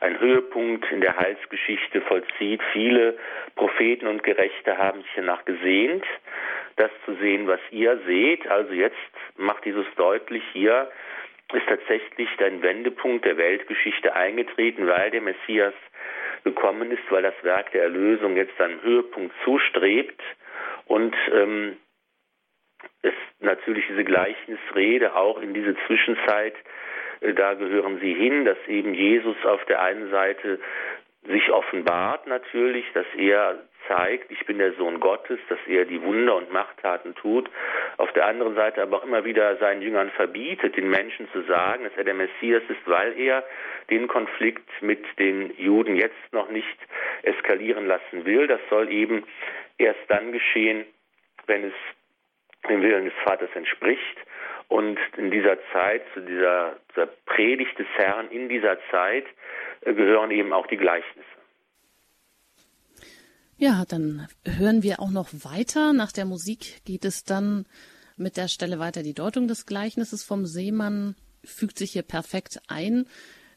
ein 0.00 0.20
Höhepunkt 0.20 0.84
in 0.92 1.00
der 1.00 1.16
Heilsgeschichte 1.16 2.02
vollzieht. 2.02 2.60
Viele 2.74 3.16
Propheten 3.56 4.06
und 4.06 4.22
Gerechte 4.22 4.76
haben 4.76 5.00
sich 5.00 5.10
danach 5.16 5.46
gesehnt, 5.46 6.04
das 6.80 6.90
zu 7.04 7.14
sehen, 7.16 7.46
was 7.46 7.60
ihr 7.70 8.00
seht. 8.06 8.46
Also 8.48 8.72
jetzt 8.72 8.96
macht 9.36 9.66
Jesus 9.66 9.86
deutlich, 9.96 10.42
hier 10.52 10.90
ist 11.52 11.66
tatsächlich 11.68 12.28
ein 12.38 12.62
Wendepunkt 12.62 13.24
der 13.24 13.36
Weltgeschichte 13.36 14.14
eingetreten, 14.14 14.86
weil 14.86 15.10
der 15.10 15.20
Messias 15.20 15.74
gekommen 16.44 16.90
ist, 16.90 17.02
weil 17.10 17.22
das 17.22 17.34
Werk 17.42 17.72
der 17.72 17.82
Erlösung 17.82 18.36
jetzt 18.36 18.58
einem 18.60 18.80
Höhepunkt 18.82 19.34
zustrebt 19.44 20.20
und 20.86 21.14
ähm, 21.32 21.76
es 23.02 23.12
natürlich 23.40 23.84
diese 23.88 24.04
Gleichnisrede 24.04 25.14
auch 25.14 25.40
in 25.40 25.52
diese 25.52 25.76
Zwischenzeit, 25.86 26.54
äh, 27.20 27.34
da 27.34 27.54
gehören 27.54 27.98
sie 28.00 28.14
hin, 28.14 28.44
dass 28.44 28.58
eben 28.68 28.94
Jesus 28.94 29.36
auf 29.44 29.64
der 29.66 29.82
einen 29.82 30.10
Seite 30.10 30.60
sich 31.26 31.50
offenbart 31.50 32.26
natürlich, 32.26 32.86
dass 32.94 33.06
er 33.16 33.58
zeigt, 33.90 34.30
ich 34.30 34.46
bin 34.46 34.58
der 34.58 34.72
Sohn 34.74 35.00
Gottes, 35.00 35.40
dass 35.48 35.58
er 35.66 35.84
die 35.84 36.00
Wunder 36.02 36.36
und 36.36 36.52
Machttaten 36.52 37.14
tut. 37.16 37.50
Auf 37.96 38.12
der 38.12 38.26
anderen 38.26 38.54
Seite 38.54 38.82
aber 38.82 38.98
auch 38.98 39.04
immer 39.04 39.24
wieder 39.24 39.56
seinen 39.56 39.82
Jüngern 39.82 40.10
verbietet, 40.10 40.76
den 40.76 40.88
Menschen 40.88 41.28
zu 41.32 41.42
sagen, 41.42 41.84
dass 41.84 41.92
er 41.96 42.04
der 42.04 42.14
Messias 42.14 42.62
ist, 42.68 42.86
weil 42.86 43.18
er 43.18 43.44
den 43.90 44.06
Konflikt 44.06 44.68
mit 44.80 45.04
den 45.18 45.52
Juden 45.58 45.96
jetzt 45.96 46.32
noch 46.32 46.48
nicht 46.50 46.78
eskalieren 47.22 47.86
lassen 47.86 48.24
will. 48.24 48.46
Das 48.46 48.60
soll 48.70 48.90
eben 48.92 49.24
erst 49.78 50.00
dann 50.08 50.30
geschehen, 50.30 50.84
wenn 51.46 51.64
es 51.64 51.74
dem 52.68 52.82
Willen 52.82 53.06
des 53.06 53.14
Vaters 53.24 53.50
entspricht. 53.54 54.18
Und 54.68 54.98
in 55.16 55.32
dieser 55.32 55.58
Zeit, 55.72 56.02
zu 56.14 56.20
dieser, 56.20 56.76
dieser 56.92 57.06
Predigt 57.26 57.76
des 57.76 57.88
Herrn, 57.96 58.30
in 58.30 58.48
dieser 58.48 58.78
Zeit 58.92 59.24
äh, 59.80 59.92
gehören 59.92 60.30
eben 60.30 60.52
auch 60.52 60.68
die 60.68 60.76
Gleichnisse. 60.76 61.39
Ja, 63.60 63.84
dann 63.84 64.26
hören 64.46 64.82
wir 64.82 65.00
auch 65.00 65.10
noch 65.10 65.28
weiter. 65.32 65.92
Nach 65.92 66.12
der 66.12 66.24
Musik 66.24 66.80
geht 66.86 67.04
es 67.04 67.24
dann 67.24 67.66
mit 68.16 68.38
der 68.38 68.48
Stelle 68.48 68.78
weiter. 68.78 69.02
Die 69.02 69.12
Deutung 69.12 69.48
des 69.48 69.66
Gleichnisses 69.66 70.22
vom 70.22 70.46
Seemann 70.46 71.14
fügt 71.44 71.76
sich 71.76 71.92
hier 71.92 72.00
perfekt 72.00 72.62
ein. 72.68 73.06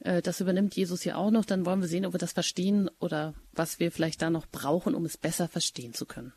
Äh, 0.02 0.22
das 0.22 0.42
übernimmt 0.42 0.76
Jesus 0.76 1.04
hier 1.04 1.18
auch 1.18 1.32
noch. 1.32 1.46
Dann 1.46 1.66
wollen 1.66 1.80
wir 1.80 1.88
sehen, 1.88 2.06
ob 2.06 2.14
wir 2.14 2.20
das 2.20 2.34
verstehen 2.34 2.90
oder 3.00 3.34
was 3.54 3.80
wir 3.80 3.94
vielleicht 3.94 4.22
da 4.22 4.30
noch 4.30 4.46
brauchen, 4.46 4.94
um 4.94 5.06
es 5.06 5.16
besser 5.16 5.48
verstehen 5.48 5.94
zu 5.94 6.06
können. 6.06 6.34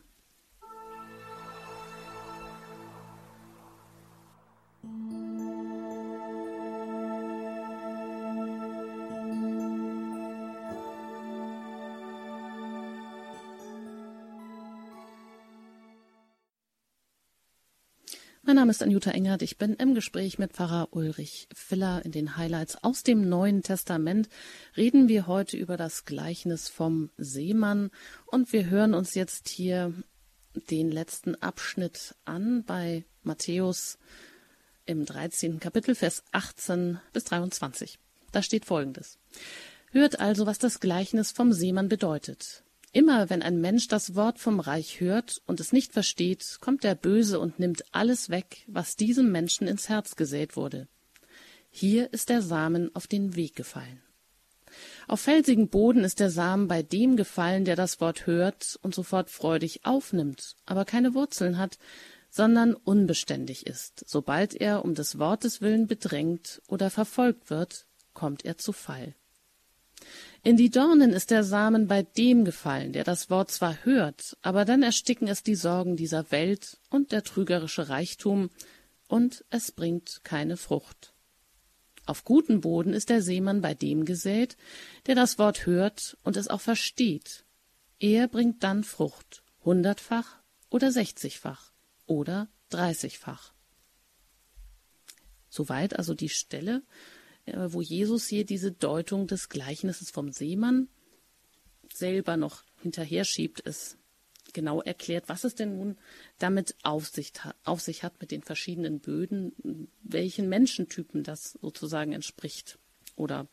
Name 18.67 18.73
ist 18.73 18.83
Anjuta 18.83 19.11
Engert. 19.11 19.43
Ich 19.43 19.57
bin 19.57 19.75
im 19.75 19.95
Gespräch 19.95 20.39
mit 20.39 20.51
Pfarrer 20.51 20.89
Ulrich 20.91 21.47
Filler 21.53 22.03
in 22.03 22.11
den 22.11 22.35
Highlights 22.35 22.83
aus 22.83 23.01
dem 23.01 23.29
Neuen 23.29 23.63
Testament. 23.63 24.27
Reden 24.75 25.07
wir 25.07 25.25
heute 25.25 25.55
über 25.55 25.77
das 25.77 26.03
Gleichnis 26.03 26.67
vom 26.67 27.09
Seemann 27.15 27.91
und 28.25 28.51
wir 28.51 28.69
hören 28.69 28.93
uns 28.93 29.15
jetzt 29.15 29.47
hier 29.47 29.93
den 30.69 30.91
letzten 30.91 31.35
Abschnitt 31.35 32.13
an 32.25 32.65
bei 32.65 33.05
Matthäus 33.23 33.99
im 34.85 35.05
13. 35.05 35.61
Kapitel, 35.61 35.95
Vers 35.95 36.25
18 36.33 36.99
bis 37.13 37.23
23. 37.23 37.99
Da 38.33 38.41
steht 38.41 38.65
folgendes. 38.65 39.17
Hört 39.91 40.19
also, 40.19 40.45
was 40.45 40.59
das 40.59 40.81
Gleichnis 40.81 41.31
vom 41.31 41.53
Seemann 41.53 41.87
bedeutet. 41.87 42.65
Immer 42.97 43.29
wenn 43.29 43.43
ein 43.43 43.61
Mensch 43.61 43.87
das 43.87 44.15
Wort 44.15 44.39
vom 44.39 44.59
Reich 44.59 45.01
hört 45.01 45.43
und 45.45 45.59
es 45.59 45.71
nicht 45.71 45.93
versteht, 45.93 46.57
kommt 46.61 46.83
der 46.83 46.95
Böse 46.95 47.39
und 47.39 47.59
nimmt 47.59 47.83
alles 47.91 48.31
weg, 48.31 48.63
was 48.65 48.95
diesem 48.95 49.31
Menschen 49.31 49.67
ins 49.67 49.87
Herz 49.87 50.15
gesät 50.15 50.55
wurde. 50.55 50.87
Hier 51.69 52.11
ist 52.11 52.29
der 52.29 52.41
Samen 52.41 52.89
auf 52.95 53.05
den 53.05 53.35
Weg 53.35 53.55
gefallen. 53.55 54.01
Auf 55.07 55.19
felsigen 55.19 55.69
Boden 55.69 56.03
ist 56.03 56.19
der 56.19 56.31
Samen 56.31 56.67
bei 56.67 56.81
dem 56.81 57.17
gefallen, 57.17 57.65
der 57.65 57.75
das 57.75 58.01
Wort 58.01 58.25
hört 58.25 58.79
und 58.81 58.95
sofort 58.95 59.29
freudig 59.29 59.85
aufnimmt, 59.85 60.55
aber 60.65 60.83
keine 60.83 61.13
Wurzeln 61.13 61.59
hat, 61.59 61.77
sondern 62.31 62.73
unbeständig 62.73 63.67
ist. 63.67 64.05
Sobald 64.07 64.55
er 64.55 64.83
um 64.83 64.95
des 64.95 65.19
Wortes 65.19 65.61
willen 65.61 65.85
bedrängt 65.85 66.63
oder 66.67 66.89
verfolgt 66.89 67.51
wird, 67.51 67.85
kommt 68.15 68.43
er 68.43 68.57
zu 68.57 68.73
Fall. 68.73 69.13
In 70.47 70.55
die 70.55 70.69
Dornen 70.69 71.11
ist 71.11 71.29
der 71.29 71.43
Samen 71.43 71.87
bei 71.87 72.03
dem 72.03 72.45
gefallen, 72.45 72.93
der 72.93 73.03
das 73.03 73.29
Wort 73.29 73.51
zwar 73.51 73.83
hört, 73.83 74.37
aber 74.41 74.63
dann 74.63 74.81
ersticken 74.81 75.27
es 75.27 75.43
die 75.43 75.55
Sorgen 75.55 75.97
dieser 75.97 76.31
Welt 76.31 76.77
und 76.89 77.11
der 77.11 77.23
trügerische 77.23 77.89
Reichtum, 77.89 78.49
und 79.09 79.43
es 79.49 79.73
bringt 79.73 80.21
keine 80.23 80.55
Frucht. 80.55 81.13
Auf 82.05 82.23
guten 82.23 82.61
Boden 82.61 82.93
ist 82.93 83.09
der 83.09 83.21
Seemann 83.21 83.59
bei 83.59 83.73
dem 83.73 84.05
gesät, 84.05 84.55
der 85.05 85.15
das 85.15 85.37
Wort 85.37 85.65
hört 85.65 86.17
und 86.23 86.37
es 86.37 86.47
auch 86.47 86.61
versteht. 86.61 87.43
Er 87.99 88.29
bringt 88.29 88.63
dann 88.63 88.85
Frucht, 88.85 89.43
hundertfach 89.65 90.37
oder 90.69 90.93
sechzigfach 90.93 91.73
oder 92.05 92.47
dreißigfach. 92.69 93.51
Soweit 95.49 95.99
also 95.99 96.13
die 96.13 96.29
Stelle, 96.29 96.83
wo 97.53 97.81
Jesus 97.81 98.27
hier 98.27 98.45
diese 98.45 98.71
Deutung 98.71 99.27
des 99.27 99.49
Gleichnisses 99.49 100.11
vom 100.11 100.31
Seemann 100.31 100.89
selber 101.91 102.37
noch 102.37 102.63
hinterher 102.81 103.23
schiebt, 103.23 103.65
es 103.65 103.97
genau 104.53 104.81
erklärt, 104.81 105.25
was 105.27 105.43
es 105.43 105.55
denn 105.55 105.77
nun 105.77 105.97
damit 106.39 106.75
auf 106.83 107.05
sich, 107.05 107.33
auf 107.65 107.79
sich 107.79 108.03
hat 108.03 108.19
mit 108.19 108.31
den 108.31 108.43
verschiedenen 108.43 108.99
Böden, 108.99 109.89
welchen 110.03 110.49
Menschentypen 110.49 111.23
das 111.23 111.53
sozusagen 111.53 112.13
entspricht 112.13 112.79
oder 113.15 113.47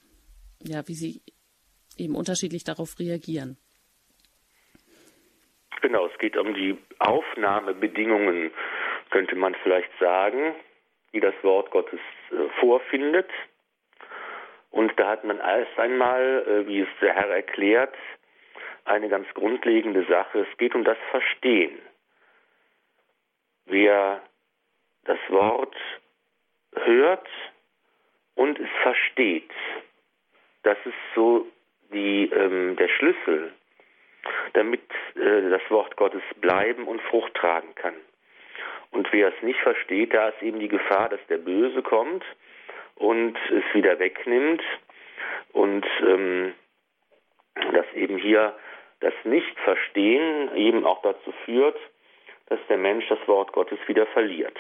ja, 0.63 0.87
wie 0.89 0.95
sie 0.95 1.23
eben 1.97 2.15
unterschiedlich 2.15 2.65
darauf 2.65 2.99
reagieren. 2.99 3.57
Genau, 5.83 6.07
es 6.07 6.19
geht 6.19 6.37
um 6.37 6.55
die 6.55 6.79
Aufnahmebedingungen, 6.99 8.51
könnte 9.11 9.37
man 9.37 9.55
vielleicht 9.63 9.91
sagen, 10.01 10.55
die 11.13 11.21
das 11.21 11.35
Wort 11.43 11.71
Gottes 11.71 12.01
äh, 12.31 12.49
vorfindet. 12.61 13.29
Und 14.75 14.99
da 14.99 15.07
hat 15.07 15.23
man 15.23 15.39
erst 15.39 15.79
einmal, 15.79 16.45
äh, 16.49 16.67
wie 16.67 16.81
es 16.81 16.89
der 17.01 17.15
Herr 17.15 17.31
erklärt, 17.31 17.95
eine 18.85 19.09
ganz 19.09 19.29
grundlegende 19.35 20.05
Sache. 20.07 20.41
Es 20.51 20.59
geht 20.59 20.75
um 20.75 20.83
das 20.83 20.99
Verstehen. 21.13 21.79
Wer 23.67 24.21
das 25.05 25.19
Wort 25.29 25.77
hört 26.75 27.29
und 28.35 28.59
es 28.59 28.69
versteht, 28.83 29.53
das 30.65 30.77
ist 30.85 31.15
so 31.15 31.47
die, 31.93 32.29
ähm, 32.33 32.75
der 32.75 32.89
Schlüssel, 32.89 33.53
damit 34.55 34.83
äh, 35.15 35.51
das 35.51 35.63
Wort 35.71 35.97
Gottes 35.97 36.23
bleiben 36.41 36.89
und 36.89 37.01
Frucht 37.03 37.35
tragen 37.35 37.73
kann. 37.77 37.95
Und 38.91 39.13
wer 39.13 39.29
es 39.29 39.41
nicht 39.41 39.61
versteht, 39.61 40.15
da 40.15 40.31
ist 40.31 40.43
eben 40.43 40.59
die 40.59 40.69
Gefahr, 40.69 41.11
dass 41.11 41.25
der 41.29 41.39
Böse 41.39 41.81
kommt 41.81 42.25
und 42.97 43.37
es 43.51 43.75
wieder 43.75 43.99
wegnimmt 43.99 44.63
und 45.53 45.87
ähm, 46.07 46.55
dass 47.73 47.87
eben 47.95 48.19
hier 48.19 48.57
das 49.01 49.15
Nichtverstehen 49.25 50.55
eben 50.57 50.85
auch 50.85 51.03
dazu 51.03 51.33
führt, 51.45 51.77
dass 52.47 52.59
der 52.69 52.79
Mensch 52.79 53.07
das 53.09 53.19
Wort 53.27 53.53
Gottes 53.53 53.79
wieder 53.87 54.07
verliert. 54.07 54.57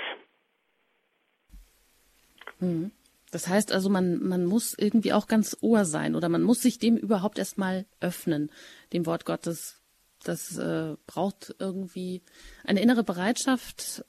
Mhm. 2.60 2.92
Das 3.30 3.48
heißt 3.48 3.72
also, 3.72 3.90
man, 3.90 4.22
man 4.22 4.44
muss 4.44 4.76
irgendwie 4.78 5.12
auch 5.12 5.26
ganz 5.26 5.56
ohr 5.60 5.84
sein 5.84 6.14
oder 6.14 6.28
man 6.28 6.42
muss 6.42 6.62
sich 6.62 6.78
dem 6.78 6.96
überhaupt 6.96 7.38
erstmal 7.38 7.84
öffnen, 8.00 8.52
dem 8.92 9.06
Wort 9.06 9.24
Gottes 9.24 9.82
Das 10.24 10.56
äh, 10.56 10.96
braucht 11.06 11.54
irgendwie 11.58 12.22
eine 12.64 12.80
innere 12.80 13.02
Bereitschaft, 13.02 14.04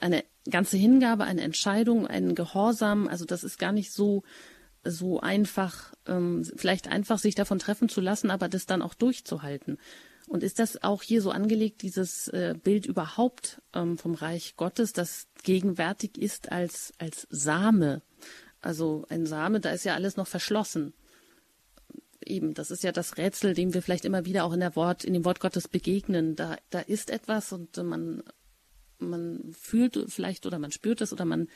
eine 0.00 0.24
ganze 0.50 0.76
Hingabe, 0.76 1.24
eine 1.24 1.42
Entscheidung, 1.42 2.06
einen 2.06 2.34
Gehorsam. 2.34 3.08
Also 3.08 3.24
das 3.24 3.44
ist 3.44 3.58
gar 3.58 3.72
nicht 3.72 3.92
so 3.92 4.22
so 4.84 5.20
einfach, 5.20 5.92
ähm, 6.06 6.44
vielleicht 6.56 6.88
einfach 6.88 7.18
sich 7.18 7.34
davon 7.34 7.58
treffen 7.58 7.88
zu 7.88 8.00
lassen, 8.00 8.30
aber 8.30 8.48
das 8.48 8.66
dann 8.66 8.82
auch 8.82 8.94
durchzuhalten. 8.94 9.78
Und 10.26 10.42
ist 10.42 10.58
das 10.58 10.82
auch 10.82 11.02
hier 11.02 11.22
so 11.22 11.30
angelegt, 11.30 11.82
dieses 11.82 12.28
äh, 12.28 12.54
Bild 12.62 12.84
überhaupt 12.84 13.62
ähm, 13.74 13.96
vom 13.96 14.14
Reich 14.14 14.56
Gottes, 14.56 14.92
das 14.92 15.26
gegenwärtig 15.42 16.18
ist 16.18 16.52
als, 16.52 16.92
als 16.98 17.26
Same? 17.30 18.02
Also 18.60 19.06
ein 19.08 19.24
Same, 19.24 19.60
da 19.60 19.70
ist 19.70 19.84
ja 19.84 19.94
alles 19.94 20.16
noch 20.16 20.26
verschlossen. 20.26 20.92
Eben, 22.24 22.52
das 22.52 22.70
ist 22.70 22.82
ja 22.82 22.92
das 22.92 23.16
Rätsel, 23.16 23.54
dem 23.54 23.72
wir 23.72 23.80
vielleicht 23.80 24.04
immer 24.04 24.26
wieder 24.26 24.44
auch 24.44 24.52
in 24.52 24.60
der 24.60 24.76
Wort, 24.76 25.04
in 25.04 25.14
dem 25.14 25.24
Wort 25.24 25.40
Gottes 25.40 25.66
begegnen. 25.66 26.36
Da, 26.36 26.56
da 26.68 26.80
ist 26.80 27.10
etwas 27.10 27.52
und 27.52 27.76
man 27.78 28.22
man 29.00 29.52
fühlt 29.52 29.98
vielleicht 30.08 30.46
oder 30.46 30.58
man 30.58 30.70
spürt 30.70 31.00
es 31.00 31.12
oder 31.12 31.24
man 31.24 31.48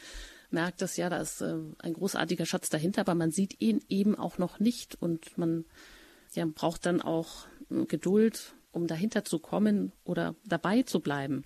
merkt 0.50 0.82
es, 0.82 0.96
ja, 0.96 1.08
da 1.08 1.20
ist 1.20 1.40
äh, 1.40 1.54
ein 1.82 1.94
großartiger 1.94 2.46
Schatz 2.46 2.68
dahinter, 2.70 3.02
aber 3.02 3.14
man 3.14 3.30
sieht 3.30 3.60
ihn 3.60 3.80
eben 3.88 4.14
auch 4.18 4.38
noch 4.38 4.60
nicht 4.60 4.96
und 5.00 5.36
man 5.38 5.64
ja, 6.34 6.44
braucht 6.46 6.86
dann 6.86 7.00
auch 7.00 7.46
äh, 7.70 7.86
Geduld, 7.86 8.54
um 8.72 8.86
dahinter 8.86 9.24
zu 9.24 9.40
kommen 9.40 9.92
oder 10.04 10.34
dabei 10.48 10.82
zu 10.82 11.02
bleiben. 11.02 11.44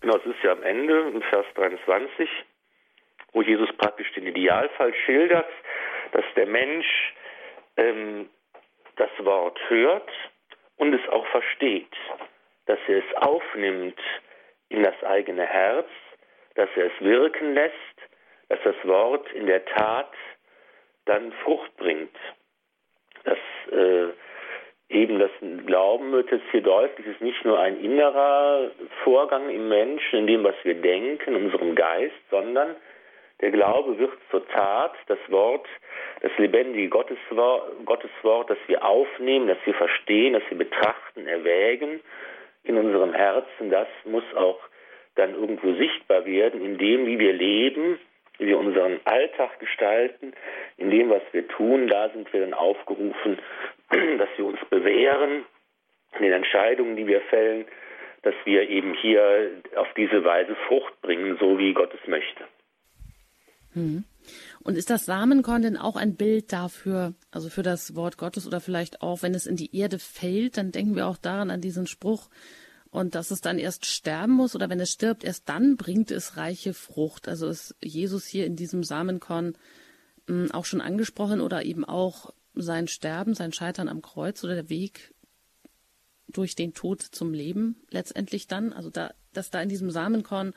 Genau, 0.00 0.16
es 0.16 0.26
ist 0.26 0.42
ja 0.42 0.52
am 0.52 0.62
Ende, 0.62 1.10
in 1.14 1.22
Vers 1.22 1.46
23, 1.54 2.28
wo 3.32 3.42
Jesus 3.42 3.68
praktisch 3.78 4.12
den 4.14 4.26
Idealfall 4.26 4.92
schildert, 5.06 5.48
dass 6.12 6.24
der 6.36 6.46
Mensch 6.46 7.14
ähm, 7.76 8.28
das 8.96 9.10
Wort 9.20 9.58
hört 9.68 10.10
und 10.76 10.92
es 10.92 11.08
auch 11.08 11.26
versteht, 11.28 11.94
dass 12.66 12.78
er 12.88 12.98
es 12.98 13.16
aufnimmt, 13.16 13.98
in 14.72 14.82
das 14.82 15.02
eigene 15.04 15.44
Herz, 15.44 15.88
dass 16.54 16.68
er 16.76 16.86
es 16.86 17.00
wirken 17.00 17.54
lässt, 17.54 17.74
dass 18.48 18.58
das 18.64 18.76
Wort 18.84 19.30
in 19.32 19.46
der 19.46 19.64
Tat 19.64 20.12
dann 21.04 21.32
Frucht 21.44 21.76
bringt. 21.76 22.16
Dass 23.24 23.38
äh, 23.70 24.08
eben 24.88 25.18
das 25.18 25.30
Glauben 25.66 26.12
wird 26.12 26.30
jetzt 26.30 26.50
hier 26.50 26.62
deutlich, 26.62 27.06
ist 27.06 27.20
nicht 27.20 27.44
nur 27.44 27.58
ein 27.58 27.80
innerer 27.80 28.70
Vorgang 29.04 29.48
im 29.50 29.68
Menschen, 29.68 30.20
in 30.20 30.26
dem, 30.26 30.44
was 30.44 30.54
wir 30.64 30.74
denken, 30.74 31.36
unserem 31.36 31.74
Geist, 31.74 32.14
sondern 32.30 32.76
der 33.40 33.50
Glaube 33.50 33.98
wird 33.98 34.12
zur 34.30 34.46
Tat, 34.48 34.94
das 35.06 35.18
Wort, 35.28 35.66
das 36.20 36.30
lebendige 36.38 36.88
Gotteswort, 36.88 37.84
Gotteswort, 37.84 38.50
das 38.50 38.58
wir 38.66 38.84
aufnehmen, 38.84 39.48
das 39.48 39.58
wir 39.64 39.74
verstehen, 39.74 40.34
das 40.34 40.42
wir 40.48 40.58
betrachten, 40.58 41.26
erwägen 41.26 42.00
in 42.64 42.76
unserem 42.76 43.12
Herzen, 43.12 43.70
das 43.70 43.88
muss 44.04 44.24
auch 44.36 44.60
dann 45.14 45.34
irgendwo 45.34 45.74
sichtbar 45.74 46.24
werden, 46.24 46.64
in 46.64 46.78
dem, 46.78 47.06
wie 47.06 47.18
wir 47.18 47.32
leben, 47.32 47.98
wie 48.38 48.46
wir 48.46 48.58
unseren 48.58 49.00
Alltag 49.04 49.58
gestalten, 49.60 50.32
in 50.76 50.90
dem, 50.90 51.10
was 51.10 51.22
wir 51.32 51.46
tun, 51.48 51.88
da 51.88 52.08
sind 52.10 52.32
wir 52.32 52.40
dann 52.40 52.54
aufgerufen, 52.54 53.38
dass 54.18 54.28
wir 54.36 54.46
uns 54.46 54.58
bewähren 54.70 55.44
in 56.16 56.22
den 56.22 56.32
Entscheidungen, 56.32 56.96
die 56.96 57.06
wir 57.06 57.20
fällen, 57.22 57.66
dass 58.22 58.34
wir 58.44 58.68
eben 58.68 58.94
hier 58.94 59.50
auf 59.76 59.88
diese 59.96 60.24
Weise 60.24 60.54
Frucht 60.68 61.00
bringen, 61.02 61.36
so 61.38 61.58
wie 61.58 61.72
Gott 61.72 61.92
es 61.94 62.08
möchte. 62.08 62.44
Hm. 63.74 64.04
Und 64.64 64.76
ist 64.76 64.90
das 64.90 65.06
Samenkorn 65.06 65.62
denn 65.62 65.76
auch 65.76 65.96
ein 65.96 66.14
Bild 66.14 66.52
dafür, 66.52 67.14
also 67.30 67.48
für 67.48 67.62
das 67.62 67.96
Wort 67.96 68.16
Gottes 68.16 68.46
oder 68.46 68.60
vielleicht 68.60 69.02
auch, 69.02 69.22
wenn 69.22 69.34
es 69.34 69.46
in 69.46 69.56
die 69.56 69.76
Erde 69.76 69.98
fällt, 69.98 70.56
dann 70.56 70.70
denken 70.70 70.94
wir 70.94 71.08
auch 71.08 71.16
daran 71.16 71.50
an 71.50 71.60
diesen 71.60 71.86
Spruch, 71.86 72.28
und 72.92 73.14
dass 73.14 73.30
es 73.30 73.40
dann 73.40 73.58
erst 73.58 73.86
sterben 73.86 74.34
muss 74.34 74.54
oder 74.54 74.68
wenn 74.68 74.78
es 74.78 74.92
stirbt, 74.92 75.24
erst 75.24 75.48
dann 75.48 75.78
bringt 75.78 76.10
es 76.10 76.36
reiche 76.36 76.74
Frucht. 76.74 77.26
Also 77.26 77.48
ist 77.48 77.74
Jesus 77.82 78.26
hier 78.26 78.44
in 78.44 78.54
diesem 78.54 78.84
Samenkorn 78.84 79.56
hm, 80.26 80.52
auch 80.52 80.66
schon 80.66 80.82
angesprochen 80.82 81.40
oder 81.40 81.64
eben 81.64 81.86
auch 81.86 82.34
sein 82.54 82.88
Sterben, 82.88 83.32
sein 83.32 83.54
Scheitern 83.54 83.88
am 83.88 84.02
Kreuz 84.02 84.44
oder 84.44 84.54
der 84.54 84.68
Weg 84.68 85.14
durch 86.28 86.54
den 86.54 86.74
Tod 86.74 87.00
zum 87.00 87.32
Leben 87.32 87.76
letztendlich 87.88 88.46
dann. 88.46 88.74
Also 88.74 88.90
da, 88.90 89.14
dass 89.32 89.50
da 89.50 89.62
in 89.62 89.70
diesem 89.70 89.90
Samenkorn 89.90 90.52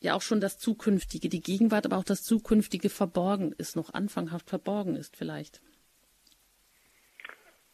ja 0.00 0.14
auch 0.14 0.22
schon 0.22 0.40
das 0.40 0.58
Zukünftige, 0.58 1.28
die 1.28 1.40
Gegenwart, 1.40 1.86
aber 1.86 1.96
auch 1.96 2.04
das 2.04 2.22
Zukünftige 2.22 2.88
verborgen 2.88 3.54
ist, 3.58 3.76
noch 3.76 3.94
anfanghaft 3.94 4.48
verborgen 4.48 4.96
ist 4.96 5.16
vielleicht. 5.16 5.60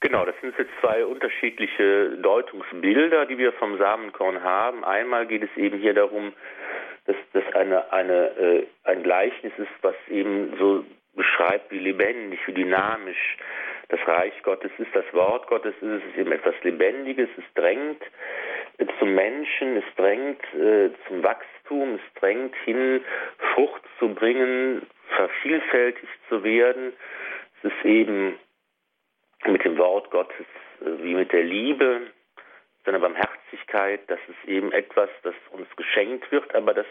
Genau, 0.00 0.26
das 0.26 0.34
sind 0.42 0.54
jetzt 0.58 0.70
zwei 0.80 1.04
unterschiedliche 1.06 2.18
Deutungsbilder, 2.18 3.24
die 3.24 3.38
wir 3.38 3.52
vom 3.54 3.78
Samenkorn 3.78 4.42
haben. 4.42 4.84
Einmal 4.84 5.26
geht 5.26 5.42
es 5.42 5.56
eben 5.56 5.78
hier 5.78 5.94
darum, 5.94 6.34
dass 7.06 7.16
das 7.32 7.44
eine, 7.54 7.90
eine, 7.90 8.36
äh, 8.36 8.66
ein 8.84 9.02
Gleichnis 9.02 9.52
ist, 9.56 9.70
was 9.80 9.94
eben 10.10 10.56
so 10.58 10.84
beschreibt, 11.14 11.70
wie 11.70 11.78
lebendig, 11.78 12.38
wie 12.46 12.52
dynamisch 12.52 13.38
das 13.88 14.00
Reich 14.06 14.34
Gottes 14.42 14.72
ist, 14.78 14.94
das 14.94 15.04
Wort 15.12 15.46
Gottes 15.46 15.74
ist. 15.80 16.02
Es 16.02 16.04
ist 16.10 16.18
eben 16.18 16.32
etwas 16.32 16.54
Lebendiges, 16.62 17.28
es 17.38 17.44
drängt 17.54 18.02
zum 18.98 19.14
Menschen, 19.14 19.76
es 19.76 19.84
drängt 19.96 20.42
äh, 20.54 20.90
zum 21.06 21.22
Wachstum, 21.22 21.53
es 21.70 22.20
drängt 22.20 22.54
hin, 22.64 23.04
Frucht 23.54 23.82
zu 23.98 24.14
bringen, 24.14 24.86
vervielfältigt 25.16 26.18
zu 26.28 26.42
werden. 26.44 26.92
Es 27.62 27.72
ist 27.72 27.84
eben 27.84 28.38
mit 29.46 29.64
dem 29.64 29.78
Wort 29.78 30.10
Gottes 30.10 30.46
äh, 30.80 31.02
wie 31.02 31.14
mit 31.14 31.32
der 31.32 31.42
Liebe, 31.42 32.02
seiner 32.84 32.98
Barmherzigkeit, 32.98 34.00
das 34.08 34.18
ist 34.28 34.48
eben 34.48 34.70
etwas, 34.72 35.08
das 35.22 35.34
uns 35.52 35.66
geschenkt 35.76 36.30
wird, 36.30 36.54
aber 36.54 36.74
das 36.74 36.86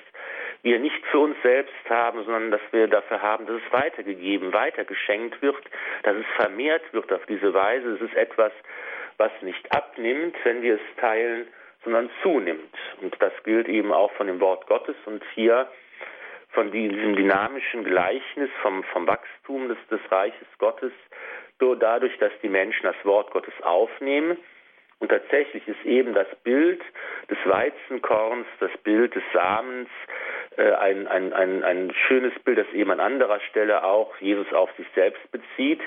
wir 0.63 0.79
nicht 0.79 1.05
für 1.07 1.19
uns 1.19 1.35
selbst 1.43 1.89
haben, 1.89 2.23
sondern 2.23 2.49
dass 2.49 2.61
wir 2.71 2.87
dafür 2.87 3.21
haben, 3.21 3.45
dass 3.45 3.61
es 3.63 3.73
weitergegeben, 3.73 4.53
weitergeschenkt 4.53 5.41
wird, 5.41 5.63
dass 6.03 6.15
es 6.15 6.25
vermehrt 6.35 6.81
wird 6.93 7.11
auf 7.13 7.23
diese 7.27 7.53
Weise. 7.53 7.91
Es 7.91 8.01
ist 8.01 8.15
etwas, 8.15 8.51
was 9.17 9.31
nicht 9.41 9.71
abnimmt, 9.71 10.35
wenn 10.43 10.61
wir 10.61 10.75
es 10.75 10.95
teilen, 10.99 11.47
sondern 11.83 12.09
zunimmt. 12.21 12.75
Und 13.01 13.15
das 13.19 13.33
gilt 13.43 13.67
eben 13.67 13.91
auch 13.91 14.11
von 14.13 14.27
dem 14.27 14.39
Wort 14.39 14.67
Gottes 14.67 14.95
und 15.05 15.23
hier 15.35 15.67
von 16.49 16.71
diesem 16.71 17.15
dynamischen 17.15 17.83
Gleichnis 17.83 18.49
vom, 18.61 18.83
vom 18.83 19.07
Wachstum 19.07 19.69
des, 19.69 19.77
des 19.89 19.99
Reiches 20.11 20.47
Gottes 20.59 20.91
dadurch, 21.79 22.17
dass 22.17 22.31
die 22.41 22.49
Menschen 22.49 22.83
das 22.83 22.95
Wort 23.03 23.31
Gottes 23.31 23.53
aufnehmen. 23.61 24.37
Und 24.99 25.09
tatsächlich 25.09 25.67
ist 25.67 25.83
eben 25.85 26.13
das 26.13 26.27
Bild 26.43 26.81
des 27.29 27.37
Weizenkorns, 27.45 28.47
das 28.59 28.71
Bild 28.83 29.13
des 29.15 29.23
Samens, 29.33 29.89
äh, 30.55 30.71
ein, 30.71 31.07
ein, 31.07 31.33
ein, 31.33 31.63
ein 31.63 31.93
schönes 32.07 32.33
Bild, 32.45 32.57
das 32.57 32.71
eben 32.73 32.91
an 32.91 33.01
anderer 33.01 33.39
Stelle 33.49 33.83
auch 33.83 34.15
Jesus 34.19 34.51
auf 34.53 34.69
sich 34.77 34.87
selbst 34.95 35.21
bezieht. 35.31 35.81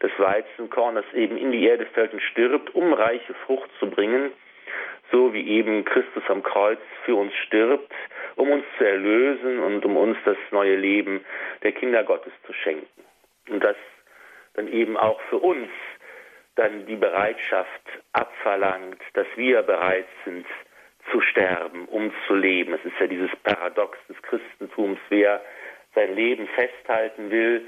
Das 0.00 0.10
Weizenkorn, 0.16 0.94
das 0.94 1.04
eben 1.12 1.36
in 1.36 1.52
die 1.52 1.66
Erde 1.66 1.86
fällt 1.86 2.14
und 2.14 2.22
stirbt, 2.22 2.74
um 2.74 2.94
reiche 2.94 3.34
Frucht 3.46 3.70
zu 3.78 3.90
bringen, 3.90 4.32
so 5.12 5.32
wie 5.32 5.46
eben 5.46 5.84
Christus 5.84 6.22
am 6.28 6.42
Kreuz 6.42 6.80
für 7.04 7.14
uns 7.14 7.34
stirbt, 7.46 7.92
um 8.36 8.50
uns 8.50 8.64
zu 8.78 8.84
erlösen 8.84 9.60
und 9.60 9.84
um 9.84 9.96
uns 9.96 10.16
das 10.24 10.38
neue 10.50 10.76
Leben 10.76 11.24
der 11.62 11.72
Kinder 11.72 12.02
Gottes 12.02 12.32
zu 12.46 12.52
schenken. 12.52 13.04
Und 13.48 13.62
das 13.62 13.76
dann 14.54 14.68
eben 14.68 14.96
auch 14.96 15.20
für 15.28 15.38
uns 15.38 15.68
dann 16.54 16.86
die 16.86 16.96
Bereitschaft 16.96 17.82
abverlangt, 18.12 19.00
dass 19.14 19.26
wir 19.36 19.62
bereit 19.62 20.06
sind 20.24 20.46
zu 21.10 21.20
sterben, 21.20 21.86
um 21.86 22.12
zu 22.26 22.34
leben. 22.34 22.74
Es 22.74 22.84
ist 22.84 22.98
ja 23.00 23.06
dieses 23.06 23.30
Paradox 23.42 23.98
des 24.08 24.20
Christentums, 24.22 24.98
wer 25.08 25.40
sein 25.94 26.14
Leben 26.14 26.46
festhalten 26.48 27.30
will, 27.30 27.66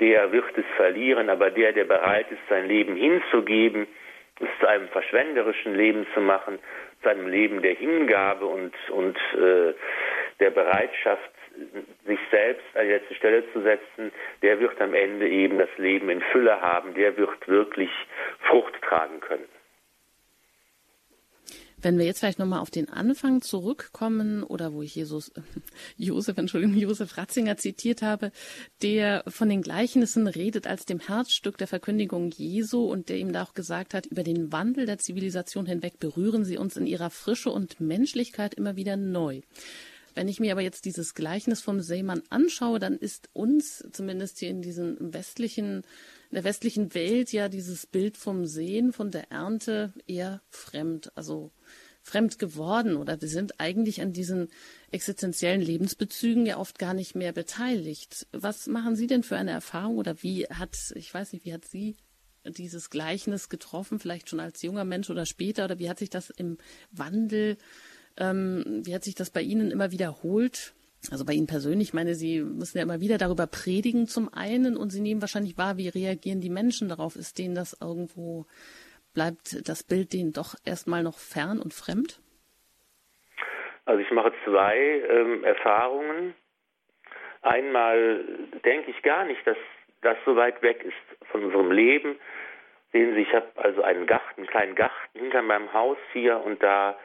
der 0.00 0.32
wird 0.32 0.56
es 0.58 0.64
verlieren, 0.76 1.30
aber 1.30 1.50
der, 1.50 1.72
der 1.72 1.84
bereit 1.84 2.30
ist, 2.30 2.40
sein 2.48 2.66
Leben 2.66 2.96
hinzugeben, 2.96 3.86
es 4.40 4.48
zu 4.60 4.66
einem 4.66 4.88
verschwenderischen 4.88 5.74
Leben 5.74 6.06
zu 6.14 6.20
machen, 6.20 6.58
zu 7.02 7.08
einem 7.08 7.28
Leben 7.28 7.62
der 7.62 7.74
Hingabe 7.74 8.46
und, 8.46 8.74
und 8.90 9.16
äh, 9.34 9.74
der 10.40 10.50
Bereitschaft, 10.50 11.30
sich 12.04 12.18
selbst 12.32 12.64
an 12.74 12.84
die 12.86 12.92
letzte 12.92 13.14
Stelle 13.14 13.44
zu 13.52 13.62
setzen, 13.62 14.10
der 14.42 14.58
wird 14.58 14.80
am 14.80 14.92
Ende 14.92 15.28
eben 15.28 15.58
das 15.58 15.68
Leben 15.76 16.10
in 16.10 16.20
Fülle 16.20 16.60
haben, 16.60 16.94
der 16.94 17.16
wird 17.16 17.46
wirklich 17.46 17.90
Frucht 18.40 18.74
tragen 18.82 19.20
können. 19.20 19.48
Wenn 21.84 21.98
wir 21.98 22.06
jetzt 22.06 22.20
vielleicht 22.20 22.38
nochmal 22.38 22.60
auf 22.60 22.70
den 22.70 22.88
Anfang 22.88 23.42
zurückkommen 23.42 24.42
oder 24.42 24.72
wo 24.72 24.80
ich 24.80 24.94
Jesus, 24.94 25.30
Josef, 25.98 26.38
Entschuldigung, 26.38 26.78
Josef 26.78 27.18
Ratzinger 27.18 27.58
zitiert 27.58 28.00
habe, 28.00 28.32
der 28.80 29.22
von 29.28 29.50
den 29.50 29.60
Gleichnissen 29.60 30.26
redet 30.26 30.66
als 30.66 30.86
dem 30.86 30.98
Herzstück 30.98 31.58
der 31.58 31.66
Verkündigung 31.66 32.30
Jesu 32.30 32.86
und 32.86 33.10
der 33.10 33.18
ihm 33.18 33.34
da 33.34 33.42
auch 33.42 33.52
gesagt 33.52 33.92
hat, 33.92 34.06
über 34.06 34.22
den 34.22 34.50
Wandel 34.50 34.86
der 34.86 34.96
Zivilisation 34.96 35.66
hinweg 35.66 35.98
berühren 35.98 36.46
sie 36.46 36.56
uns 36.56 36.78
in 36.78 36.86
ihrer 36.86 37.10
Frische 37.10 37.50
und 37.50 37.78
Menschlichkeit 37.80 38.54
immer 38.54 38.76
wieder 38.76 38.96
neu. 38.96 39.42
Wenn 40.14 40.28
ich 40.28 40.40
mir 40.40 40.52
aber 40.52 40.62
jetzt 40.62 40.86
dieses 40.86 41.14
Gleichnis 41.14 41.60
vom 41.60 41.80
Seemann 41.80 42.22
anschaue, 42.30 42.78
dann 42.78 42.96
ist 42.96 43.28
uns 43.32 43.84
zumindest 43.92 44.38
hier 44.38 44.48
in 44.48 44.62
diesen 44.62 45.12
westlichen, 45.12 45.82
in 46.34 46.42
der 46.42 46.50
westlichen 46.50 46.94
Welt 46.94 47.32
ja 47.32 47.48
dieses 47.48 47.86
Bild 47.86 48.16
vom 48.16 48.44
Sehen, 48.44 48.92
von 48.92 49.12
der 49.12 49.30
Ernte 49.30 49.92
eher 50.08 50.42
fremd, 50.50 51.12
also 51.14 51.52
fremd 52.02 52.40
geworden 52.40 52.96
oder 52.96 53.20
wir 53.20 53.28
sind 53.28 53.60
eigentlich 53.60 54.02
an 54.02 54.12
diesen 54.12 54.48
existenziellen 54.90 55.60
Lebensbezügen 55.60 56.44
ja 56.44 56.58
oft 56.58 56.80
gar 56.80 56.92
nicht 56.92 57.14
mehr 57.14 57.30
beteiligt. 57.30 58.26
Was 58.32 58.66
machen 58.66 58.96
Sie 58.96 59.06
denn 59.06 59.22
für 59.22 59.36
eine 59.36 59.52
Erfahrung 59.52 59.96
oder 59.96 60.24
wie 60.24 60.46
hat, 60.46 60.76
ich 60.96 61.14
weiß 61.14 61.34
nicht, 61.34 61.44
wie 61.44 61.52
hat 61.52 61.66
Sie 61.66 61.94
dieses 62.44 62.90
Gleichnis 62.90 63.48
getroffen, 63.48 64.00
vielleicht 64.00 64.28
schon 64.28 64.40
als 64.40 64.60
junger 64.60 64.84
Mensch 64.84 65.10
oder 65.10 65.26
später 65.26 65.66
oder 65.66 65.78
wie 65.78 65.88
hat 65.88 66.00
sich 66.00 66.10
das 66.10 66.30
im 66.30 66.58
Wandel, 66.90 67.58
ähm, 68.16 68.82
wie 68.82 68.92
hat 68.96 69.04
sich 69.04 69.14
das 69.14 69.30
bei 69.30 69.42
Ihnen 69.42 69.70
immer 69.70 69.92
wiederholt? 69.92 70.74
Also 71.10 71.24
bei 71.24 71.32
Ihnen 71.34 71.46
persönlich, 71.46 71.88
ich 71.88 71.94
meine, 71.94 72.14
Sie 72.14 72.40
müssen 72.40 72.78
ja 72.78 72.84
immer 72.84 73.00
wieder 73.00 73.18
darüber 73.18 73.46
predigen 73.46 74.06
zum 74.06 74.32
einen 74.32 74.76
und 74.76 74.90
Sie 74.90 75.00
nehmen 75.00 75.20
wahrscheinlich 75.20 75.58
wahr, 75.58 75.76
wie 75.76 75.88
reagieren 75.88 76.40
die 76.40 76.50
Menschen 76.50 76.88
darauf? 76.88 77.16
Ist 77.16 77.38
denen 77.38 77.54
das 77.54 77.76
irgendwo 77.80 78.46
bleibt 79.14 79.68
das 79.68 79.82
Bild 79.84 80.12
denen 80.12 80.32
doch 80.32 80.54
erstmal 80.66 81.02
noch 81.02 81.18
fern 81.18 81.60
und 81.60 81.72
fremd? 81.72 82.20
Also 83.86 84.00
ich 84.00 84.10
mache 84.10 84.32
zwei 84.44 84.76
ähm, 84.76 85.44
Erfahrungen. 85.44 86.34
Einmal 87.42 88.24
denke 88.64 88.90
ich 88.90 89.02
gar 89.02 89.24
nicht, 89.24 89.46
dass 89.46 89.56
das 90.02 90.16
so 90.24 90.36
weit 90.36 90.60
weg 90.62 90.82
ist 90.84 91.28
von 91.30 91.44
unserem 91.44 91.70
Leben. 91.70 92.16
Sehen 92.92 93.14
Sie, 93.14 93.22
ich 93.22 93.34
habe 93.34 93.46
also 93.56 93.82
einen 93.82 94.06
Garten, 94.06 94.40
einen 94.40 94.46
kleinen 94.46 94.74
Garten 94.74 95.18
hinter 95.18 95.42
meinem 95.42 95.72
Haus 95.72 95.98
hier 96.12 96.38
und 96.38 96.62
da 96.62 96.98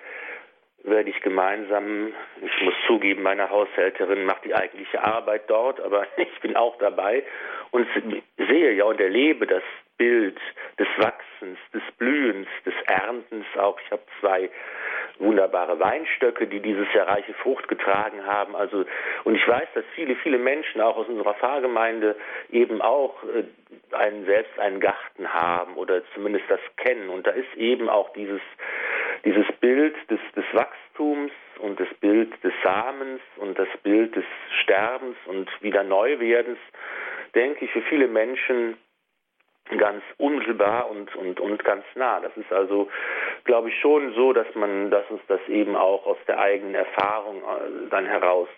werde 0.83 1.09
ich 1.09 1.19
gemeinsam, 1.21 2.13
ich 2.41 2.61
muss 2.61 2.73
zugeben, 2.87 3.23
meine 3.23 3.49
Haushälterin 3.49 4.25
macht 4.25 4.45
die 4.45 4.55
eigentliche 4.55 5.03
Arbeit 5.03 5.43
dort, 5.47 5.79
aber 5.81 6.07
ich 6.17 6.39
bin 6.41 6.55
auch 6.55 6.77
dabei 6.77 7.23
und 7.71 7.87
sehe 8.37 8.73
ja 8.73 8.85
und 8.85 8.99
erlebe 8.99 9.45
das 9.45 9.63
Bild 9.97 10.39
des 10.79 10.87
Wachsens, 10.97 11.59
des 11.73 11.83
Blühens, 11.97 12.47
des 12.65 12.73
Erntens 12.87 13.45
auch. 13.57 13.77
Ich 13.83 13.91
habe 13.91 14.01
zwei 14.21 14.49
wunderbare 15.19 15.77
Weinstöcke, 15.77 16.47
die 16.47 16.61
dieses 16.61 16.87
Jahr 16.93 17.07
reiche 17.09 17.33
Frucht 17.33 17.67
getragen 17.67 18.25
haben. 18.25 18.55
Also, 18.55 18.85
und 19.25 19.35
ich 19.35 19.45
weiß, 19.45 19.67
dass 19.75 19.83
viele, 19.95 20.15
viele 20.15 20.37
Menschen 20.37 20.79
auch 20.79 20.95
aus 20.95 21.07
unserer 21.07 21.33
Pfarrgemeinde 21.33 22.15
eben 22.49 22.81
auch 22.81 23.21
äh, 23.23 23.43
einen, 23.93 24.25
selbst 24.25 24.57
einen 24.57 24.79
Garten 24.79 25.31
haben 25.33 25.75
oder 25.75 26.01
zumindest 26.13 26.45
das 26.47 26.61
kennen. 26.77 27.09
Und 27.09 27.27
da 27.27 27.31
ist 27.31 27.53
eben 27.57 27.89
auch 27.89 28.13
dieses, 28.13 28.41
dieses 29.25 29.45
Bild 29.59 29.95
des, 30.09 30.19
des 30.35 30.45
Wachstums 30.53 31.31
und 31.59 31.79
das 31.79 31.87
Bild 31.99 32.31
des 32.43 32.53
Samens 32.63 33.21
und 33.37 33.57
das 33.57 33.67
Bild 33.83 34.15
des 34.15 34.25
Sterbens 34.63 35.17
und 35.25 35.49
wieder 35.61 35.83
Neuwerdens, 35.83 36.59
denke 37.35 37.65
ich, 37.65 37.71
für 37.71 37.81
viele 37.83 38.07
Menschen 38.07 38.77
ganz 39.77 40.03
unmittelbar 40.17 40.89
und, 40.89 41.15
und, 41.15 41.39
und 41.39 41.63
ganz 41.63 41.83
nah. 41.95 42.19
Das 42.19 42.35
ist 42.35 42.51
also, 42.51 42.89
glaube 43.43 43.69
ich, 43.69 43.79
schon 43.79 44.13
so, 44.13 44.33
dass 44.33 44.47
man, 44.55 44.89
dass 44.89 45.09
uns 45.09 45.21
das 45.27 45.39
eben 45.47 45.75
auch 45.75 46.05
aus 46.05 46.17
der 46.27 46.39
eigenen 46.39 46.75
Erfahrung 46.75 47.37
äh, 47.37 47.89
dann 47.89 48.05
heraus 48.05 48.49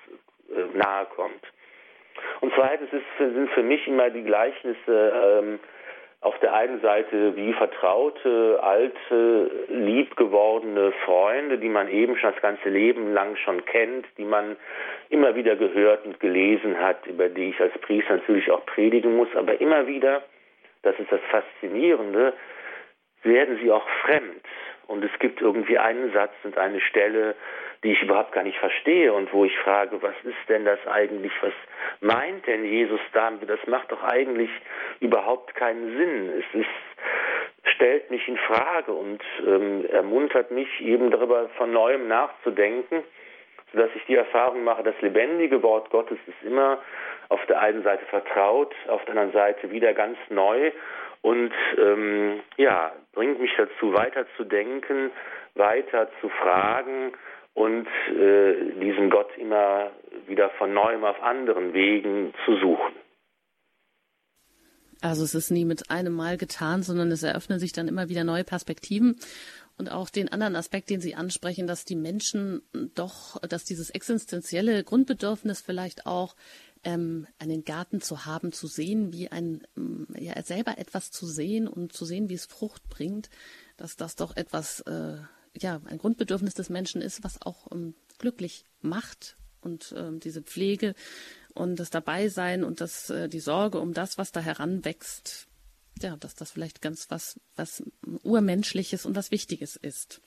äh, 0.49 0.77
nahe 0.77 1.05
kommt. 1.07 1.43
Und 2.39 2.53
zweitens 2.55 2.91
ist, 2.93 3.03
sind 3.17 3.49
für 3.51 3.63
mich 3.63 3.87
immer 3.87 4.09
die 4.09 4.23
Gleichnisse 4.23 5.41
ähm, 5.41 5.59
auf 6.21 6.37
der 6.39 6.53
einen 6.53 6.79
Seite 6.81 7.35
wie 7.35 7.53
vertraute, 7.53 8.59
alte, 8.61 9.51
liebgewordene 9.69 10.91
Freunde, 11.03 11.57
die 11.57 11.69
man 11.69 11.89
eben 11.89 12.15
schon 12.17 12.31
das 12.31 12.41
ganze 12.41 12.69
Leben 12.69 13.13
lang 13.13 13.35
schon 13.37 13.65
kennt, 13.65 14.05
die 14.17 14.25
man 14.25 14.55
immer 15.09 15.35
wieder 15.35 15.55
gehört 15.55 16.05
und 16.05 16.19
gelesen 16.19 16.79
hat, 16.79 17.05
über 17.07 17.27
die 17.27 17.49
ich 17.49 17.59
als 17.59 17.73
Priester 17.79 18.17
natürlich 18.17 18.51
auch 18.51 18.65
predigen 18.65 19.17
muss, 19.17 19.29
aber 19.35 19.59
immer 19.59 19.87
wieder 19.87 20.21
das 20.83 20.97
ist 20.99 21.11
das 21.11 21.21
Faszinierende, 21.29 22.33
werden 23.23 23.59
sie 23.61 23.71
auch 23.71 23.87
fremd. 24.03 24.43
Und 24.87 25.03
es 25.03 25.11
gibt 25.19 25.41
irgendwie 25.41 25.77
einen 25.77 26.11
Satz 26.11 26.33
und 26.43 26.57
eine 26.57 26.81
Stelle, 26.81 27.35
die 27.83 27.93
ich 27.93 28.01
überhaupt 28.01 28.31
gar 28.31 28.43
nicht 28.43 28.57
verstehe 28.59 29.11
und 29.11 29.33
wo 29.33 29.43
ich 29.43 29.57
frage, 29.59 30.01
was 30.01 30.13
ist 30.23 30.49
denn 30.49 30.65
das 30.65 30.79
eigentlich, 30.87 31.31
was 31.41 31.53
meint 31.99 32.45
denn 32.45 32.63
Jesus 32.63 32.99
damit? 33.13 33.49
Das 33.49 33.65
macht 33.65 33.91
doch 33.91 34.03
eigentlich 34.03 34.51
überhaupt 34.99 35.55
keinen 35.55 35.97
Sinn. 35.97 36.29
Es 36.39 36.59
ist, 36.59 37.73
stellt 37.75 38.11
mich 38.11 38.27
in 38.27 38.37
Frage 38.37 38.91
und 38.93 39.21
ähm, 39.45 39.85
ermuntert 39.91 40.51
mich 40.51 40.69
eben 40.81 41.09
darüber 41.09 41.49
von 41.57 41.71
neuem 41.71 42.07
nachzudenken, 42.07 43.03
sodass 43.73 43.89
ich 43.95 44.05
die 44.05 44.15
Erfahrung 44.15 44.63
mache, 44.63 44.83
das 44.83 44.99
lebendige 45.01 45.63
Wort 45.63 45.89
Gottes 45.89 46.19
ist 46.27 46.47
immer 46.47 46.79
auf 47.29 47.43
der 47.47 47.61
einen 47.61 47.81
Seite 47.81 48.05
vertraut, 48.05 48.75
auf 48.89 49.03
der 49.05 49.15
anderen 49.15 49.31
Seite 49.31 49.71
wieder 49.71 49.93
ganz 49.93 50.17
neu 50.29 50.71
und 51.21 51.53
ähm, 51.79 52.41
ja, 52.57 52.91
bringt 53.13 53.39
mich 53.39 53.53
dazu, 53.57 53.93
weiter 53.93 54.25
zu 54.37 54.43
denken, 54.43 55.11
weiter 55.55 56.09
zu 56.19 56.29
fragen 56.29 57.13
und 57.61 57.87
äh, 58.09 58.79
diesen 58.81 59.11
Gott 59.11 59.29
immer 59.37 59.91
wieder 60.27 60.49
von 60.57 60.73
neuem 60.73 61.03
auf 61.03 61.21
anderen 61.21 61.73
Wegen 61.73 62.33
zu 62.45 62.57
suchen. 62.57 62.93
Also 65.01 65.23
es 65.23 65.35
ist 65.35 65.51
nie 65.51 65.65
mit 65.65 65.89
einem 65.89 66.13
Mal 66.13 66.37
getan, 66.37 66.83
sondern 66.83 67.11
es 67.11 67.23
eröffnen 67.23 67.59
sich 67.59 67.71
dann 67.71 67.87
immer 67.87 68.09
wieder 68.09 68.23
neue 68.23 68.43
Perspektiven 68.43 69.15
und 69.77 69.91
auch 69.91 70.09
den 70.09 70.31
anderen 70.31 70.55
Aspekt, 70.55 70.89
den 70.89 71.01
Sie 71.01 71.15
ansprechen, 71.15 71.65
dass 71.65 71.85
die 71.85 71.95
Menschen 71.95 72.61
doch, 72.93 73.39
dass 73.41 73.63
dieses 73.63 73.89
existenzielle 73.89 74.83
Grundbedürfnis 74.83 75.61
vielleicht 75.61 76.05
auch 76.05 76.35
ähm, 76.83 77.27
einen 77.39 77.63
Garten 77.63 78.01
zu 78.01 78.25
haben, 78.25 78.51
zu 78.51 78.67
sehen, 78.67 79.13
wie 79.13 79.31
ein, 79.31 79.63
ähm, 79.77 80.07
ja, 80.17 80.39
selber 80.43 80.77
etwas 80.77 81.11
zu 81.11 81.25
sehen 81.25 81.67
und 81.67 81.93
zu 81.93 82.05
sehen, 82.05 82.29
wie 82.29 82.35
es 82.35 82.45
Frucht 82.45 82.89
bringt, 82.89 83.29
dass 83.77 83.95
das 83.97 84.15
doch 84.15 84.35
etwas, 84.35 84.81
äh, 84.81 85.17
ja, 85.59 85.81
ein 85.85 85.97
Grundbedürfnis 85.97 86.53
des 86.53 86.69
Menschen 86.69 87.01
ist, 87.01 87.23
was 87.23 87.41
auch 87.41 87.71
ähm, 87.71 87.95
glücklich 88.17 88.65
macht 88.81 89.37
und 89.61 89.93
ähm, 89.97 90.19
diese 90.19 90.41
Pflege 90.41 90.95
und 91.53 91.77
das 91.77 91.89
Dabeisein 91.89 92.63
und 92.63 92.81
das, 92.81 93.09
äh, 93.09 93.29
die 93.29 93.39
Sorge 93.39 93.79
um 93.79 93.93
das, 93.93 94.17
was 94.17 94.31
da 94.31 94.39
heranwächst, 94.39 95.47
ja, 96.01 96.15
dass 96.17 96.35
das 96.35 96.51
vielleicht 96.51 96.81
ganz 96.81 97.07
was, 97.09 97.39
was 97.55 97.83
urmenschliches 98.23 99.05
und 99.05 99.15
was 99.15 99.31
Wichtiges 99.31 99.75
ist. 99.75 100.21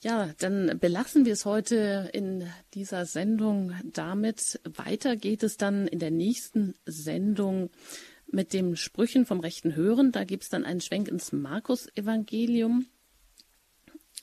Ja, 0.00 0.34
dann 0.38 0.78
belassen 0.78 1.24
wir 1.24 1.32
es 1.32 1.46
heute 1.46 2.10
in 2.12 2.46
dieser 2.74 3.06
Sendung 3.06 3.72
damit. 3.84 4.60
Weiter 4.64 5.16
geht 5.16 5.42
es 5.42 5.56
dann 5.56 5.88
in 5.88 5.98
der 5.98 6.10
nächsten 6.10 6.74
Sendung 6.84 7.70
mit 8.30 8.52
den 8.52 8.76
Sprüchen 8.76 9.24
vom 9.24 9.40
rechten 9.40 9.74
Hören. 9.74 10.12
Da 10.12 10.24
gibt 10.24 10.42
es 10.42 10.50
dann 10.50 10.64
einen 10.64 10.82
Schwenk 10.82 11.08
ins 11.08 11.32
Markus-Evangelium. 11.32 12.86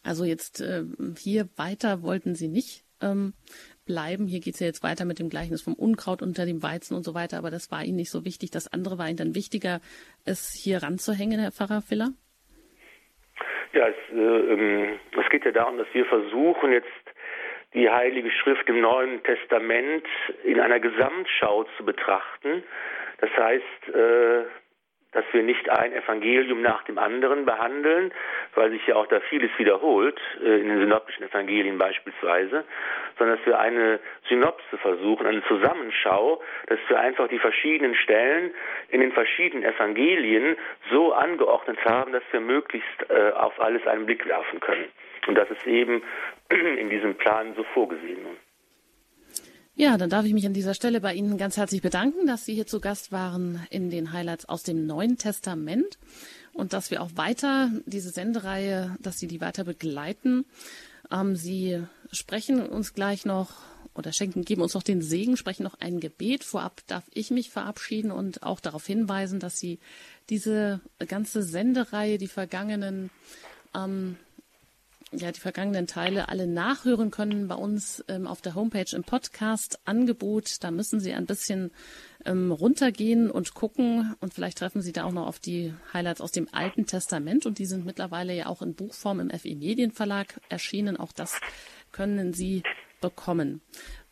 Also 0.04 0.26
jetzt 0.26 0.62
äh, 0.62 0.84
hier 1.18 1.50
weiter 1.56 2.02
wollten 2.04 2.36
sie 2.36 2.48
nicht 2.48 2.84
ähm, 3.02 3.34
bleiben. 3.86 4.28
Hier 4.28 4.40
geht 4.40 4.56
es 4.56 4.60
ja 4.60 4.68
jetzt 4.68 4.84
weiter 4.84 5.06
mit 5.06 5.20
dem 5.20 5.30
Gleichnis 5.30 5.62
vom 5.62 5.74
Unkraut 5.74 6.22
unter 6.22 6.46
dem 6.46 6.64
Weizen 6.64 6.96
und 6.96 7.04
so 7.04 7.14
weiter, 7.14 7.38
aber 7.38 7.52
das 7.52 7.72
war 7.72 7.84
ihnen 7.84 7.98
nicht 7.98 8.12
so 8.12 8.26
wichtig. 8.26 8.52
Das 8.52 8.72
andere 8.72 8.98
war 8.98 9.08
ihnen 9.08 9.18
dann 9.18 9.36
wichtiger, 9.36 9.80
es 10.26 10.54
hier 10.54 10.84
ranzuhängen, 10.84 11.40
Herr 11.40 11.52
Pfarrer 11.52 11.82
Filler. 11.82 12.10
Ja, 13.74 13.88
es, 13.88 14.16
äh, 14.16 14.20
ähm, 14.20 15.00
es 15.18 15.30
geht 15.30 15.46
ja 15.46 15.52
darum, 15.52 15.78
dass 15.78 15.88
wir 15.94 16.06
versuchen 16.06 16.72
jetzt 16.72 16.88
die 17.74 17.90
Heilige 17.90 18.30
Schrift 18.32 18.68
im 18.68 18.82
Neuen 18.82 19.24
Testament 19.24 20.06
in 20.44 20.60
einer 20.60 20.80
Gesamtschau 20.80 21.66
zu 21.78 21.86
betrachten. 21.86 22.64
Das 23.20 23.30
heißt, 23.38 23.96
äh, 23.96 24.44
dass 25.12 25.26
wir 25.32 25.44
nicht 25.44 25.70
ein 25.70 25.94
Evangelium 25.94 26.62
nach 26.62 26.84
dem 26.84 26.98
anderen 26.98 27.46
behandeln, 27.46 28.14
weil 28.56 28.72
sich 28.72 28.86
ja 28.88 28.96
auch 28.96 29.08
da 29.08 29.20
vieles 29.22 29.52
wiederholt, 29.58 30.20
äh, 30.44 30.60
in 30.60 30.70
den 30.70 30.80
synoptischen 30.80 31.24
Evangelien 31.24 31.78
beispielsweise, 31.78 32.64
sondern 33.18 33.38
dass 33.38 33.46
wir 33.46 33.60
eine 33.60 34.00
Synopse 34.30 34.78
versuchen, 34.78 35.28
eine 35.28 35.44
Zusammenschau, 35.46 36.42
dass 36.68 36.80
wir 36.88 37.00
einfach 37.00 37.28
die 37.28 37.40
verschiedenen 37.40 37.96
Stellen 37.96 38.54
in 38.90 39.02
den 39.02 39.12
verschiedenen 39.12 39.64
Evangelien 39.64 40.56
so 40.92 41.14
angeordnet 41.14 41.78
haben, 41.86 42.14
dass 42.14 42.24
wir 42.32 42.40
möglichst 42.40 43.10
äh, 43.10 43.32
auf 43.32 43.60
alles 43.60 43.86
einen 43.88 44.06
Blick 44.06 44.26
werfen 44.28 44.60
können. 44.60 44.86
Und 45.28 45.36
das 45.36 45.50
ist 45.52 45.68
eben 45.68 46.02
in 46.50 46.90
diesem 46.90 47.16
Plan 47.16 47.54
so 47.56 47.64
vorgesehen. 47.74 48.26
Ja, 49.76 49.98
dann 49.98 50.10
darf 50.10 50.26
ich 50.26 50.34
mich 50.34 50.46
an 50.46 50.54
dieser 50.54 50.74
Stelle 50.74 51.00
bei 51.00 51.14
Ihnen 51.14 51.38
ganz 51.38 51.56
herzlich 51.56 51.82
bedanken, 51.82 52.28
dass 52.28 52.46
Sie 52.46 52.54
hier 52.54 52.68
zu 52.68 52.82
Gast 52.82 53.12
waren 53.14 53.66
in 53.70 53.90
den 53.90 54.12
Highlights 54.12 54.46
aus 54.46 54.64
dem 54.64 54.86
Neuen 54.86 55.18
Testament 55.18 55.98
und 56.54 56.74
dass 56.74 56.92
wir 56.92 57.02
auch 57.02 57.12
weiter 57.16 57.72
diese 57.86 58.10
Sendereihe, 58.10 58.98
dass 59.02 59.18
Sie 59.18 59.28
die 59.28 59.40
weiter 59.40 59.64
begleiten. 59.64 60.46
Ähm, 61.10 61.38
Sie 61.38 61.82
sprechen 62.12 62.62
uns 62.66 62.94
gleich 62.94 63.24
noch 63.26 63.54
oder 63.96 64.12
schenken, 64.12 64.44
geben 64.44 64.62
uns 64.62 64.74
noch 64.74 64.84
den 64.84 65.02
Segen, 65.02 65.38
sprechen 65.38 65.64
noch 65.64 65.80
ein 65.80 66.02
Gebet. 66.02 66.44
Vorab 66.44 66.82
darf 66.88 67.06
ich 67.14 67.32
mich 67.32 67.50
verabschieden 67.50 68.12
und 68.12 68.44
auch 68.44 68.60
darauf 68.60 68.86
hinweisen, 68.86 69.40
dass 69.40 69.58
Sie 69.58 69.80
diese 70.30 70.82
ganze 71.08 71.44
Sendereihe, 71.44 72.18
die 72.18 72.28
vergangenen 72.28 73.10
ähm, 73.74 74.18
ja 75.14 75.32
die 75.32 75.40
vergangenen 75.40 75.88
Teile 75.88 76.30
alle 76.30 76.48
nachhören 76.48 77.12
können 77.12 77.48
bei 77.48 77.56
uns 77.56 78.04
ähm, 78.08 78.28
auf 78.28 78.42
der 78.42 78.56
Homepage 78.56 78.96
im 78.96 79.04
Podcast-Angebot. 79.04 80.64
Da 80.64 80.72
müssen 80.72 81.00
Sie 81.00 81.14
ein 81.14 81.26
bisschen 81.26 81.72
ähm, 82.26 82.52
runtergehen 82.52 83.30
und 83.30 83.54
gucken 83.54 84.16
und 84.20 84.34
vielleicht 84.34 84.60
treffen 84.60 84.82
Sie 84.82 84.94
da 84.94 85.04
auch 85.04 85.12
noch 85.12 85.28
auf 85.28 85.40
die 85.40 85.74
Highlights 85.94 86.22
aus 86.22 86.32
dem 86.32 86.48
Alten 86.52 86.86
Testament 86.86 87.46
und 87.46 87.60
die 87.60 87.66
sind 87.66 87.86
mittlerweile 87.86 88.34
ja 88.36 88.48
auch 88.48 88.62
in 88.62 88.76
Buchform 88.76 89.20
im 89.20 89.30
FE 89.30 89.56
Medienverlag 89.56 90.40
erschienen. 90.50 90.98
Auch 90.98 91.12
das 91.12 91.40
können 91.92 92.34
Sie 92.34 92.64
bekommen. 93.02 93.62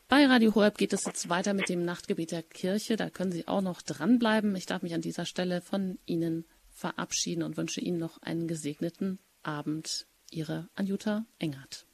Bei 0.09 0.25
Radio 0.25 0.55
Horeb 0.55 0.77
geht 0.77 0.91
es 0.91 1.05
jetzt 1.05 1.29
weiter 1.29 1.53
mit 1.53 1.69
dem 1.69 1.85
Nachtgebet 1.85 2.31
der 2.31 2.41
Kirche. 2.43 2.95
Da 2.95 3.09
können 3.09 3.31
Sie 3.31 3.47
auch 3.47 3.61
noch 3.61 3.83
dranbleiben. 3.83 4.55
Ich 4.55 4.65
darf 4.65 4.81
mich 4.81 4.95
an 4.95 5.01
dieser 5.01 5.25
Stelle 5.25 5.61
von 5.61 5.99
Ihnen 6.07 6.45
verabschieden 6.71 7.43
und 7.43 7.57
wünsche 7.57 7.79
Ihnen 7.79 7.99
noch 7.99 8.19
einen 8.21 8.47
gesegneten 8.47 9.19
Abend. 9.43 10.07
Ihre 10.31 10.67
Anjuta 10.75 11.23
Engert. 11.39 11.85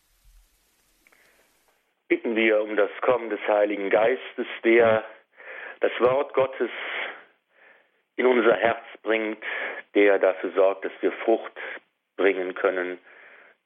Bitten 2.08 2.36
wir 2.36 2.62
um 2.62 2.76
das 2.76 2.92
Kommen 3.02 3.30
des 3.30 3.40
Heiligen 3.48 3.90
Geistes, 3.90 4.48
der 4.64 5.04
das 5.80 5.92
Wort 6.00 6.34
Gottes 6.34 6.70
in 8.16 8.26
unser 8.26 8.56
Herz 8.56 8.84
bringt, 9.02 9.44
der 9.94 10.20
dafür 10.20 10.52
sorgt, 10.52 10.86
dass 10.86 10.92
wir 11.02 11.12
Frucht 11.24 11.58
bringen 12.16 12.54
können, 12.56 13.00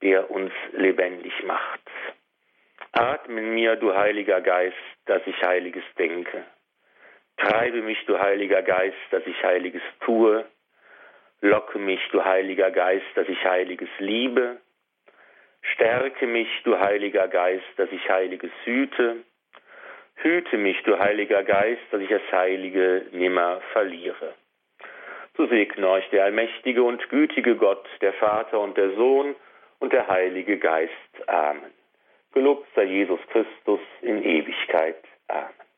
der 0.02 0.30
uns 0.30 0.52
lebendig 0.72 1.32
macht. 1.44 1.80
Atme 2.92 3.40
in 3.40 3.54
mir, 3.54 3.76
du 3.76 3.94
Heiliger 3.94 4.40
Geist, 4.40 4.76
dass 5.06 5.22
ich 5.26 5.40
Heiliges 5.42 5.84
denke. 5.98 6.44
Treibe 7.36 7.82
mich, 7.82 7.98
du 8.06 8.18
Heiliger 8.18 8.62
Geist, 8.62 8.96
dass 9.10 9.24
ich 9.26 9.42
Heiliges 9.42 9.82
tue. 10.04 10.44
Locke 11.42 11.78
mich, 11.78 12.00
du 12.12 12.24
Heiliger 12.24 12.70
Geist, 12.70 13.06
dass 13.14 13.28
ich 13.28 13.42
Heiliges 13.44 13.88
liebe. 13.98 14.58
Stärke 15.62 16.26
mich, 16.26 16.48
du 16.64 16.78
Heiliger 16.78 17.28
Geist, 17.28 17.64
dass 17.76 17.90
ich 17.92 18.08
Heiliges 18.10 18.52
hüte. 18.64 19.24
Hüte 20.16 20.58
mich, 20.58 20.82
du 20.82 20.98
Heiliger 20.98 21.42
Geist, 21.42 21.82
dass 21.90 22.02
ich 22.02 22.10
das 22.10 22.30
Heilige 22.30 23.06
nimmer 23.12 23.62
verliere. 23.72 24.34
So 25.36 25.46
segne 25.46 25.88
euch 25.88 26.08
der 26.10 26.24
allmächtige 26.24 26.82
und 26.82 27.08
gütige 27.08 27.56
Gott, 27.56 27.88
der 28.02 28.12
Vater 28.14 28.60
und 28.60 28.76
der 28.76 28.90
Sohn 28.90 29.34
und 29.78 29.92
der 29.94 30.06
Heilige 30.08 30.58
Geist. 30.58 30.92
Amen. 31.26 31.72
Gelobt 32.32 32.68
sei 32.74 32.84
Jesus 32.84 33.20
Christus 33.32 33.80
in 34.02 34.22
Ewigkeit. 34.22 35.02
Amen. 35.28 35.69